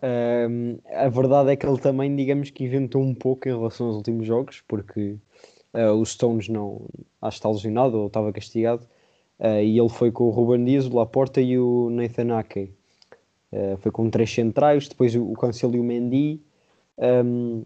a 0.01 1.09
verdade 1.09 1.53
é 1.53 1.57
que 1.57 1.67
ele 1.67 1.79
também, 1.79 2.15
digamos 2.15 2.51
que 2.51 2.65
inventou 2.65 3.03
um 3.03 3.15
pouco 3.15 3.49
em 3.49 3.53
relação 3.53 3.87
aos 3.89 3.97
últimos 3.97 4.27
jogos, 4.27 4.63
porque 4.69 5.17
Uh, 5.73 5.93
o 5.93 6.05
Stones 6.05 6.49
não, 6.49 6.87
acho 7.21 7.37
que 7.37 7.39
está 7.39 7.51
lesionado 7.51 7.99
ou 7.99 8.07
estava 8.07 8.33
castigado. 8.33 8.87
Uh, 9.39 9.63
e 9.63 9.79
ele 9.79 9.89
foi 9.89 10.11
com 10.11 10.25
o 10.25 10.31
Ruben 10.31 10.65
Dias, 10.65 10.87
o 10.87 10.97
Laporta 10.97 11.41
e 11.41 11.59
o 11.59 11.91
Nathan 11.91 12.37
Ake. 12.37 12.73
Uh, 13.53 13.77
foi 13.79 13.93
com 13.93 14.11
três 14.11 14.33
centrais, 14.33 14.89
depois 14.89 15.15
o, 15.15 15.23
o 15.23 15.35
Cancelo 15.35 15.77
e 15.77 15.81
o 15.81 15.85
Mendy. 15.85 16.41
Um, 16.99 17.65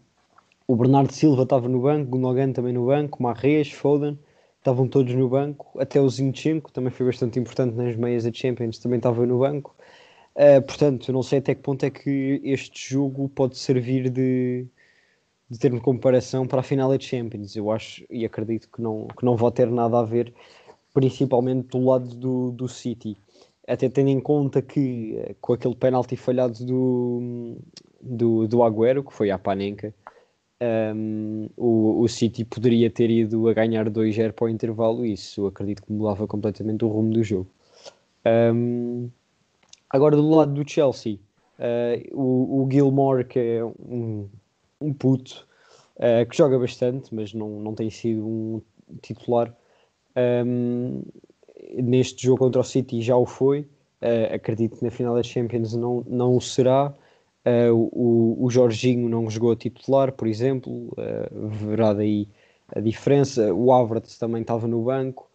o 0.67 0.77
Bernardo 0.77 1.13
Silva 1.13 1.45
estava 1.45 1.69
no 1.69 1.81
banco, 1.81 2.09
o 2.09 2.11
Gundogan 2.11 2.53
também 2.53 2.73
no 2.73 2.87
banco, 2.87 3.23
Marres, 3.23 3.73
Foden, 3.73 4.19
estavam 4.63 4.89
todos 4.89 5.13
no 5.15 5.29
banco. 5.29 5.79
Até 5.79 6.01
o 6.01 6.09
Zinchenko 6.09 6.73
também 6.73 6.91
foi 6.93 7.07
bastante 7.07 7.39
importante 7.39 7.75
nas 7.75 7.97
meias 7.97 8.25
da 8.25 8.33
Champions, 8.33 8.79
também 8.79 8.99
estava 8.99 9.27
no 9.27 9.41
banco. 9.41 9.75
Uh, 10.35 10.63
portanto, 10.63 11.13
não 11.13 11.23
sei 11.23 11.41
até 11.41 11.55
que 11.55 11.61
ponto 11.61 11.85
é 11.85 11.91
que 11.91 12.41
este 12.45 12.95
jogo 12.95 13.29
pode 13.29 13.59
servir 13.59 14.09
de, 14.09 14.67
de 15.51 15.59
termo 15.59 15.79
de 15.79 15.85
comparação 15.85 16.47
para 16.47 16.61
a 16.61 16.63
final 16.63 16.89
da 16.91 16.99
Champions. 16.99 17.57
Eu 17.57 17.71
acho 17.71 18.05
e 18.09 18.25
acredito 18.25 18.69
que 18.71 18.81
não, 18.81 19.09
que 19.09 19.25
não 19.25 19.37
vai 19.37 19.51
ter 19.51 19.71
nada 19.71 19.99
a 19.99 20.05
ver, 20.05 20.33
principalmente 20.95 21.69
do 21.69 21.85
lado 21.85 22.15
do, 22.15 22.53
do 22.53 22.69
City. 22.69 23.17
Até 23.67 23.89
tendo 23.89 24.09
em 24.09 24.21
conta 24.21 24.63
que 24.63 25.17
eh, 25.17 25.35
com 25.41 25.53
aquele 25.53 25.77
penalti 25.77 26.17
falhado 26.17 26.65
do, 26.65 27.57
do, 28.01 28.49
do 28.49 28.63
Agüero, 28.63 29.05
que 29.05 29.13
foi 29.13 29.31
à 29.31 29.39
Panenka, 29.39 29.95
um, 30.63 31.49
o, 31.57 32.03
o 32.03 32.09
City 32.09 32.45
poderia 32.45 32.89
ter 32.89 33.11
ido 33.11 33.49
a 33.49 33.53
ganhar 33.53 33.91
2-0 33.91 34.33
para 34.33 34.45
o 34.45 34.49
intervalo 34.49 35.05
e 35.05 35.15
isso 35.15 35.47
acredito 35.47 35.83
que 35.83 35.93
mudava 35.93 36.27
completamente 36.27 36.85
o 36.85 36.89
rumo 36.89 37.13
do 37.13 37.23
jogo. 37.23 37.51
Um, 38.25 39.11
agora 39.91 40.15
do 40.15 40.29
lado 40.29 40.53
do 40.55 40.69
Chelsea, 40.69 41.19
uh, 41.59 42.17
o, 42.17 42.63
o 42.63 42.71
Gilmore, 42.71 43.25
que 43.25 43.39
é 43.39 43.65
um, 43.65 44.29
um 44.81 44.93
puto 44.93 45.47
uh, 45.97 46.29
que 46.29 46.37
joga 46.37 46.59
bastante, 46.59 47.13
mas 47.13 47.35
não, 47.35 47.61
não 47.61 47.75
tem 47.75 47.91
sido 47.91 48.25
um 48.25 48.63
titular. 49.01 49.53
Um, 50.17 51.03
neste 51.75 52.25
jogo 52.25 52.39
contra 52.39 52.61
o 52.61 52.65
City 52.65 53.03
já 53.03 53.17
o 53.17 53.27
foi. 53.27 53.61
Uh, 54.01 54.35
acredito 54.35 54.79
que 54.79 54.85
na 54.85 54.91
final 54.91 55.15
da 55.15 55.23
Champions 55.23 55.75
não, 55.75 56.05
não 56.07 56.37
o 56.37 56.41
será. 56.41 56.95
Uh, 57.45 57.75
o, 57.75 58.45
o 58.45 58.51
Jorginho 58.51 59.09
não 59.09 59.29
jogou 59.29 59.51
a 59.51 59.57
titular, 59.57 60.13
por 60.13 60.29
exemplo, 60.29 60.93
uh, 60.93 61.49
verá 61.49 61.93
daí 61.93 62.29
a 62.75 62.81
diferença. 62.81 63.53
O 63.53 63.73
Havertz 63.73 64.19
também 64.19 64.43
estava 64.43 64.69
no 64.69 64.83
banco. 64.83 65.29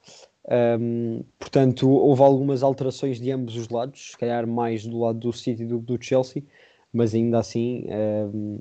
Um, 0.50 1.24
portanto, 1.38 1.90
houve 1.90 2.22
algumas 2.22 2.64
alterações 2.64 3.20
de 3.20 3.32
ambos 3.32 3.58
os 3.58 3.68
lados, 3.68 4.12
se 4.12 4.18
calhar 4.18 4.48
mais 4.48 4.86
do 4.86 5.00
lado 5.00 5.20
do 5.20 5.34
City 5.34 5.66
do 5.66 5.80
que 5.80 5.86
do 5.86 6.02
Chelsea, 6.02 6.44
mas 6.94 7.14
ainda 7.14 7.40
assim 7.40 7.86
um, 8.34 8.60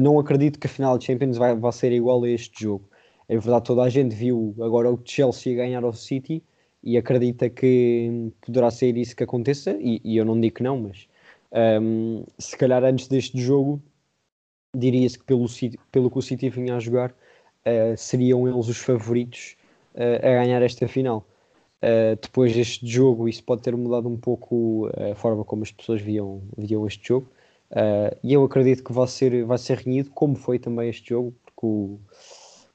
não 0.00 0.18
acredito 0.18 0.58
que 0.58 0.66
a 0.66 0.70
final 0.70 0.98
de 0.98 1.04
Champions 1.04 1.36
vai, 1.36 1.54
vai 1.54 1.72
ser 1.72 1.92
igual 1.92 2.24
a 2.24 2.28
este 2.28 2.64
jogo. 2.64 2.88
É 3.28 3.36
verdade, 3.36 3.64
toda 3.66 3.82
a 3.82 3.88
gente 3.88 4.14
viu 4.16 4.54
agora 4.60 4.92
o 4.92 5.00
Chelsea 5.04 5.54
ganhar 5.54 5.84
ao 5.84 5.92
City 5.92 6.42
e 6.82 6.96
acredita 6.96 7.48
que 7.48 8.32
poderá 8.44 8.70
ser 8.70 8.96
isso 8.96 9.14
que 9.14 9.22
aconteça, 9.22 9.76
e, 9.80 10.00
e 10.04 10.16
eu 10.16 10.24
não 10.24 10.40
digo 10.40 10.56
que 10.56 10.62
não, 10.62 10.80
mas 10.80 11.06
um, 11.56 12.24
se 12.38 12.56
calhar 12.56 12.84
antes 12.84 13.08
deste 13.08 13.38
jogo 13.38 13.82
diria-se 14.76 15.18
que 15.18 15.24
pelo, 15.24 15.46
pelo 15.90 16.10
que 16.10 16.18
o 16.18 16.22
City 16.22 16.50
vinha 16.50 16.76
a 16.76 16.78
jogar 16.78 17.10
uh, 17.10 17.96
seriam 17.96 18.46
eles 18.46 18.68
os 18.68 18.78
favoritos 18.78 19.56
uh, 19.94 20.16
a 20.16 20.44
ganhar 20.44 20.62
esta 20.62 20.86
final. 20.86 21.26
Uh, 21.82 22.16
depois 22.20 22.54
deste 22.54 22.86
jogo, 22.86 23.28
isso 23.28 23.42
pode 23.42 23.62
ter 23.62 23.76
mudado 23.76 24.08
um 24.08 24.16
pouco 24.16 24.88
a 25.10 25.14
forma 25.14 25.44
como 25.44 25.62
as 25.62 25.72
pessoas 25.72 26.00
viam, 26.00 26.42
viam 26.56 26.86
este 26.86 27.08
jogo. 27.08 27.28
E 28.22 28.32
eu 28.32 28.44
acredito 28.44 28.84
que 28.84 28.92
vai 28.92 29.06
ser, 29.08 29.44
vai 29.44 29.58
ser 29.58 29.78
renhido, 29.78 30.10
como 30.10 30.36
foi 30.36 30.58
também 30.58 30.88
este 30.88 31.10
jogo, 31.10 31.34
porque 31.44 31.66
o, 31.66 31.98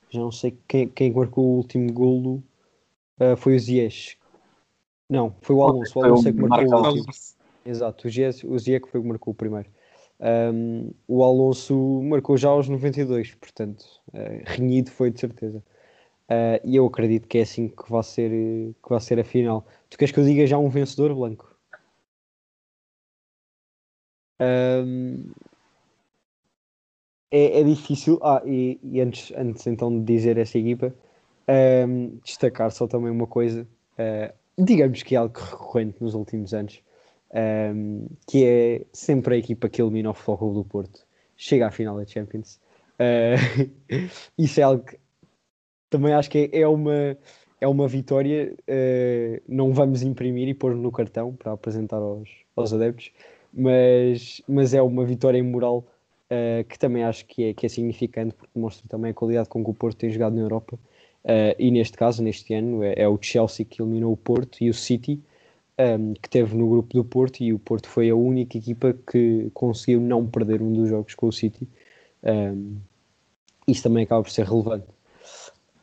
já 0.10 0.20
não 0.20 0.32
sei 0.32 0.58
quem, 0.68 0.88
quem 0.88 1.12
marcou 1.12 1.46
o 1.46 1.58
último 1.58 1.92
golo 1.92 2.44
foi 3.38 3.56
o 3.56 3.60
Ziyech. 3.60 4.18
Não, 5.10 5.34
foi 5.42 5.56
o 5.56 5.64
Alonso. 5.64 5.98
O 5.98 6.04
Alonso 6.04 6.28
é 6.28 6.34
que 6.34 6.40
marcou 6.42 6.74
o 6.74 6.88
último. 6.88 7.06
Exato, 7.66 8.08
o 8.08 8.10
Ziyech, 8.10 8.46
o 8.46 8.88
foi 8.88 9.00
o 9.00 9.04
que 9.04 9.10
marcou 9.10 9.32
o 9.32 9.36
primeiro. 9.36 9.70
Um, 10.20 10.92
o 11.08 11.24
Alonso 11.24 11.76
marcou 12.04 12.38
já 12.38 12.50
aos 12.50 12.70
92, 12.70 13.36
portanto, 13.36 13.84
uh, 14.10 14.44
renhido 14.46 14.92
foi 14.92 15.12
de 15.12 15.20
certeza. 15.20 15.64
Uh, 16.30 16.62
e 16.64 16.76
eu 16.76 16.86
acredito 16.86 17.28
que 17.28 17.40
é 17.40 17.42
assim 17.42 17.68
que 17.70 17.90
vai 17.90 18.04
ser, 18.04 18.30
que 18.32 18.90
vai 18.90 19.00
ser 19.02 19.20
a 19.20 19.24
final. 19.24 19.66
Tu 19.90 19.98
queres 19.98 20.14
que 20.14 20.20
eu 20.20 20.24
diga 20.26 20.46
já 20.48 20.58
um 20.58 20.70
vencedor, 20.70 21.14
Blanco? 21.14 21.52
Um, 24.40 25.32
é, 27.32 27.60
é, 27.62 27.64
difícil. 27.64 28.20
Ah, 28.24 28.42
e, 28.46 28.80
e, 28.84 29.02
antes, 29.02 29.32
antes 29.38 29.66
então 29.68 30.00
de 30.00 30.06
dizer 30.06 30.38
essa 30.38 30.58
equipa, 30.58 30.94
um, 31.88 32.18
destacar 32.24 32.72
só 32.72 32.88
também 32.88 33.12
uma 33.12 33.28
coisa, 33.28 33.68
uh, 33.94 34.34
digamos 34.58 35.04
que 35.04 35.16
é 35.16 35.18
algo 35.18 35.38
recorrente 35.38 36.02
nos 36.02 36.14
últimos 36.14 36.54
anos, 36.54 36.82
um, 37.34 38.08
que 38.28 38.46
é 38.46 38.86
sempre 38.92 39.36
a 39.36 39.38
equipa 39.38 39.70
que 39.70 39.82
elimina 39.82 40.10
o 40.10 40.14
Futebol 40.14 40.38
Clube 40.38 40.56
do 40.56 40.66
Porto 40.66 41.06
chega 41.38 41.68
à 41.68 41.72
final 41.72 41.98
da 41.98 42.06
Champions. 42.06 42.60
Uh, 43.00 43.70
isso 44.38 44.60
é 44.60 44.64
algo 44.64 44.84
que 44.84 44.98
também 45.90 46.14
acho 46.14 46.30
que 46.30 46.50
é, 46.54 46.62
é 46.62 46.68
uma, 46.68 47.18
é 47.60 47.68
uma 47.68 47.88
vitória. 47.88 48.56
Uh, 48.62 49.42
não 49.48 49.74
vamos 49.74 50.04
imprimir 50.04 50.48
e 50.48 50.54
pôr 50.54 50.76
no 50.76 50.92
cartão 50.92 51.34
para 51.34 51.52
apresentar 51.52 51.98
aos, 51.98 52.30
aos 52.56 52.74
adeptos, 52.74 53.12
mas, 53.54 54.42
mas 54.48 54.74
é 54.74 54.82
uma 54.82 55.04
vitória 55.04 55.38
imoral 55.38 55.80
uh, 56.32 56.64
que 56.68 56.78
também 56.78 57.04
acho 57.04 57.26
que 57.26 57.46
é, 57.46 57.54
que 57.54 57.66
é 57.66 57.70
significante 57.70 58.34
porque 58.36 58.58
mostra 58.58 58.88
também 58.88 59.12
a 59.12 59.14
qualidade 59.14 59.50
com 59.50 59.64
que 59.64 59.70
o 59.70 59.74
Porto 59.74 59.98
tem 59.98 60.10
jogado 60.10 60.36
na 60.36 60.42
Europa. 60.42 60.80
Uh, 61.24 61.54
e 61.60 61.70
neste 61.70 61.98
caso, 61.98 62.24
neste 62.24 62.54
ano, 62.54 62.84
é, 62.84 62.94
é, 62.98 63.08
o 63.08 63.18
Chelsea 63.22 63.66
que 63.66 63.82
eliminou 63.82 64.14
o 64.14 64.18
Porto 64.18 64.58
e 64.62 64.70
o 64.70 64.74
City, 64.74 65.22
um, 65.82 66.14
que 66.14 66.30
teve 66.30 66.56
no 66.56 66.70
grupo 66.70 66.94
do 66.94 67.04
Porto, 67.04 67.42
e 67.42 67.54
o 67.54 67.60
Porto 67.60 67.88
foi 67.88 68.10
a 68.10 68.16
única 68.16 68.58
equipa 68.58 68.94
que 69.10 69.50
conseguiu 69.54 70.00
não 70.00 70.28
perder 70.28 70.62
um 70.62 70.72
dos 70.72 70.90
jogos 70.90 71.16
com 71.16 71.28
o 71.28 71.32
City. 71.32 71.68
Um, 72.24 72.78
isso 73.68 73.84
também 73.84 74.04
acaba 74.04 74.24
por 74.24 74.32
ser 74.32 74.46
relevante. 74.46 74.86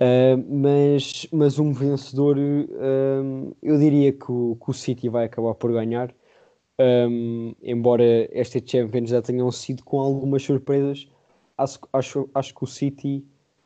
Uh, 0.00 0.38
mas, 0.48 1.26
mas 1.32 1.58
um 1.58 1.72
vencedor, 1.72 2.38
uh, 2.38 3.56
eu 3.62 3.78
diria 3.78 4.12
que 4.12 4.30
o, 4.30 4.56
que 4.62 4.70
o, 4.70 4.72
City 4.72 5.08
vai 5.08 5.24
acabar 5.24 5.54
por 5.54 5.72
ganhar, 5.72 6.14
um, 6.78 7.52
embora 7.60 8.04
esta 8.30 8.60
Champions 8.64 9.10
já 9.10 9.20
tenham 9.20 9.50
sido 9.50 9.82
com 9.82 9.98
algumas 9.98 10.42
surpresas. 10.42 11.08
Acho, 11.56 11.80
acho, 11.92 12.30
acho 12.32 12.54
que 12.54 12.62
o 12.62 12.66
City 12.66 13.24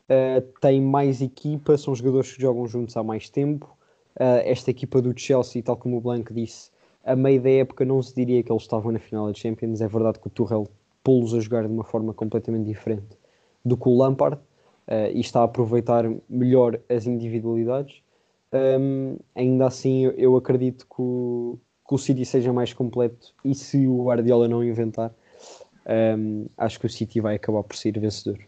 uh, 0.09 0.41
tem 0.61 0.81
mais 0.81 1.21
equipa, 1.21 1.77
são 1.77 1.95
jogadores 1.95 2.33
que 2.33 2.41
jogam 2.41 2.67
juntos 2.67 2.97
há 2.97 3.03
mais 3.03 3.29
tempo. 3.29 3.77
Esta 4.17 4.71
equipa 4.71 5.01
do 5.01 5.19
Chelsea, 5.19 5.63
tal 5.63 5.77
como 5.77 5.97
o 5.97 6.01
Blanco 6.01 6.35
disse, 6.35 6.71
a 7.05 7.17
meio 7.17 7.41
da 7.41 7.51
época 7.51 7.85
não 7.85 8.03
se 8.03 8.15
diria 8.15 8.43
que 8.43 8.53
eles 8.53 8.63
estavam 8.63 8.93
na 8.93 8.99
final 8.99 9.27
da 9.27 9.35
Champions. 9.35 9.81
É 9.81 9.89
verdade 9.89 10.19
que 10.19 10.27
o 10.27 10.31
Tuchel 10.31 10.69
pô-los 11.03 11.35
a 11.35 11.41
jogar 11.41 11.67
de 11.67 11.73
uma 11.73 11.85
forma 11.85 12.15
completamente 12.15 12.67
diferente 12.67 13.19
do 13.65 13.77
que 13.77 13.89
o 13.89 13.97
Lampard 13.97 14.37
uh, 14.37 15.11
e 15.13 15.21
está 15.21 15.41
a 15.41 15.45
aproveitar 15.45 16.05
melhor 16.29 16.79
as 16.89 17.07
individualidades. 17.07 18.03
Um, 18.53 19.17
ainda 19.35 19.67
assim, 19.67 20.05
eu, 20.05 20.13
eu 20.13 20.37
acredito 20.37 20.87
que 20.87 21.01
o, 21.01 21.59
que 21.89 21.95
o 21.95 21.99
City 21.99 22.25
seja 22.25 22.53
mais 22.53 22.73
completo 22.73 23.35
e 23.45 23.55
se 23.55 23.87
o 23.87 24.05
Guardiola 24.05 24.47
não 24.47 24.63
inventar, 24.63 25.13
um, 26.19 26.47
acho 26.57 26.79
que 26.79 26.87
o 26.87 26.91
City 26.91 27.21
vai 27.21 27.37
acabar 27.37 27.63
por 27.63 27.77
ser 27.77 27.99
vencedor. 27.99 28.39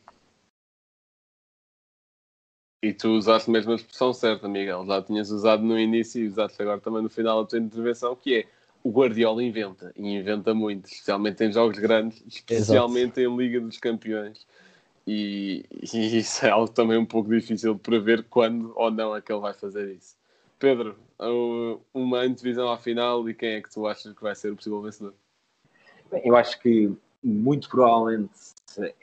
E 2.85 2.93
tu 2.93 3.17
usaste 3.17 3.51
mesmo 3.51 3.73
a 3.73 3.77
expressão 3.77 4.13
certa, 4.13 4.47
Miguel. 4.47 4.85
Já 4.85 5.01
tinhas 5.01 5.31
usado 5.31 5.63
no 5.63 5.79
início 5.79 6.23
e 6.23 6.29
usaste 6.29 6.61
agora 6.61 6.79
também 6.79 7.03
no 7.03 7.09
final 7.09 7.43
da 7.43 7.49
tua 7.49 7.59
intervenção, 7.59 8.15
que 8.15 8.41
é 8.41 8.47
o 8.83 8.91
Guardiola 8.91 9.43
inventa, 9.43 9.91
e 9.97 10.07
inventa 10.15 10.53
muito, 10.53 10.85
especialmente 10.85 11.43
em 11.43 11.51
jogos 11.51 11.79
grandes, 11.79 12.23
especialmente 12.29 13.21
Exato. 13.21 13.35
em 13.35 13.37
Liga 13.39 13.59
dos 13.59 13.79
Campeões. 13.79 14.47
E, 15.07 15.65
e, 15.71 16.19
isso 16.19 16.45
é 16.45 16.51
algo 16.51 16.71
também 16.71 16.99
um 16.99 17.07
pouco 17.07 17.31
difícil 17.31 17.73
de 17.73 17.81
prever 17.81 18.25
quando 18.25 18.75
ou 18.77 18.91
não 18.91 19.17
é 19.17 19.23
que 19.23 19.33
ele 19.33 19.41
vai 19.41 19.55
fazer 19.55 19.95
isso. 19.95 20.15
Pedro, 20.59 20.95
uma 21.95 22.19
antevisão 22.19 22.71
à 22.71 22.77
final 22.77 23.27
e 23.31 23.33
quem 23.33 23.55
é 23.55 23.63
que 23.63 23.73
tu 23.73 23.87
achas 23.87 24.13
que 24.13 24.23
vai 24.23 24.35
ser 24.35 24.53
o 24.53 24.57
possível 24.57 24.83
vencedor? 24.83 25.15
Eu 26.23 26.37
acho 26.37 26.61
que 26.61 26.93
muito 27.23 27.67
provavelmente 27.71 28.31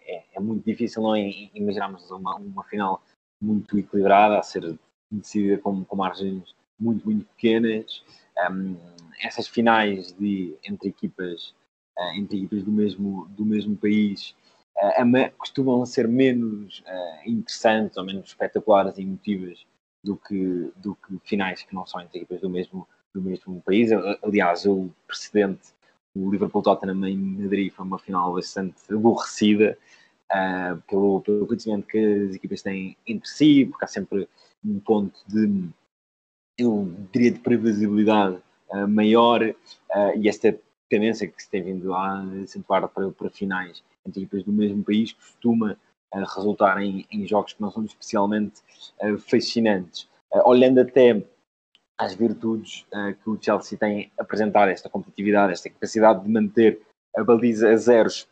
é, 0.05 0.23
é 0.35 0.39
muito 0.39 0.63
difícil 0.63 1.01
não 1.01 1.17
imaginarmos 1.17 2.11
uma, 2.11 2.35
uma 2.35 2.63
final 2.65 3.01
muito 3.41 3.77
equilibrada, 3.77 4.39
a 4.39 4.43
ser 4.43 4.77
decidida 5.11 5.57
com, 5.57 5.83
com 5.83 5.95
margens 5.95 6.55
muito, 6.79 7.05
muito 7.05 7.25
pequenas. 7.25 8.03
Um, 8.49 8.75
essas 9.23 9.47
finais 9.47 10.11
de, 10.13 10.55
entre 10.63 10.89
equipas 10.89 11.53
uh, 11.97 12.17
entre 12.17 12.37
equipas 12.37 12.63
do 12.63 12.71
mesmo, 12.71 13.27
do 13.29 13.45
mesmo 13.45 13.75
país 13.75 14.35
uh, 14.77 15.37
costumam 15.37 15.85
ser 15.85 16.07
menos 16.07 16.79
uh, 16.79 17.29
interessantes 17.29 17.97
ou 17.97 18.05
menos 18.05 18.27
espetaculares 18.29 18.97
e 18.97 19.01
emotivas 19.01 19.65
do 20.03 20.17
que, 20.17 20.71
do 20.77 20.95
que 20.95 21.19
finais 21.23 21.61
que 21.61 21.75
não 21.75 21.85
são 21.85 22.01
entre 22.01 22.19
equipas 22.19 22.41
do 22.41 22.49
mesmo, 22.49 22.87
do 23.13 23.21
mesmo 23.21 23.61
país. 23.61 23.91
Aliás, 24.23 24.65
o 24.65 24.89
precedente, 25.05 25.69
o 26.15 26.31
Liverpool-Tottenham 26.31 27.05
em 27.07 27.17
Madrid, 27.17 27.71
foi 27.71 27.85
uma 27.85 27.99
final 27.99 28.33
bastante 28.33 28.75
aborrecida 28.91 29.77
uh, 30.31 30.81
pelo, 30.87 31.21
pelo 31.21 31.47
conhecimento 31.47 31.87
que 31.87 31.97
as 31.97 32.35
equipas 32.35 32.61
têm 32.61 32.97
entre 33.07 33.29
si, 33.29 33.65
porque 33.65 33.85
há 33.85 33.87
sempre 33.87 34.27
um 34.63 34.79
ponto 34.79 35.19
de, 35.27 35.69
eu 36.57 36.93
diria, 37.11 37.31
de 37.31 37.39
previsibilidade 37.39 38.37
uh, 38.69 38.87
maior 38.87 39.43
uh, 39.43 40.17
e 40.17 40.27
esta 40.27 40.57
tendência 40.89 41.27
que 41.27 41.41
se 41.41 41.49
tem 41.49 41.63
vindo 41.63 41.93
a 41.93 42.21
acentuar 42.43 42.87
para, 42.89 43.09
para 43.11 43.29
finais 43.29 43.81
entre 44.05 44.23
equipas 44.23 44.43
do 44.43 44.51
mesmo 44.51 44.83
país 44.83 45.13
costuma 45.13 45.77
uh, 46.13 46.35
resultar 46.35 46.81
em, 46.81 47.05
em, 47.11 47.27
jogos 47.27 47.53
que 47.53 47.61
não 47.61 47.71
são 47.71 47.83
especialmente 47.85 48.61
uh, 49.01 49.17
fascinantes. 49.17 50.09
Uh, 50.33 50.47
olhando 50.47 50.79
até 50.79 51.23
às 51.97 52.15
virtudes 52.15 52.83
que 53.23 53.29
o 53.29 53.37
Chelsea 53.39 53.77
tem 53.77 54.11
apresentado, 54.17 54.69
esta 54.69 54.89
competitividade, 54.89 55.53
esta 55.53 55.69
capacidade 55.69 56.23
de 56.23 56.29
manter 56.31 56.81
a 57.15 57.23
baliza 57.23 57.69
a 57.69 57.75
zeros 57.75 58.27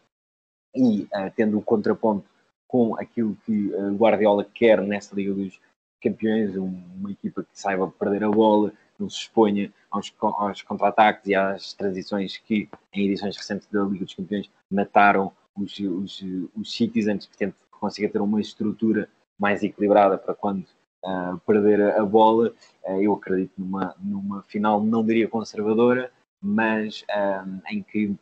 e 0.76 1.08
tendo 1.36 1.58
o 1.58 1.62
contraponto 1.62 2.26
com 2.68 2.96
aquilo 3.00 3.36
que 3.46 3.74
o 3.74 3.96
Guardiola 3.96 4.46
quer 4.46 4.82
nesta 4.82 5.16
Liga 5.16 5.34
dos 5.34 5.60
Campeões, 6.02 6.56
uma 6.56 7.12
equipa 7.12 7.44
que 7.44 7.50
saiba 7.60 7.92
perder 8.00 8.24
a 8.24 8.30
bola, 8.30 8.72
não 9.00 9.10
se 9.10 9.18
exponha 9.18 9.74
aos, 9.90 10.14
aos 10.22 10.62
contra-ataques 10.62 11.26
e 11.28 11.36
às 11.36 11.74
transições 11.74 12.38
que, 12.38 12.70
em 12.94 13.06
edições 13.06 13.36
recentes 13.36 13.68
da 13.72 13.84
Liga 13.84 14.06
dos 14.06 14.14
Campeões, 14.14 14.50
mataram 14.72 15.32
os, 15.58 15.78
os, 15.80 16.24
os 16.56 16.74
Citizens, 16.74 17.26
portanto, 17.26 17.56
que 17.56 17.80
consiga 17.80 18.10
ter 18.10 18.22
uma 18.22 18.40
estrutura 18.40 19.10
mais 19.40 19.64
equilibrada 19.64 20.18
para 20.18 20.34
quando 20.34 20.66
uh, 21.04 21.38
perder 21.46 21.82
a, 21.98 22.06
bola. 22.06 22.54
Uh, 22.84 23.02
eu 23.02 23.14
acredito 23.14 23.54
numa, 23.58 23.96
numa 24.00 24.44
final, 24.44 24.84
não 24.84 25.06
diria 25.06 25.28
conservadora, 25.28 26.12
mas 26.42 27.02
uh, 27.04 27.62
em 27.70 27.82
que 27.82 28.16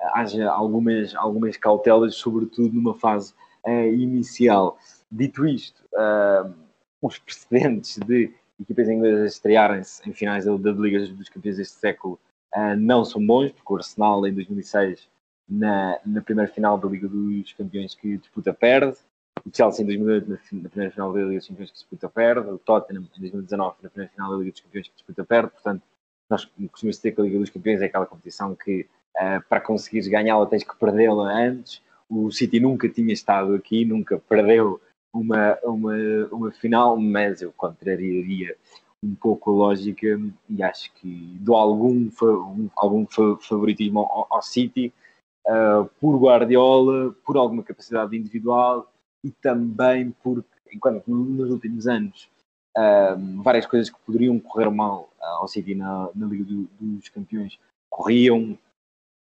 haja 0.00 0.48
algumas, 0.50 1.14
algumas 1.14 1.56
cautelas, 1.56 2.14
sobretudo 2.14 2.74
numa 2.74 2.94
fase 2.94 3.34
inicial. 3.66 4.78
Dito 5.10 5.46
isto, 5.46 5.82
os 7.02 7.18
precedentes 7.18 7.98
de 7.98 8.32
equipas 8.60 8.88
inglesas 8.88 9.34
estrearem-se 9.34 10.08
em 10.08 10.12
finais 10.12 10.44
da, 10.44 10.52
Liga 10.52 11.06
dos 11.06 11.28
Campeões 11.28 11.56
deste 11.56 11.78
século 11.78 12.18
não 12.78 13.04
são 13.04 13.24
bons, 13.24 13.52
porque 13.52 13.72
o 13.72 13.76
Arsenal 13.76 14.26
em 14.26 14.34
2006 14.34 15.08
na, 15.48 15.98
na 16.04 16.20
primeira 16.20 16.50
final 16.50 16.76
da 16.76 16.88
Liga 16.88 17.08
dos 17.08 17.52
Campeões 17.52 17.94
que 17.94 18.18
disputa 18.18 18.52
perde, 18.52 18.96
o 19.44 19.56
Chelsea 19.56 19.82
em 19.82 19.86
2008 19.86 20.28
na, 20.28 20.62
na 20.62 20.68
primeira 20.68 20.92
final 20.92 21.12
da 21.12 21.20
Liga 21.20 21.36
dos 21.36 21.48
Campeões 21.48 21.70
que 21.70 21.76
disputa 21.76 22.08
perde, 22.08 22.48
o 22.50 22.58
Tottenham 22.58 23.02
em 23.02 23.20
2019 23.20 23.76
na 23.82 23.88
primeira 23.88 24.12
final 24.12 24.30
da 24.30 24.36
Liga 24.38 24.50
dos 24.50 24.60
Campeões 24.60 24.88
que 24.88 24.94
disputa 24.94 25.24
perde, 25.24 25.50
portanto 25.50 25.82
nós 26.28 26.44
costumamos 26.44 26.96
dizer 26.96 27.12
que 27.12 27.20
a 27.20 27.24
Liga 27.24 27.38
dos 27.38 27.50
Campeões 27.50 27.80
é 27.80 27.86
aquela 27.86 28.06
competição 28.06 28.54
que 28.54 28.86
uh, 29.18 29.42
para 29.48 29.60
conseguires 29.60 30.08
ganhá-la 30.08 30.46
tens 30.46 30.64
que 30.64 30.76
perdê-la 30.76 31.32
antes, 31.32 31.82
o 32.08 32.30
City 32.30 32.58
nunca 32.58 32.88
tinha 32.88 33.12
estado 33.12 33.54
aqui, 33.54 33.84
nunca 33.84 34.18
perdeu 34.28 34.80
uma, 35.12 35.58
uma, 35.62 35.96
uma 36.30 36.50
final, 36.52 36.96
mas 36.96 37.42
eu 37.42 37.52
contrariaria 37.52 38.56
um 39.02 39.14
pouco 39.14 39.50
a 39.50 39.54
lógica 39.54 40.20
e 40.48 40.62
acho 40.62 40.92
que 40.94 41.36
dou 41.40 41.56
algum, 41.56 42.08
algum 42.76 43.06
favoritismo 43.40 44.00
ao, 44.00 44.26
ao 44.30 44.42
City, 44.42 44.92
uh, 45.46 45.88
por 46.00 46.18
Guardiola, 46.18 47.14
por 47.24 47.36
alguma 47.36 47.62
capacidade 47.62 48.16
individual 48.16 48.90
e 49.24 49.30
também 49.30 50.14
porque, 50.22 50.48
enquanto 50.72 51.08
nos 51.08 51.50
últimos 51.50 51.86
anos 51.86 52.28
uh, 52.76 53.42
várias 53.42 53.66
coisas 53.66 53.90
que 53.90 53.98
poderiam 54.04 54.38
correr 54.40 54.70
mal 54.70 55.10
ao 55.20 55.48
City 55.48 55.74
na, 55.74 56.10
na 56.14 56.26
Liga 56.26 56.44
do, 56.44 56.68
dos 56.80 57.08
Campeões 57.08 57.58
corriam, 57.90 58.58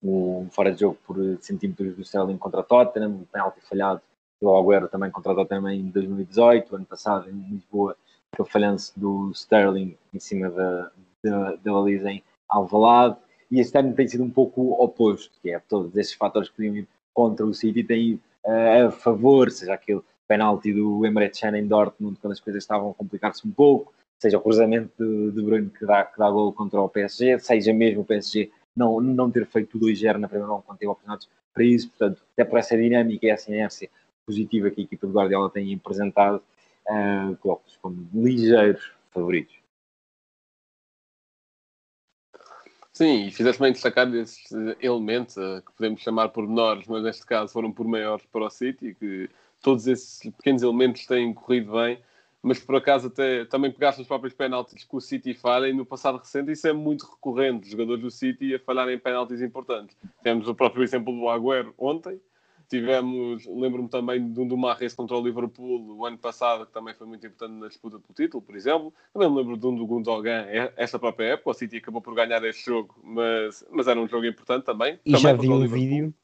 o 0.04 0.46
fora 0.50 0.70
de 0.70 0.80
jogo 0.80 0.98
por 1.06 1.16
centímetros 1.40 1.96
do 1.96 2.02
Sterling 2.02 2.36
contra 2.36 2.62
Tottenham, 2.62 3.22
o 3.22 3.26
penalti 3.32 3.60
falhado 3.62 4.02
do 4.40 4.54
Agüero 4.54 4.86
também 4.88 5.10
contra 5.10 5.32
a 5.32 5.34
Tottenham 5.34 5.70
em 5.70 5.88
2018, 5.88 6.76
ano 6.76 6.84
passado 6.84 7.30
em 7.30 7.54
Lisboa, 7.54 7.96
o 8.38 8.44
falhanço 8.44 8.92
do 8.94 9.30
Sterling 9.30 9.96
em 10.12 10.20
cima 10.20 10.50
da, 10.50 10.90
da, 11.22 11.56
da 11.56 11.72
baliza 11.72 12.10
em 12.10 12.22
Alvalade, 12.48 13.16
e 13.50 13.60
este 13.60 13.78
ano 13.78 13.94
tem 13.94 14.06
sido 14.06 14.22
um 14.22 14.30
pouco 14.30 14.60
o 14.60 14.84
oposto, 14.84 15.32
que 15.40 15.50
é 15.50 15.58
todos 15.58 15.96
esses 15.96 16.12
fatores 16.12 16.50
que 16.50 16.56
podiam 16.56 16.76
ir 16.76 16.88
contra 17.14 17.46
o 17.46 17.54
City 17.54 17.82
têm 17.82 18.20
uh, 18.44 18.88
a 18.88 18.90
favor, 18.90 19.50
seja 19.50 19.72
aquele 19.72 20.02
penalti 20.28 20.72
do 20.72 21.06
Emre 21.06 21.30
Can 21.30 21.56
em 21.56 21.66
Dortmund 21.66 22.18
quando 22.20 22.32
as 22.32 22.40
coisas 22.40 22.62
estavam 22.62 22.90
a 22.90 22.94
complicar-se 22.94 23.46
um 23.46 23.50
pouco, 23.50 23.94
seja 24.20 24.36
o 24.36 24.40
cruzamento 24.40 24.90
de, 24.98 25.30
de 25.30 25.42
Bruno 25.42 25.70
que 25.70 25.86
dá, 25.86 26.04
que 26.04 26.18
dá 26.18 26.30
gol 26.30 26.52
contra 26.52 26.80
o 26.80 26.88
PSG, 26.88 27.38
seja 27.38 27.72
mesmo 27.72 28.02
o 28.02 28.04
PSG 28.04 28.50
não, 28.76 29.00
não 29.00 29.30
ter 29.30 29.46
feito 29.46 29.78
2-0 29.78 30.18
na 30.18 30.28
primeira 30.28 30.52
mão 30.52 30.62
quando 30.62 30.78
teve 30.78 30.90
oportunidades 30.90 31.28
para 31.52 31.64
isso, 31.64 31.88
portanto, 31.90 32.22
até 32.32 32.44
por 32.44 32.58
essa 32.58 32.76
dinâmica 32.76 33.26
e 33.26 33.30
essa 33.30 33.50
inércia 33.50 33.88
positiva 34.26 34.70
que 34.70 34.80
a 34.80 34.84
equipa 34.84 35.06
de 35.06 35.12
Guardiola 35.12 35.50
tem 35.50 35.74
apresentado, 35.74 36.42
uh, 36.88 37.36
coloco-os 37.36 37.76
como 37.76 38.08
ligeiros 38.12 38.92
favoritos. 39.10 39.54
Sim, 42.92 43.26
e 43.26 43.30
fizeste 43.32 43.60
bem 43.60 43.72
destacar 43.72 44.12
esses 44.14 44.50
elementos 44.80 45.36
uh, 45.36 45.62
que 45.64 45.72
podemos 45.72 46.00
chamar 46.00 46.28
por 46.28 46.46
menores, 46.46 46.86
mas 46.86 47.02
neste 47.02 47.26
caso 47.26 47.52
foram 47.52 47.72
por 47.72 47.86
maiores 47.86 48.24
para 48.26 48.46
o 48.46 48.50
City, 48.50 48.94
que 48.94 49.28
todos 49.60 49.86
esses 49.86 50.20
pequenos 50.36 50.62
elementos 50.62 51.06
têm 51.06 51.32
corrido 51.34 51.72
bem, 51.72 52.00
mas 52.44 52.58
por 52.58 52.76
acaso 52.76 53.06
até 53.06 53.46
também 53.46 53.72
pegaste 53.72 54.02
os 54.02 54.06
próprios 54.06 54.34
penaltis 54.34 54.84
que 54.84 54.94
o 54.96 55.00
City 55.00 55.32
falha 55.32 55.66
e 55.66 55.72
no 55.72 55.86
passado 55.86 56.18
recente 56.18 56.52
isso 56.52 56.68
é 56.68 56.74
muito 56.74 57.06
recorrente, 57.06 57.64
os 57.64 57.70
jogadores 57.70 58.02
do 58.02 58.10
City 58.10 58.54
a 58.54 58.58
falharem 58.58 58.98
penaltis 58.98 59.40
importantes. 59.40 59.96
Temos 60.22 60.46
o 60.46 60.54
próprio 60.54 60.84
exemplo 60.84 61.10
do 61.10 61.26
Agüero 61.26 61.72
ontem, 61.78 62.20
tivemos, 62.68 63.46
lembro-me 63.46 63.88
também 63.88 64.30
de 64.30 64.38
um 64.38 64.46
do 64.46 64.58
Marres 64.58 64.92
contra 64.92 65.16
o 65.16 65.22
Liverpool 65.22 65.96
o 65.96 66.04
ano 66.04 66.18
passado, 66.18 66.66
que 66.66 66.72
também 66.72 66.94
foi 66.94 67.06
muito 67.06 67.26
importante 67.26 67.54
na 67.54 67.68
disputa 67.68 67.98
pelo 67.98 68.14
título, 68.14 68.42
por 68.42 68.54
exemplo. 68.54 68.92
Também 69.14 69.30
me 69.30 69.36
lembro 69.36 69.56
de 69.56 69.66
um 69.66 69.74
do 69.74 69.86
Gundogan 69.86 70.44
esta 70.76 70.98
própria 70.98 71.28
época, 71.28 71.50
o 71.50 71.54
City 71.54 71.78
acabou 71.78 72.02
por 72.02 72.14
ganhar 72.14 72.44
este 72.44 72.66
jogo, 72.66 72.94
mas, 73.02 73.64
mas 73.70 73.88
era 73.88 73.98
um 73.98 74.06
jogo 74.06 74.26
importante 74.26 74.64
também. 74.64 74.98
E 75.06 75.12
também 75.12 75.20
já 75.22 75.32
vi 75.32 75.48
um 75.48 75.62
Liverpool. 75.62 75.78
vídeo 75.78 76.14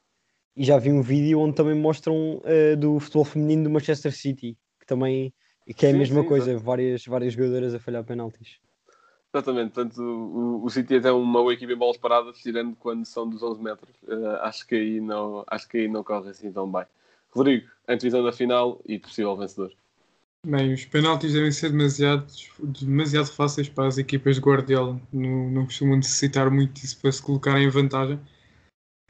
e 0.55 0.65
já 0.65 0.79
vi 0.79 0.93
um 0.93 1.01
vídeo 1.01 1.41
onde 1.41 1.55
também 1.55 1.75
mostram 1.75 2.43
eh, 2.45 2.77
do 2.77 3.01
futebol 3.01 3.25
feminino 3.25 3.65
do 3.65 3.71
Manchester 3.71 4.13
City, 4.13 4.59
que 4.79 4.85
também 4.85 5.33
que 5.75 5.87
é 5.87 5.91
a 5.91 5.93
Sim, 5.93 5.99
mesma 5.99 6.23
sim, 6.23 6.29
coisa, 6.29 6.59
várias, 6.59 7.05
várias 7.07 7.33
jogadoras 7.35 7.75
a 7.75 7.79
falhar 7.81 8.05
penaltis. 8.05 8.61
Exatamente, 9.33 9.73
portanto 9.73 10.03
o, 10.03 10.65
o 10.65 10.71
City 10.71 10.97
é 10.97 11.13
uma 11.13 11.41
boa 11.41 11.55
equipa 11.55 11.73
em 11.73 11.77
bolas 11.77 11.97
paradas, 11.97 12.39
tirando 12.39 12.75
quando 12.77 13.07
são 13.07 13.29
dos 13.29 13.43
11 13.43 13.63
metros. 13.63 13.95
Eh, 14.09 14.39
acho, 14.43 14.67
que 14.67 14.75
aí 14.75 15.01
não, 15.01 15.45
acho 15.47 15.69
que 15.69 15.79
aí 15.79 15.89
não 15.89 16.03
corre 16.03 16.31
assim 16.31 16.51
tão 16.53 16.71
bem. 16.71 16.85
Rodrigo, 17.31 17.69
antevisão 17.87 18.25
da 18.25 18.33
final 18.33 18.81
e 18.85 18.99
possível 18.99 19.37
vencedor. 19.37 19.73
Bem, 20.45 20.73
os 20.73 20.85
penaltis 20.85 21.33
devem 21.33 21.53
ser 21.53 21.71
demasiado, 21.71 22.27
demasiado 22.59 23.27
fáceis 23.27 23.69
para 23.69 23.87
as 23.87 23.99
equipas 23.99 24.37
de 24.37 24.41
Guardiola. 24.41 25.01
Não, 25.13 25.51
não 25.51 25.65
costumam 25.67 25.97
necessitar 25.97 26.51
muito 26.51 26.81
disso 26.81 26.99
para 27.01 27.13
se 27.13 27.23
colocarem 27.23 27.65
em 27.67 27.71
vantagem. 27.71 28.19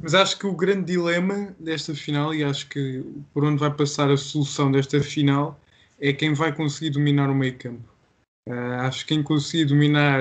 Mas 0.02 0.14
acho 0.14 0.38
que 0.38 0.46
o 0.46 0.56
grande 0.56 0.92
dilema 0.92 1.54
desta 1.58 1.94
final, 1.94 2.34
e 2.34 2.42
acho 2.42 2.68
que 2.68 3.02
por 3.32 3.44
onde 3.44 3.60
vai 3.60 3.72
passar 3.72 4.10
a 4.10 4.16
solução 4.16 4.72
desta 4.72 5.00
final, 5.00 5.58
é 6.00 6.12
quem 6.12 6.32
vai 6.34 6.54
conseguir 6.54 6.90
dominar 6.90 7.30
o 7.30 7.34
meio 7.34 7.56
campo. 7.56 7.88
Ah, 8.48 8.86
acho 8.86 9.06
que 9.06 9.14
quem 9.14 9.22
conseguir 9.22 9.66
dominar 9.66 10.20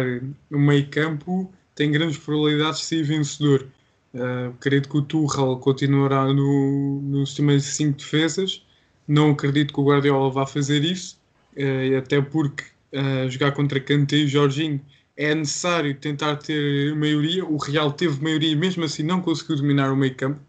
o 0.51 0.59
meio 0.59 0.87
campo 0.89 1.51
tem 1.75 1.91
grandes 1.91 2.17
probabilidades 2.17 2.81
de 2.81 2.85
ser 2.85 3.03
vencedor. 3.03 3.65
Uh, 4.13 4.49
acredito 4.49 4.89
que 4.89 4.97
o 4.97 5.01
Tuchel 5.01 5.57
continuará 5.57 6.25
no, 6.33 7.01
no 7.01 7.25
sistema 7.25 7.55
de 7.55 7.61
5 7.61 7.97
defesas. 7.97 8.65
Não 9.07 9.31
acredito 9.31 9.73
que 9.73 9.79
o 9.79 9.85
Guardiola 9.85 10.31
vá 10.31 10.45
fazer 10.45 10.83
isso, 10.83 11.17
uh, 11.55 11.97
até 11.97 12.21
porque 12.21 12.63
uh, 12.93 13.29
jogar 13.29 13.53
contra 13.53 13.79
Kanté 13.79 14.17
e 14.17 14.27
Jorginho 14.27 14.81
é 15.15 15.33
necessário 15.35 15.95
tentar 15.95 16.37
ter 16.37 16.95
maioria. 16.95 17.45
O 17.45 17.57
Real 17.57 17.91
teve 17.93 18.21
maioria 18.21 18.51
e 18.51 18.55
mesmo 18.55 18.83
assim 18.83 19.03
não 19.03 19.21
conseguiu 19.21 19.57
dominar 19.57 19.91
o 19.91 19.95
meio 19.95 20.15
campo. 20.15 20.39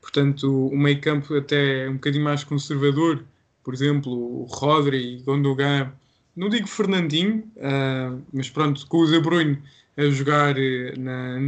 Portanto, 0.00 0.66
o 0.68 0.76
meio 0.76 1.00
campo 1.00 1.34
até 1.36 1.84
é 1.84 1.88
um 1.90 1.94
bocadinho 1.94 2.24
mais 2.24 2.42
conservador. 2.44 3.24
Por 3.64 3.74
exemplo, 3.74 4.12
o 4.12 4.44
Rodri, 4.44 5.22
Gondogan, 5.24 5.92
não 6.34 6.48
digo 6.48 6.66
Fernandinho, 6.66 7.44
mas 8.32 8.50
pronto, 8.50 8.86
com 8.86 8.98
o 8.98 9.06
De 9.06 9.18
a 9.96 10.10
jogar 10.10 10.54
na, 10.98 11.38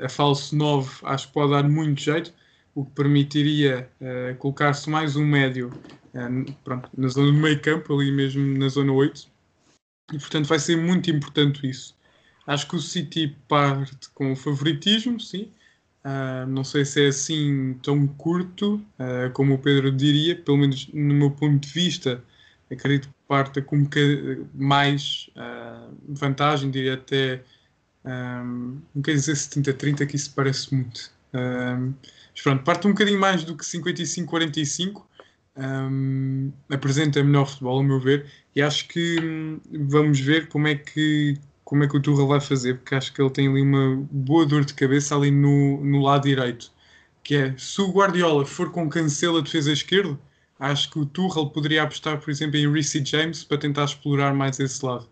a 0.00 0.08
falso 0.08 0.54
9 0.54 1.00
acho 1.02 1.28
que 1.28 1.32
pode 1.32 1.52
dar 1.52 1.68
muito 1.68 2.00
jeito, 2.00 2.32
o 2.74 2.84
que 2.84 2.92
permitiria 2.92 3.90
uh, 4.00 4.36
colocar-se 4.36 4.88
mais 4.88 5.16
um 5.16 5.26
médio 5.26 5.72
uh, 6.14 6.52
pronto, 6.64 6.88
na 6.96 7.08
zona 7.08 7.32
do 7.32 7.32
meio 7.32 7.60
campo, 7.60 7.94
ali 7.94 8.12
mesmo 8.12 8.56
na 8.58 8.68
zona 8.68 8.92
8. 8.92 9.26
E 10.12 10.18
portanto 10.18 10.46
vai 10.46 10.58
ser 10.58 10.76
muito 10.76 11.10
importante 11.10 11.68
isso. 11.68 11.96
Acho 12.46 12.68
que 12.68 12.76
o 12.76 12.80
City 12.80 13.36
parte 13.46 14.08
com 14.14 14.34
favoritismo, 14.34 15.20
sim. 15.20 15.50
Uh, 16.04 16.46
não 16.46 16.64
sei 16.64 16.84
se 16.84 17.04
é 17.04 17.08
assim 17.08 17.74
tão 17.82 18.06
curto 18.06 18.80
como 19.34 19.54
o 19.54 19.58
Pedro 19.58 19.92
diria, 19.92 20.36
pelo 20.36 20.56
menos 20.56 20.88
no 20.92 21.14
meu 21.14 21.30
ponto 21.30 21.66
de 21.66 21.72
vista, 21.72 22.22
acredito 22.70 23.08
que 23.08 23.14
parta 23.26 23.60
com 23.60 23.76
um 23.76 23.82
bocadinho 23.82 24.48
mais 24.54 25.28
vantagem, 26.08 26.70
diria 26.70 26.94
até 26.94 27.42
um, 28.04 28.80
não 28.94 29.02
quer 29.02 29.12
dizer 29.12 29.34
70-30, 29.34 30.06
que 30.06 30.16
isso 30.16 30.32
parece 30.34 30.74
muito. 30.74 31.10
Um, 31.34 31.92
mas 32.32 32.42
pronto, 32.42 32.64
parte 32.64 32.86
um 32.86 32.92
bocadinho 32.92 33.20
mais 33.20 33.44
do 33.44 33.56
que 33.56 33.64
55-45. 33.64 35.02
Um, 35.56 36.52
apresenta 36.70 37.22
melhor 37.22 37.46
futebol, 37.46 37.80
a 37.80 37.82
meu 37.82 37.98
ver, 37.98 38.26
e 38.54 38.62
acho 38.62 38.86
que 38.86 39.18
hum, 39.20 39.60
vamos 39.88 40.20
ver 40.20 40.48
como 40.48 40.68
é 40.68 40.76
que 40.76 41.36
como 41.68 41.84
é 41.84 41.86
que 41.86 41.98
o 41.98 42.00
Tuchel 42.00 42.26
vai 42.26 42.40
fazer, 42.40 42.78
porque 42.78 42.94
acho 42.94 43.12
que 43.12 43.20
ele 43.20 43.28
tem 43.28 43.46
ali 43.46 43.60
uma 43.60 44.02
boa 44.10 44.46
dor 44.46 44.64
de 44.64 44.72
cabeça 44.72 45.14
ali 45.14 45.30
no, 45.30 45.84
no 45.84 46.00
lado 46.00 46.22
direito, 46.26 46.72
que 47.22 47.36
é, 47.36 47.54
se 47.58 47.82
o 47.82 47.92
Guardiola 47.92 48.46
for 48.46 48.72
com 48.72 48.88
Cancelo 48.88 49.36
a 49.36 49.40
defesa 49.42 49.70
esquerda, 49.70 50.18
acho 50.58 50.90
que 50.90 50.98
o 50.98 51.04
Tuchel 51.04 51.50
poderia 51.50 51.82
apostar, 51.82 52.18
por 52.18 52.30
exemplo, 52.30 52.56
em 52.56 52.72
Reece 52.72 53.04
James 53.04 53.44
para 53.44 53.58
tentar 53.58 53.84
explorar 53.84 54.32
mais 54.34 54.58
esse 54.58 54.82
lado. 54.82 55.06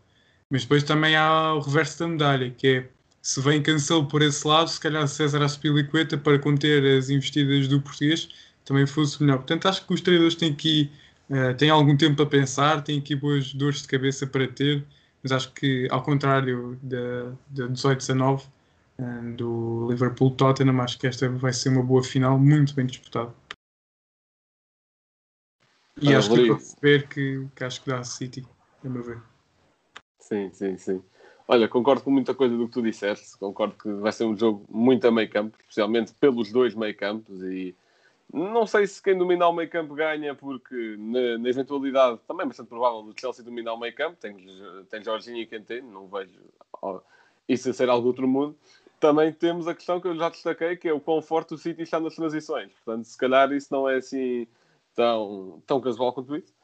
Mas 0.49 0.63
depois 0.63 0.83
também 0.83 1.15
há 1.15 1.53
o 1.53 1.61
reverso 1.61 1.99
da 1.99 2.09
medalha, 2.09 2.51
que 2.51 2.67
é 2.67 2.89
se 3.21 3.39
vem 3.43 3.63
Cancelo 3.63 4.07
por 4.07 4.23
esse 4.23 4.49
lado, 4.49 4.71
se 4.71 4.81
calhar 4.81 5.07
César 5.07 5.43
Aspilicueta 5.43 6.17
para 6.17 6.39
conter 6.39 6.97
as 6.97 7.11
investidas 7.11 7.69
do 7.69 7.83
português 7.83 8.31
também 8.65 8.87
fosse 8.87 9.23
melhor. 9.23 9.37
Portanto, 9.39 9.69
acho 9.69 9.87
que 9.87 9.93
os 9.93 10.01
treinadores 10.01 10.37
têm 10.37 10.53
aqui 10.53 10.91
uh, 11.29 11.55
têm 11.55 11.69
algum 11.69 11.95
tempo 11.99 12.17
para 12.17 12.27
pensar, 12.27 12.83
têm 12.83 12.99
aqui 12.99 13.15
boas 13.15 13.53
dores 13.53 13.83
de 13.83 13.89
cabeça 13.89 14.27
para 14.27 14.49
ter, 14.49 14.83
mas 15.23 15.33
acho 15.33 15.53
que 15.53 15.89
ao 15.91 16.03
contrário 16.03 16.79
da, 16.83 17.31
da 17.49 17.69
18-19 17.69 18.45
uh, 18.99 19.37
do 19.37 19.89
Liverpool-Tottenham, 19.91 20.81
acho 20.81 20.99
que 20.99 21.07
esta 21.07 21.29
vai 21.29 21.53
ser 21.53 21.71
uma 21.71 21.83
boa 21.83 22.03
final, 22.03 22.39
muito 22.39 22.75
bem 22.75 22.87
disputada. 22.87 23.35
E 26.01 26.15
Ah, 26.15 26.19
acho 26.19 26.29
que 26.29 26.37
Rodrigo. 26.37 26.57
para 26.57 26.81
ver 26.83 27.09
que, 27.09 27.49
que 27.55 27.65
acho 27.65 27.83
que 27.83 27.91
dá 27.91 27.99
a 28.01 28.05
City, 28.05 28.47
a 28.85 28.89
meu 28.89 29.03
ver. 29.03 29.23
Sim, 30.19 30.51
sim, 30.53 30.77
sim. 30.77 31.03
Olha, 31.49 31.69
concordo 31.69 32.03
com 32.03 32.11
muita 32.11 32.35
coisa 32.35 32.57
do 32.57 32.67
que 32.67 32.73
tu 32.73 32.83
disseste. 32.83 33.39
Concordo 33.39 33.75
que 33.77 33.89
vai 33.95 34.13
ser 34.13 34.25
um 34.25 34.37
jogo 34.37 34.67
muito 34.69 35.07
a 35.07 35.13
meio 35.13 35.31
campo, 35.31 35.57
especialmente 35.61 36.13
pelos 36.15 36.51
dois 36.51 36.75
meio 36.75 36.97
campos. 36.97 37.41
E 37.43 37.75
não 38.33 38.67
sei 38.67 38.87
se 38.87 39.03
quem 39.03 39.17
dominar 39.17 39.49
o 39.49 39.53
meio 39.53 39.71
campo 39.71 39.95
ganha, 39.95 40.35
porque 40.35 40.97
na, 40.99 41.39
na 41.39 41.49
eventualidade 41.49 42.21
também 42.27 42.45
é 42.45 42.49
bastante 42.49 42.69
provável 42.69 43.03
do 43.03 43.19
Chelsea 43.19 43.45
dominar 43.45 43.75
o 43.75 43.79
meio 43.79 43.95
campo. 43.95 44.17
Tem, 44.21 44.35
tem 44.91 45.03
Jorginho 45.03 45.39
e 45.39 45.47
Kanté, 45.47 45.81
não 45.81 46.09
vejo 46.09 46.41
isso 47.49 47.71
a 47.71 47.73
ser 47.73 47.89
algo 47.89 48.03
do 48.03 48.09
outro 48.09 48.29
mundo. 48.29 48.57
Também 48.99 49.33
temos 49.33 49.69
a 49.69 49.75
questão 49.75 50.01
que 50.01 50.09
eu 50.09 50.17
já 50.17 50.29
destaquei, 50.29 50.77
que 50.77 50.89
é 50.89 50.93
o 50.93 51.01
quão 51.01 51.21
forte 51.23 51.55
o 51.55 51.59
City 51.59 51.83
está 51.83 52.01
nas 52.01 52.15
transições. 52.15 52.73
Portanto, 52.85 53.05
se 53.05 53.17
calhar 53.17 53.53
isso 53.53 53.69
não 53.71 53.89
é 53.89 53.97
assim 53.97 54.47
tão, 54.95 55.63
tão 55.67 55.81
casual 55.81 56.13
quanto 56.13 56.37
isso 56.37 56.57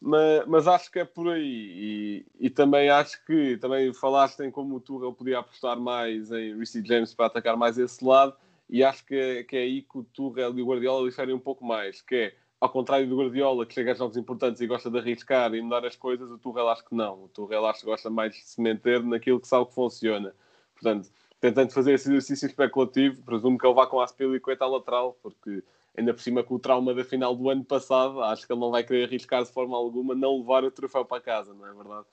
mas, 0.00 0.46
mas, 0.46 0.66
acho 0.66 0.90
que 0.90 0.98
é 0.98 1.04
por 1.04 1.28
aí. 1.28 2.24
E, 2.40 2.46
e, 2.46 2.50
também 2.50 2.88
acho 2.88 3.22
que 3.26 3.58
também 3.58 3.92
falaste 3.92 4.40
em 4.40 4.50
como 4.50 4.76
o 4.76 4.80
Tuchel 4.80 5.12
podia 5.12 5.40
apostar 5.40 5.78
mais 5.78 6.32
em 6.32 6.56
Reece 6.56 6.82
James 6.84 7.12
para 7.12 7.26
atacar 7.26 7.56
mais 7.56 7.76
esse 7.76 8.02
lado, 8.02 8.34
e 8.70 8.84
acho 8.84 9.04
que 9.04 9.14
é, 9.14 9.42
que 9.42 9.56
é 9.56 9.60
aí 9.60 9.82
que 9.82 9.98
o 9.98 10.04
Tuchel 10.04 10.56
e 10.56 10.62
o 10.62 10.66
Guardiola 10.66 11.08
diferem 11.08 11.34
um 11.34 11.40
pouco 11.40 11.64
mais, 11.64 12.00
que 12.00 12.14
é 12.14 12.34
ao 12.60 12.68
contrário 12.68 13.08
do 13.08 13.16
Guardiola, 13.16 13.66
que 13.66 13.74
chega 13.74 13.92
a 13.92 13.94
jogos 13.94 14.16
importantes 14.16 14.60
e 14.60 14.66
gosta 14.66 14.90
de 14.90 14.98
arriscar 14.98 15.52
e 15.54 15.62
mudar 15.62 15.84
as 15.84 15.96
coisas, 15.96 16.30
o 16.30 16.38
Tuchel 16.38 16.68
acho 16.68 16.84
que 16.84 16.94
não. 16.94 17.24
O 17.24 17.28
Tuchel 17.28 17.66
acho 17.66 17.80
que 17.80 17.86
gosta 17.86 18.10
mais 18.10 18.34
de 18.34 18.42
se 18.42 18.60
manter 18.60 19.02
naquilo 19.02 19.40
que 19.40 19.48
sabe 19.48 19.66
que 19.66 19.74
funciona. 19.74 20.34
Portanto, 20.74 21.10
tentando 21.40 21.72
fazer 21.72 21.94
esse 21.94 22.08
exercício 22.10 22.46
especulativo, 22.46 23.22
presumo 23.22 23.58
que 23.58 23.66
ele 23.66 23.74
vá 23.74 23.86
com 23.86 23.98
a 23.98 24.04
Aspilicueta 24.04 24.64
à 24.64 24.68
lateral, 24.68 25.18
porque 25.22 25.64
ainda 25.96 26.12
por 26.12 26.20
cima 26.20 26.44
com 26.44 26.54
o 26.54 26.58
trauma 26.58 26.94
da 26.94 27.02
final 27.02 27.34
do 27.34 27.48
ano 27.48 27.64
passado, 27.64 28.22
acho 28.22 28.46
que 28.46 28.52
ele 28.52 28.60
não 28.60 28.70
vai 28.70 28.84
querer 28.84 29.04
arriscar 29.04 29.42
de 29.42 29.50
forma 29.50 29.76
alguma 29.76 30.14
não 30.14 30.38
levar 30.38 30.62
o 30.64 30.70
troféu 30.70 31.04
para 31.04 31.22
casa, 31.22 31.54
não 31.54 31.66
é 31.66 31.72
verdade? 31.72 32.06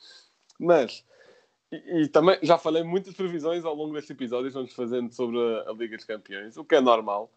Mas, 0.57 1.05
e, 1.71 2.07
também 2.07 2.37
já 2.41 2.57
falei 2.57 2.83
muitas 2.83 3.13
previsões 3.13 3.65
ao 3.65 3.75
longo 3.75 3.93
deste 3.93 4.13
episódio, 4.13 4.51
vamos 4.51 4.73
fazendo 4.73 5.11
sobre 5.13 5.37
a, 5.37 5.69
a, 5.69 5.73
Liga 5.73 5.95
dos 5.97 6.05
Campeões, 6.05 6.57
o 6.57 6.63
que 6.63 6.75
é 6.75 6.81
normal, 6.81 7.31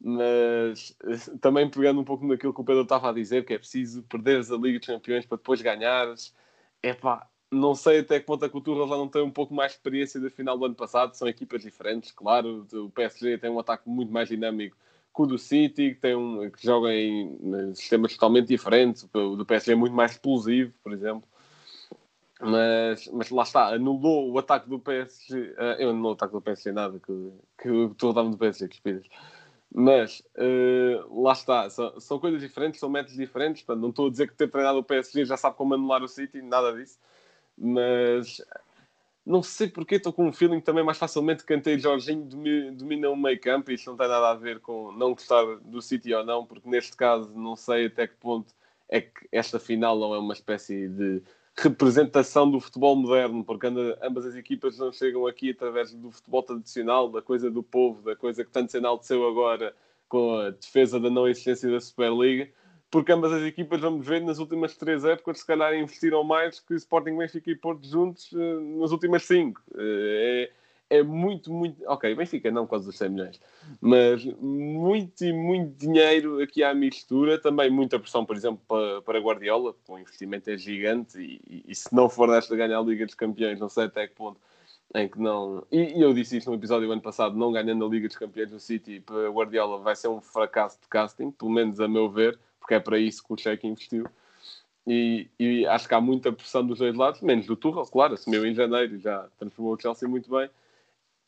mas 0.00 0.96
eh, 1.04 1.38
também 1.40 1.68
pegando 1.70 2.00
um 2.00 2.04
pouco 2.04 2.26
naquilo 2.26 2.54
que 2.54 2.60
o 2.60 2.64
Pedro 2.64 2.82
estava 2.82 3.10
a 3.10 3.12
dizer, 3.12 3.44
que 3.44 3.54
é 3.54 3.58
preciso 3.58 4.02
perderes 4.04 4.50
a 4.50 4.56
Liga 4.56 4.78
dos 4.78 4.88
Campeões 4.88 5.26
para 5.26 5.38
depois 5.38 5.60
ganhares, 5.62 6.34
é 6.82 6.94
pá. 6.94 7.28
Não 7.50 7.74
sei 7.74 8.00
até 8.00 8.20
que 8.20 8.26
ponto 8.26 8.44
a 8.44 8.50
cultura 8.50 8.86
já 8.86 8.96
não 8.96 9.08
tem 9.08 9.22
um 9.22 9.30
pouco 9.30 9.54
mais 9.54 9.72
de 9.72 9.78
experiência 9.78 10.20
da 10.20 10.28
final 10.28 10.58
do 10.58 10.66
ano 10.66 10.74
passado. 10.74 11.14
São 11.14 11.26
equipas 11.26 11.62
diferentes, 11.62 12.12
claro. 12.12 12.66
O 12.74 12.90
PSG 12.90 13.38
tem 13.38 13.48
um 13.48 13.58
ataque 13.58 13.88
muito 13.88 14.12
mais 14.12 14.28
dinâmico 14.28 14.76
que 15.14 15.22
o 15.22 15.26
do 15.26 15.38
City, 15.38 15.94
que, 15.94 16.00
tem 16.00 16.14
um, 16.14 16.48
que 16.50 16.64
joga 16.64 16.94
em 16.94 17.74
sistemas 17.74 18.12
totalmente 18.12 18.48
diferentes. 18.48 19.08
O 19.12 19.34
do 19.34 19.46
PSG 19.46 19.72
é 19.72 19.74
muito 19.74 19.94
mais 19.94 20.12
explosivo, 20.12 20.72
por 20.82 20.92
exemplo. 20.92 21.24
Mas, 22.40 23.08
mas 23.08 23.30
lá 23.30 23.42
está, 23.42 23.74
anulou 23.74 24.30
o 24.30 24.38
ataque 24.38 24.68
do 24.68 24.78
PSG. 24.78 25.38
Uh, 25.38 25.62
eu 25.78 25.92
não 25.92 26.10
o 26.10 26.12
ataque 26.12 26.32
do 26.32 26.40
PSG 26.40 26.72
nada, 26.72 27.00
que, 27.00 27.32
que 27.60 27.68
estou 27.68 28.10
a 28.10 28.12
dar 28.14 28.22
do 28.22 28.38
PSG, 28.38 28.68
que. 28.68 29.02
Mas 29.74 30.22
uh, 30.36 31.22
lá 31.22 31.32
está, 31.32 31.68
são, 31.68 32.00
são, 32.00 32.18
coisas 32.18 32.40
diferentes, 32.40 32.80
são 32.80 32.88
métodos 32.88 33.16
diferentes. 33.16 33.62
Portanto, 33.62 33.82
não 33.82 33.90
estou 33.90 34.06
a 34.06 34.10
dizer 34.10 34.28
que 34.28 34.34
ter 34.34 34.48
treinado 34.48 34.78
o 34.78 34.84
PSG 34.84 35.24
já 35.24 35.36
sabe 35.36 35.56
como 35.56 35.74
anular 35.74 36.02
o 36.02 36.08
City, 36.08 36.40
nada 36.40 36.72
disso. 36.72 36.98
Mas 37.56 38.40
não 39.28 39.42
sei 39.42 39.68
porque 39.68 39.96
estou 39.96 40.12
com 40.12 40.26
um 40.26 40.32
feeling 40.32 40.60
que 40.60 40.64
também 40.64 40.82
mais 40.82 40.96
facilmente 40.96 41.44
cantei 41.44 41.78
Jorginho 41.78 42.24
domina 42.72 43.10
o 43.10 43.16
meio 43.16 43.38
campo 43.38 43.70
isto 43.70 43.90
não 43.90 43.96
tem 43.96 44.08
nada 44.08 44.30
a 44.30 44.34
ver 44.34 44.58
com 44.58 44.90
não 44.92 45.10
gostar 45.12 45.44
do 45.56 45.82
City 45.82 46.14
ou 46.14 46.24
não, 46.24 46.46
porque 46.46 46.66
neste 46.66 46.96
caso 46.96 47.38
não 47.38 47.54
sei 47.54 47.86
até 47.86 48.06
que 48.06 48.16
ponto 48.16 48.54
é 48.88 49.02
que 49.02 49.28
esta 49.30 49.60
final 49.60 49.98
não 49.98 50.14
é 50.14 50.18
uma 50.18 50.32
espécie 50.32 50.88
de 50.88 51.22
representação 51.60 52.50
do 52.50 52.60
futebol 52.60 52.94
moderno, 52.94 53.44
porque 53.44 53.66
ambas 54.02 54.26
as 54.26 54.36
equipas 54.36 54.78
não 54.78 54.92
chegam 54.92 55.26
aqui 55.26 55.50
através 55.50 55.92
do 55.92 56.10
futebol 56.10 56.42
tradicional, 56.42 57.10
da 57.10 57.20
coisa 57.20 57.50
do 57.50 57.62
povo, 57.62 58.02
da 58.02 58.14
coisa 58.14 58.44
que 58.44 58.50
tanto 58.50 58.70
se 58.70 58.78
enalteceu 58.78 59.26
agora 59.26 59.74
com 60.08 60.38
a 60.38 60.50
defesa 60.50 60.98
da 60.98 61.10
não 61.10 61.28
existência 61.28 61.70
da 61.70 61.80
Superliga, 61.80 62.48
porque 62.90 63.12
ambas 63.12 63.32
as 63.32 63.42
equipas, 63.42 63.80
vamos 63.80 64.06
ver, 64.06 64.22
nas 64.22 64.38
últimas 64.38 64.76
três 64.76 65.04
épocas, 65.04 65.40
se 65.40 65.46
calhar 65.46 65.74
investiram 65.74 66.24
mais 66.24 66.60
que 66.60 66.74
Sporting, 66.74 67.16
Benfica 67.16 67.50
e 67.50 67.56
Porto 67.56 67.86
juntos 67.86 68.30
eh, 68.32 68.60
nas 68.78 68.92
últimas 68.92 69.24
cinco. 69.24 69.60
Eh, 69.76 70.50
é, 70.50 70.58
é 70.90 71.02
muito, 71.02 71.52
muito. 71.52 71.82
Ok, 71.86 72.14
Benfica 72.14 72.50
não, 72.50 72.66
quase 72.66 72.88
os 72.88 72.96
100 72.96 73.08
milhões, 73.10 73.40
mas 73.80 74.24
muito 74.24 75.24
e 75.24 75.32
muito 75.32 75.76
dinheiro 75.76 76.42
aqui 76.42 76.62
à 76.62 76.74
mistura. 76.74 77.38
Também 77.38 77.70
muita 77.70 77.98
pressão, 77.98 78.24
por 78.24 78.36
exemplo, 78.36 78.60
para, 78.66 79.02
para 79.02 79.20
Guardiola, 79.20 79.72
porque 79.74 79.92
o 79.92 79.98
investimento 79.98 80.50
é 80.50 80.56
gigante 80.56 81.18
e, 81.18 81.64
e, 81.68 81.74
se 81.74 81.94
não 81.94 82.08
for 82.08 82.28
desta 82.30 82.56
ganhar 82.56 82.78
a 82.78 82.82
Liga 82.82 83.06
dos 83.06 83.14
Campeões, 83.14 83.58
não 83.60 83.68
sei 83.68 83.84
até 83.84 84.06
que 84.06 84.14
ponto 84.14 84.40
em 84.94 85.08
que 85.08 85.20
não. 85.20 85.66
E, 85.70 85.98
e, 85.98 86.02
eu 86.02 86.14
disse 86.14 86.38
isto 86.38 86.50
no 86.50 86.56
episódio 86.56 86.90
ano 86.90 87.02
passado: 87.02 87.36
não 87.36 87.52
ganhando 87.52 87.84
a 87.84 87.88
Liga 87.88 88.08
dos 88.08 88.16
Campeões 88.16 88.50
do 88.50 88.60
City 88.60 89.00
para 89.00 89.28
Guardiola 89.28 89.78
vai 89.78 89.94
ser 89.96 90.08
um 90.08 90.20
fracasso 90.20 90.80
de 90.80 90.88
casting, 90.88 91.30
pelo 91.30 91.50
menos 91.50 91.80
a 91.80 91.88
meu 91.88 92.10
ver 92.10 92.38
porque 92.68 92.74
é 92.74 92.80
para 92.80 92.98
isso 92.98 93.24
que 93.24 93.32
o 93.32 93.36
Cheque 93.36 93.66
investiu. 93.66 94.04
E, 94.86 95.26
e, 95.38 95.66
acho 95.66 95.88
que 95.88 95.94
há 95.94 96.00
muita 96.00 96.30
pressão 96.30 96.66
dos 96.66 96.78
dois 96.78 96.94
lados, 96.94 97.22
menos 97.22 97.46
do 97.46 97.56
Tuchel, 97.56 97.84
claro, 97.86 98.14
assumiu 98.14 98.44
em 98.46 98.54
janeiro 98.54 98.96
e 98.96 98.98
já 98.98 99.26
transformou 99.38 99.74
o 99.74 99.80
Chelsea 99.80 100.08
muito 100.08 100.30
bem, 100.30 100.50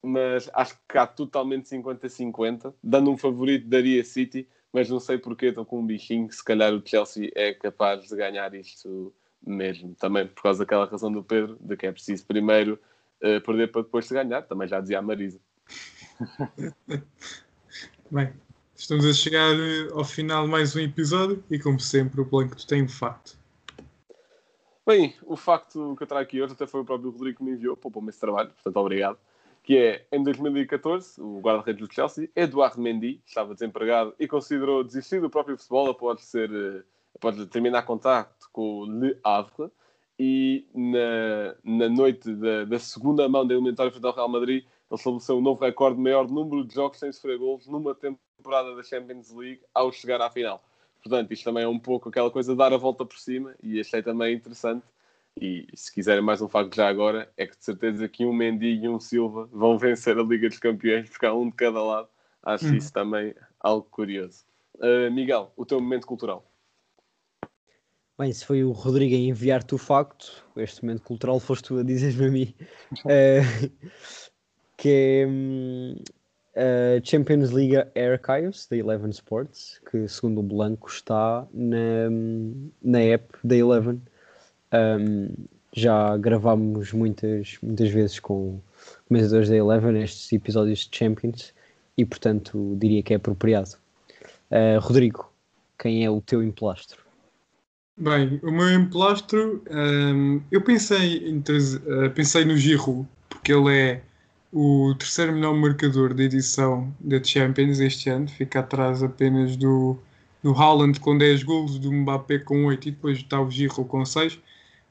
mas 0.02 0.50
acho 0.54 0.78
que 0.88 0.98
há 0.98 1.06
totalmente 1.06 1.68
50-50, 1.70 2.74
dando 2.82 3.10
um 3.10 3.16
favorito 3.16 3.68
daria 3.68 4.04
City, 4.04 4.48
mas 4.72 4.88
não 4.88 5.00
sei 5.00 5.18
porque 5.18 5.46
estou 5.46 5.64
com 5.64 5.80
um 5.80 5.86
bichinho 5.86 6.28
que 6.28 6.34
se 6.34 6.44
calhar 6.44 6.72
o 6.72 6.82
Chelsea 6.84 7.30
é 7.34 7.52
capaz 7.52 8.08
de 8.08 8.16
ganhar 8.16 8.54
isto 8.54 9.12
mesmo, 9.44 9.94
também 9.94 10.26
por 10.26 10.42
causa 10.42 10.60
daquela 10.60 10.86
razão 10.86 11.10
do 11.10 11.24
Pedro, 11.24 11.58
de 11.60 11.76
que 11.76 11.86
é 11.86 11.92
preciso 11.92 12.26
primeiro 12.26 12.78
uh, 13.22 13.40
perder 13.40 13.70
para 13.70 13.82
depois 13.82 14.06
se 14.06 14.14
ganhar, 14.14 14.42
também 14.42 14.68
já 14.68 14.80
dizia 14.80 14.98
a 14.98 15.02
Marisa. 15.02 15.40
Bem, 18.10 18.32
Estamos 18.80 19.04
a 19.04 19.12
chegar 19.12 19.52
eh, 19.60 19.90
ao 19.92 20.02
final 20.02 20.44
de 20.46 20.50
mais 20.50 20.74
um 20.74 20.80
episódio 20.80 21.44
e, 21.50 21.58
como 21.58 21.78
sempre, 21.78 22.22
o 22.22 22.24
Blanco 22.24 22.56
tem 22.66 22.82
um 22.82 22.88
facto. 22.88 23.36
Bem, 24.86 25.14
o 25.22 25.36
facto 25.36 25.94
que 25.96 26.02
eu 26.02 26.06
trago 26.06 26.22
aqui 26.22 26.40
hoje 26.40 26.54
até 26.54 26.66
foi 26.66 26.80
o 26.80 26.84
próprio 26.84 27.10
Rodrigo 27.10 27.36
que 27.36 27.44
me 27.44 27.50
enviou, 27.52 27.76
poupou-me 27.76 28.08
esse 28.08 28.18
trabalho, 28.18 28.48
portanto, 28.48 28.76
obrigado. 28.78 29.18
Que 29.62 29.76
é, 29.76 30.06
em 30.10 30.22
2014, 30.22 31.20
o 31.20 31.40
guarda-redes 31.40 31.86
do 31.86 31.92
Chelsea, 31.92 32.30
Eduardo 32.34 32.80
Mendy, 32.80 33.20
estava 33.26 33.54
desempregado 33.54 34.14
e 34.18 34.26
considerou 34.26 34.82
desistir 34.82 35.20
do 35.20 35.30
próprio 35.30 35.56
futebol 35.56 35.90
após, 35.90 36.22
ser, 36.24 36.50
eh, 36.50 36.82
após 37.14 37.36
terminar 37.46 37.82
contacto 37.82 38.48
com 38.52 38.80
o 38.80 38.84
Le 38.86 39.18
Havre 39.22 39.70
e 40.18 40.66
na, 40.74 41.54
na 41.64 41.88
noite 41.88 42.34
da, 42.34 42.64
da 42.64 42.78
segunda 42.78 43.28
mão 43.28 43.46
da 43.46 43.54
eliminatória 43.54 43.90
frente 43.90 44.04
ao 44.04 44.14
Real 44.14 44.28
Madrid, 44.28 44.64
ele 44.64 44.98
estabeleceu 44.98 45.38
um 45.38 45.40
novo 45.40 45.64
recorde 45.64 45.96
de 45.96 46.02
maior 46.02 46.28
número 46.28 46.62
de 46.64 46.74
jogos 46.74 46.98
sem 46.98 47.10
sofrer 47.12 47.38
gols 47.38 47.66
numa 47.66 47.94
temporada 47.94 48.76
da 48.76 48.82
Champions 48.82 49.32
League 49.32 49.62
ao 49.72 49.90
chegar 49.92 50.20
à 50.20 50.28
final. 50.28 50.62
Portanto, 51.02 51.32
isto 51.32 51.44
também 51.44 51.64
é 51.64 51.68
um 51.68 51.78
pouco 51.78 52.08
aquela 52.08 52.30
coisa 52.30 52.52
de 52.52 52.58
dar 52.58 52.72
a 52.72 52.76
volta 52.76 53.06
por 53.06 53.18
cima 53.18 53.54
e 53.62 53.80
achei 53.80 54.02
também 54.02 54.34
interessante. 54.34 54.84
E 55.38 55.66
se 55.74 55.92
quiserem 55.92 56.22
mais 56.22 56.40
um 56.40 56.48
facto 56.48 56.74
já 56.74 56.88
agora, 56.88 57.30
é 57.36 57.46
que 57.46 57.56
de 57.56 57.64
certeza 57.64 58.08
que 58.08 58.24
um 58.24 58.32
Mendy 58.32 58.80
e 58.82 58.88
um 58.88 58.98
Silva 58.98 59.48
vão 59.52 59.78
vencer 59.78 60.18
a 60.18 60.22
Liga 60.22 60.48
dos 60.48 60.58
Campeões, 60.58 61.08
porque 61.08 61.26
há 61.26 61.34
um 61.34 61.48
de 61.48 61.56
cada 61.56 61.82
lado. 61.82 62.08
Acho 62.42 62.66
uhum. 62.66 62.74
isso 62.74 62.92
também 62.92 63.34
algo 63.58 63.86
curioso. 63.90 64.44
Uh, 64.76 65.10
Miguel, 65.10 65.52
o 65.56 65.64
teu 65.64 65.80
momento 65.80 66.06
cultural. 66.06 66.50
Bem, 68.18 68.32
se 68.32 68.44
foi 68.44 68.64
o 68.64 68.72
Rodrigo 68.72 69.14
a 69.14 69.18
enviar-te 69.18 69.74
o 69.74 69.78
facto, 69.78 70.44
este 70.56 70.82
momento 70.82 71.02
cultural 71.02 71.40
foste 71.40 71.68
tu 71.68 71.78
a 71.78 71.82
dizer-me 71.82 72.26
a 72.26 72.30
mim. 72.30 72.54
Uh, 73.04 73.70
que 74.76 74.88
é 74.88 75.26
hum, 75.26 75.94
a 76.54 77.02
Champions 77.04 77.50
League 77.50 77.76
Archives 77.76 78.66
da 78.66 78.76
Eleven 78.76 79.10
Sports, 79.10 79.80
que 79.90 80.08
segundo 80.08 80.40
o 80.40 80.42
Blanco 80.42 80.88
está 80.88 81.46
na, 81.52 82.10
na 82.82 83.00
app 83.00 83.38
da 83.44 83.56
Eleven. 83.56 84.02
Um, 84.72 85.28
já 85.72 86.16
gravámos 86.16 86.92
muitas, 86.92 87.58
muitas 87.62 87.90
vezes 87.90 88.18
com 88.18 88.60
comentadores 89.08 89.48
da 89.48 89.56
Eleven 89.56 90.02
estes 90.02 90.32
episódios 90.32 90.80
de 90.80 90.96
Champions 90.96 91.52
e, 91.96 92.04
portanto, 92.04 92.76
diria 92.80 93.02
que 93.02 93.12
é 93.12 93.16
apropriado. 93.16 93.76
Uh, 94.50 94.80
Rodrigo, 94.80 95.30
quem 95.78 96.04
é 96.04 96.10
o 96.10 96.20
teu 96.20 96.42
emplastro? 96.42 96.98
Bem, 97.96 98.40
o 98.42 98.50
meu 98.50 98.72
emplastro, 98.72 99.62
um, 99.70 100.40
eu 100.50 100.62
pensei, 100.62 101.28
em, 101.28 101.38
uh, 101.38 102.10
pensei 102.14 102.44
no 102.44 102.56
Giroud, 102.56 103.06
porque 103.28 103.52
ele 103.52 103.76
é 103.76 104.02
o 104.52 104.94
terceiro 104.98 105.32
melhor 105.32 105.54
marcador 105.54 106.14
da 106.14 106.22
edição 106.24 106.92
da 106.98 107.22
Champions 107.22 107.78
este 107.78 108.08
ano, 108.08 108.26
fica 108.26 108.60
atrás 108.60 109.02
apenas 109.02 109.54
do, 109.54 109.96
do 110.42 110.52
Haaland 110.52 110.98
com 110.98 111.16
10 111.16 111.42
golos, 111.42 111.78
do 111.78 111.92
Mbappé 111.92 112.38
com 112.38 112.64
8 112.64 112.88
e 112.88 112.90
depois 112.90 113.18
está 113.18 113.40
o 113.40 113.50
Giroud 113.50 113.88
com 113.88 114.04
6. 114.04 114.40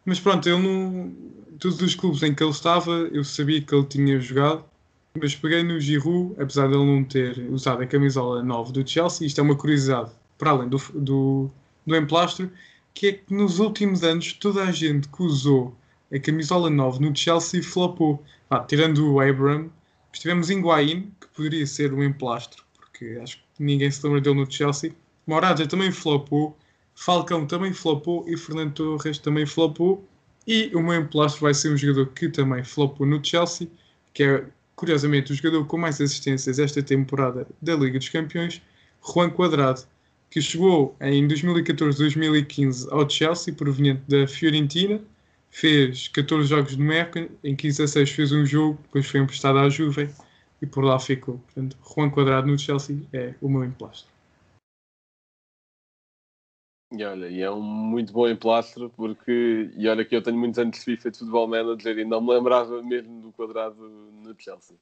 Mas 0.09 0.19
pronto, 0.19 0.49
ele 0.49 0.57
não. 0.57 1.13
Todos 1.59 1.79
os 1.83 1.93
clubes 1.93 2.23
em 2.23 2.33
que 2.33 2.41
ele 2.41 2.49
estava, 2.49 2.91
eu 3.11 3.23
sabia 3.23 3.61
que 3.61 3.75
ele 3.75 3.85
tinha 3.85 4.19
jogado, 4.19 4.65
mas 5.21 5.35
peguei 5.35 5.61
no 5.61 5.79
Giroud, 5.79 6.33
apesar 6.41 6.67
de 6.67 6.73
ele 6.73 6.83
não 6.83 7.03
ter 7.03 7.37
usado 7.51 7.83
a 7.83 7.85
camisola 7.85 8.41
9 8.41 8.71
do 8.71 8.89
Chelsea. 8.89 9.27
Isto 9.27 9.41
é 9.41 9.43
uma 9.43 9.55
curiosidade, 9.55 10.09
para 10.35 10.49
além 10.49 10.67
do, 10.67 10.81
do, 10.95 11.51
do 11.85 11.95
emplastro, 11.95 12.49
que 12.91 13.07
é 13.07 13.11
que 13.11 13.31
nos 13.31 13.59
últimos 13.59 14.01
anos 14.03 14.33
toda 14.33 14.63
a 14.63 14.71
gente 14.71 15.07
que 15.09 15.21
usou 15.21 15.77
a 16.11 16.17
camisola 16.17 16.71
9 16.71 17.01
no 17.01 17.15
Chelsea 17.15 17.61
flopou. 17.61 18.23
Ah, 18.49 18.61
tirando 18.61 19.13
o 19.13 19.19
Abraham, 19.19 19.69
tivemos 20.11 20.49
Higuaín, 20.49 21.11
que 21.21 21.27
poderia 21.27 21.67
ser 21.67 21.93
um 21.93 22.03
emplastro, 22.03 22.63
porque 22.73 23.19
acho 23.21 23.37
que 23.37 23.63
ninguém 23.63 23.91
se 23.91 24.03
lembra 24.03 24.21
dele 24.21 24.39
no 24.39 24.51
Chelsea. 24.51 24.91
Moraja 25.27 25.67
também 25.67 25.91
flopou, 25.91 26.57
Falcão 27.01 27.45
também 27.45 27.71
flopou 27.71 28.25
e 28.27 28.35
Fernando 28.35 28.73
Torres 28.73 29.17
também 29.19 29.45
flopou. 29.45 30.05
E 30.45 30.69
o 30.75 30.81
meu 30.81 30.99
emplastro 30.99 31.43
vai 31.43 31.53
ser 31.53 31.71
um 31.71 31.77
jogador 31.77 32.07
que 32.07 32.27
também 32.27 32.61
flopou 32.61 33.07
no 33.07 33.23
Chelsea, 33.23 33.69
que 34.13 34.21
é, 34.21 34.45
curiosamente, 34.75 35.31
o 35.31 35.35
jogador 35.35 35.65
com 35.65 35.77
mais 35.77 36.01
assistências 36.01 36.59
esta 36.59 36.83
temporada 36.83 37.47
da 37.61 37.73
Liga 37.73 37.97
dos 37.97 38.09
Campeões, 38.09 38.61
Juan 39.01 39.29
Quadrado, 39.29 39.83
que 40.29 40.41
chegou 40.41 40.93
em 40.99 41.25
2014-2015 41.25 42.89
ao 42.91 43.09
Chelsea, 43.09 43.53
proveniente 43.53 44.01
da 44.05 44.27
Fiorentina, 44.27 44.99
fez 45.49 46.09
14 46.09 46.49
jogos 46.49 46.75
de 46.75 46.81
Meca, 46.81 47.29
em 47.41 47.55
15 47.55 47.81
a 47.81 47.87
6 47.87 48.09
fez 48.09 48.31
um 48.33 48.45
jogo, 48.45 48.77
depois 48.83 49.07
foi 49.07 49.21
emprestado 49.21 49.57
à 49.57 49.69
Juve 49.69 50.09
e 50.61 50.65
por 50.65 50.83
lá 50.83 50.99
ficou. 50.99 51.37
Portanto, 51.45 51.77
Juan 51.95 52.09
Quadrado 52.09 52.47
no 52.47 52.59
Chelsea 52.59 52.97
é 53.13 53.35
o 53.39 53.47
meu 53.47 53.63
emplastro. 53.63 54.18
E 56.91 57.03
olha, 57.03 57.27
e 57.27 57.41
é 57.41 57.51
um 57.51 57.61
muito 57.61 58.11
bom 58.11 58.27
emplastro 58.27 58.89
porque, 58.89 59.69
e 59.77 59.87
olha 59.87 60.03
que 60.03 60.15
eu 60.15 60.23
tenho 60.23 60.37
muitos 60.37 60.57
anos 60.57 60.79
de 60.79 60.83
FIFA 60.83 61.11
de 61.11 61.19
futebol 61.19 61.47
manager 61.47 61.99
e 61.99 62.03
não 62.03 62.19
me 62.19 62.33
lembrava 62.33 62.81
mesmo 62.81 63.21
do 63.21 63.31
quadrado 63.31 63.79
no 63.79 64.35
Chelsea. 64.37 64.75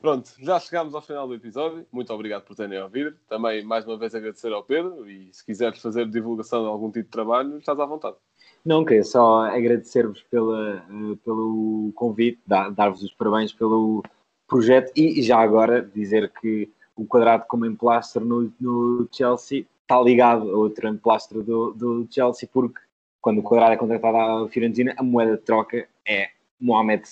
Pronto, 0.00 0.30
já 0.38 0.58
chegámos 0.60 0.94
ao 0.94 1.02
final 1.02 1.26
do 1.26 1.34
episódio. 1.34 1.84
Muito 1.92 2.12
obrigado 2.12 2.44
por 2.44 2.56
terem 2.56 2.80
ouvido. 2.80 3.16
Também, 3.28 3.64
mais 3.64 3.84
uma 3.86 3.98
vez, 3.98 4.14
agradecer 4.14 4.52
ao 4.52 4.62
Pedro 4.62 5.10
e 5.10 5.28
se 5.32 5.44
quiseres 5.44 5.82
fazer 5.82 6.08
divulgação 6.08 6.62
de 6.62 6.68
algum 6.68 6.86
tipo 6.86 7.04
de 7.04 7.10
trabalho, 7.10 7.58
estás 7.58 7.78
à 7.78 7.84
vontade. 7.84 8.16
Não, 8.64 8.84
queria 8.84 9.04
só 9.04 9.40
agradecer-vos 9.42 10.24
eh, 10.32 11.16
pelo 11.24 11.92
convite, 11.94 12.40
dar-vos 12.46 13.02
os 13.02 13.12
parabéns 13.12 13.52
pelo 13.52 14.02
projeto 14.46 14.92
e 14.96 15.20
já 15.20 15.38
agora 15.38 15.82
dizer 15.82 16.32
que 16.40 16.70
o 16.96 17.04
quadrado 17.04 17.44
como 17.46 17.66
emplastro 17.66 18.24
no, 18.24 18.52
no 18.60 19.08
Chelsea 19.12 19.66
está 19.88 19.98
ligado 20.02 20.50
a 20.50 20.56
outro 20.56 20.86
emplastro 20.86 21.42
do, 21.42 21.72
do 21.72 22.06
Chelsea 22.10 22.46
porque 22.52 22.78
quando 23.22 23.38
o 23.38 23.42
quadrado 23.42 23.72
é 23.72 23.76
contratado 23.78 24.18
à 24.18 24.48
Fiorentina 24.50 24.94
a 24.98 25.02
moeda 25.02 25.38
de 25.38 25.42
troca 25.42 25.88
é 26.06 26.28
Mohamed 26.60 27.08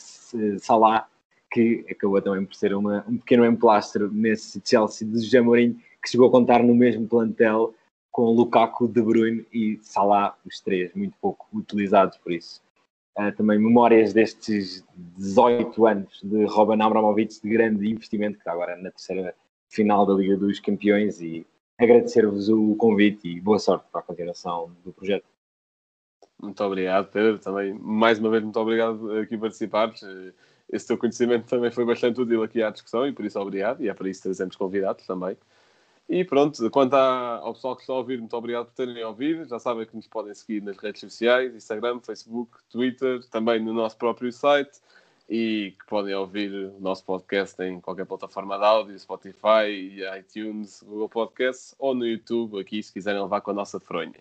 Salah 0.59 1.09
que 1.51 1.87
acabou 1.91 2.20
também 2.20 2.45
por 2.45 2.55
ser 2.55 2.74
uma, 2.74 3.03
um 3.09 3.16
pequeno 3.16 3.47
emplastro 3.47 4.12
nesse 4.12 4.61
Chelsea 4.62 5.09
de 5.09 5.41
Mourinho 5.41 5.81
que 6.03 6.11
chegou 6.11 6.29
a 6.29 6.31
contar 6.31 6.62
no 6.62 6.74
mesmo 6.74 7.09
plantel 7.09 7.74
com 8.12 8.31
Lukaku, 8.31 8.89
De 8.89 9.03
Bruyne 9.03 9.47
e 9.53 9.79
Salah, 9.83 10.37
os 10.47 10.61
três, 10.61 10.91
muito 10.95 11.14
pouco 11.20 11.47
utilizados 11.53 12.16
por 12.16 12.33
isso. 12.33 12.62
Uh, 13.18 13.31
também 13.37 13.59
memórias 13.59 14.14
destes 14.14 14.83
18 15.18 15.87
anos 15.87 16.20
de 16.22 16.45
Roban 16.47 16.83
Abramovich, 16.83 17.43
de 17.43 17.49
grande 17.51 17.91
investimento, 17.91 18.35
que 18.35 18.41
está 18.41 18.53
agora 18.53 18.74
na 18.77 18.91
terceira 18.91 19.35
final 19.68 20.07
da 20.07 20.14
Liga 20.14 20.35
dos 20.35 20.61
Campeões 20.61 21.20
e 21.20 21.47
agradecer-vos 21.79 22.49
o 22.49 22.74
convite 22.77 23.29
e 23.29 23.41
boa 23.41 23.59
sorte 23.59 23.87
para 23.91 24.01
a 24.01 24.05
continuação 24.05 24.74
do 24.85 24.93
projeto. 24.93 25.27
Muito 26.41 26.62
obrigado, 26.62 27.11
Pedro. 27.11 27.39
Também, 27.39 27.74
mais 27.74 28.18
uma 28.18 28.31
vez, 28.31 28.43
muito 28.43 28.59
obrigado 28.59 29.12
aqui 29.18 29.37
participares. 29.37 30.03
Esse 30.70 30.87
teu 30.87 30.99
conhecimento 30.99 31.47
também 31.47 31.70
foi 31.70 31.85
bastante 31.85 32.20
útil 32.20 32.43
aqui 32.43 32.62
à 32.62 32.70
discussão 32.70 33.07
e 33.07 33.12
por 33.12 33.24
isso 33.24 33.39
obrigado. 33.39 33.83
E 33.83 33.89
é 33.89 33.95
para 33.95 34.09
isso 34.09 34.22
trazemos 34.22 34.57
convidados 34.57 35.07
também. 35.07 35.37
E 36.09 36.24
pronto, 36.24 36.70
quanto 36.70 36.95
ao 36.95 37.53
pessoal 37.55 37.74
que 37.74 37.83
está 37.83 37.93
a 37.93 37.97
ouvir, 37.97 38.18
muito 38.20 38.37
obrigado 38.37 38.66
por 38.66 38.74
terem 38.74 39.03
ouvido. 39.05 39.47
Já 39.49 39.59
sabem 39.59 39.87
que 39.87 39.97
nos 39.97 40.07
podem 40.07 40.35
seguir 40.35 40.62
nas 40.62 40.77
redes 40.77 41.01
sociais, 41.01 41.55
Instagram, 41.55 42.01
Facebook, 42.01 42.59
Twitter, 42.70 43.24
também 43.29 43.61
no 43.61 43.72
nosso 43.72 43.97
próprio 43.97 44.33
site 44.33 44.79
e 45.29 45.74
que 45.79 45.87
podem 45.87 46.14
ouvir 46.14 46.53
o 46.53 46.81
nosso 46.81 47.05
podcast 47.05 47.61
em 47.62 47.81
qualquer 47.81 48.07
plataforma 48.07 48.57
de 48.57 48.64
áudio, 48.64 48.99
Spotify, 48.99 49.99
iTunes, 50.18 50.83
Google 50.83 51.09
Podcasts 51.09 51.74
ou 51.79 51.95
no 51.95 52.07
YouTube, 52.07 52.61
aqui 52.61 52.83
se 52.83 52.93
quiserem 52.93 53.20
levar 53.20 53.41
com 53.41 53.51
a 53.51 53.55
nossa 53.55 53.81
fronha. 53.81 54.20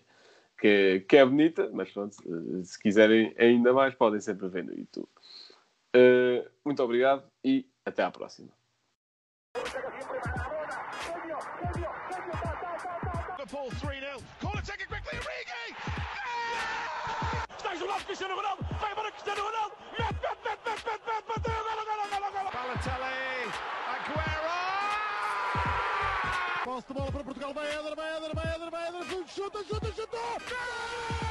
Que, 0.58 1.04
que 1.08 1.16
é 1.16 1.24
bonita, 1.24 1.70
mas 1.72 1.90
pronto, 1.90 2.16
se 2.64 2.78
quiserem 2.78 3.34
ainda 3.38 3.72
mais, 3.72 3.94
podem 3.94 4.20
sempre 4.20 4.48
ver 4.48 4.64
no 4.64 4.72
YouTube. 4.72 5.08
Eh, 5.94 6.48
muito 6.64 6.82
obrigado 6.82 7.22
e 7.44 7.66
até 7.84 8.02
à 8.02 8.10
próxima. 8.10 8.48
Portugal. 27.46 27.52
Vai 27.54 27.70
Éder, 27.70 27.94
vai 27.94 28.16
Éder, 28.16 28.34
vai 28.34 28.54
Éder, 28.54 28.70
vai. 28.70 29.26
Chuta, 29.28 29.64
chuta, 29.64 29.92
chuta. 29.92 31.25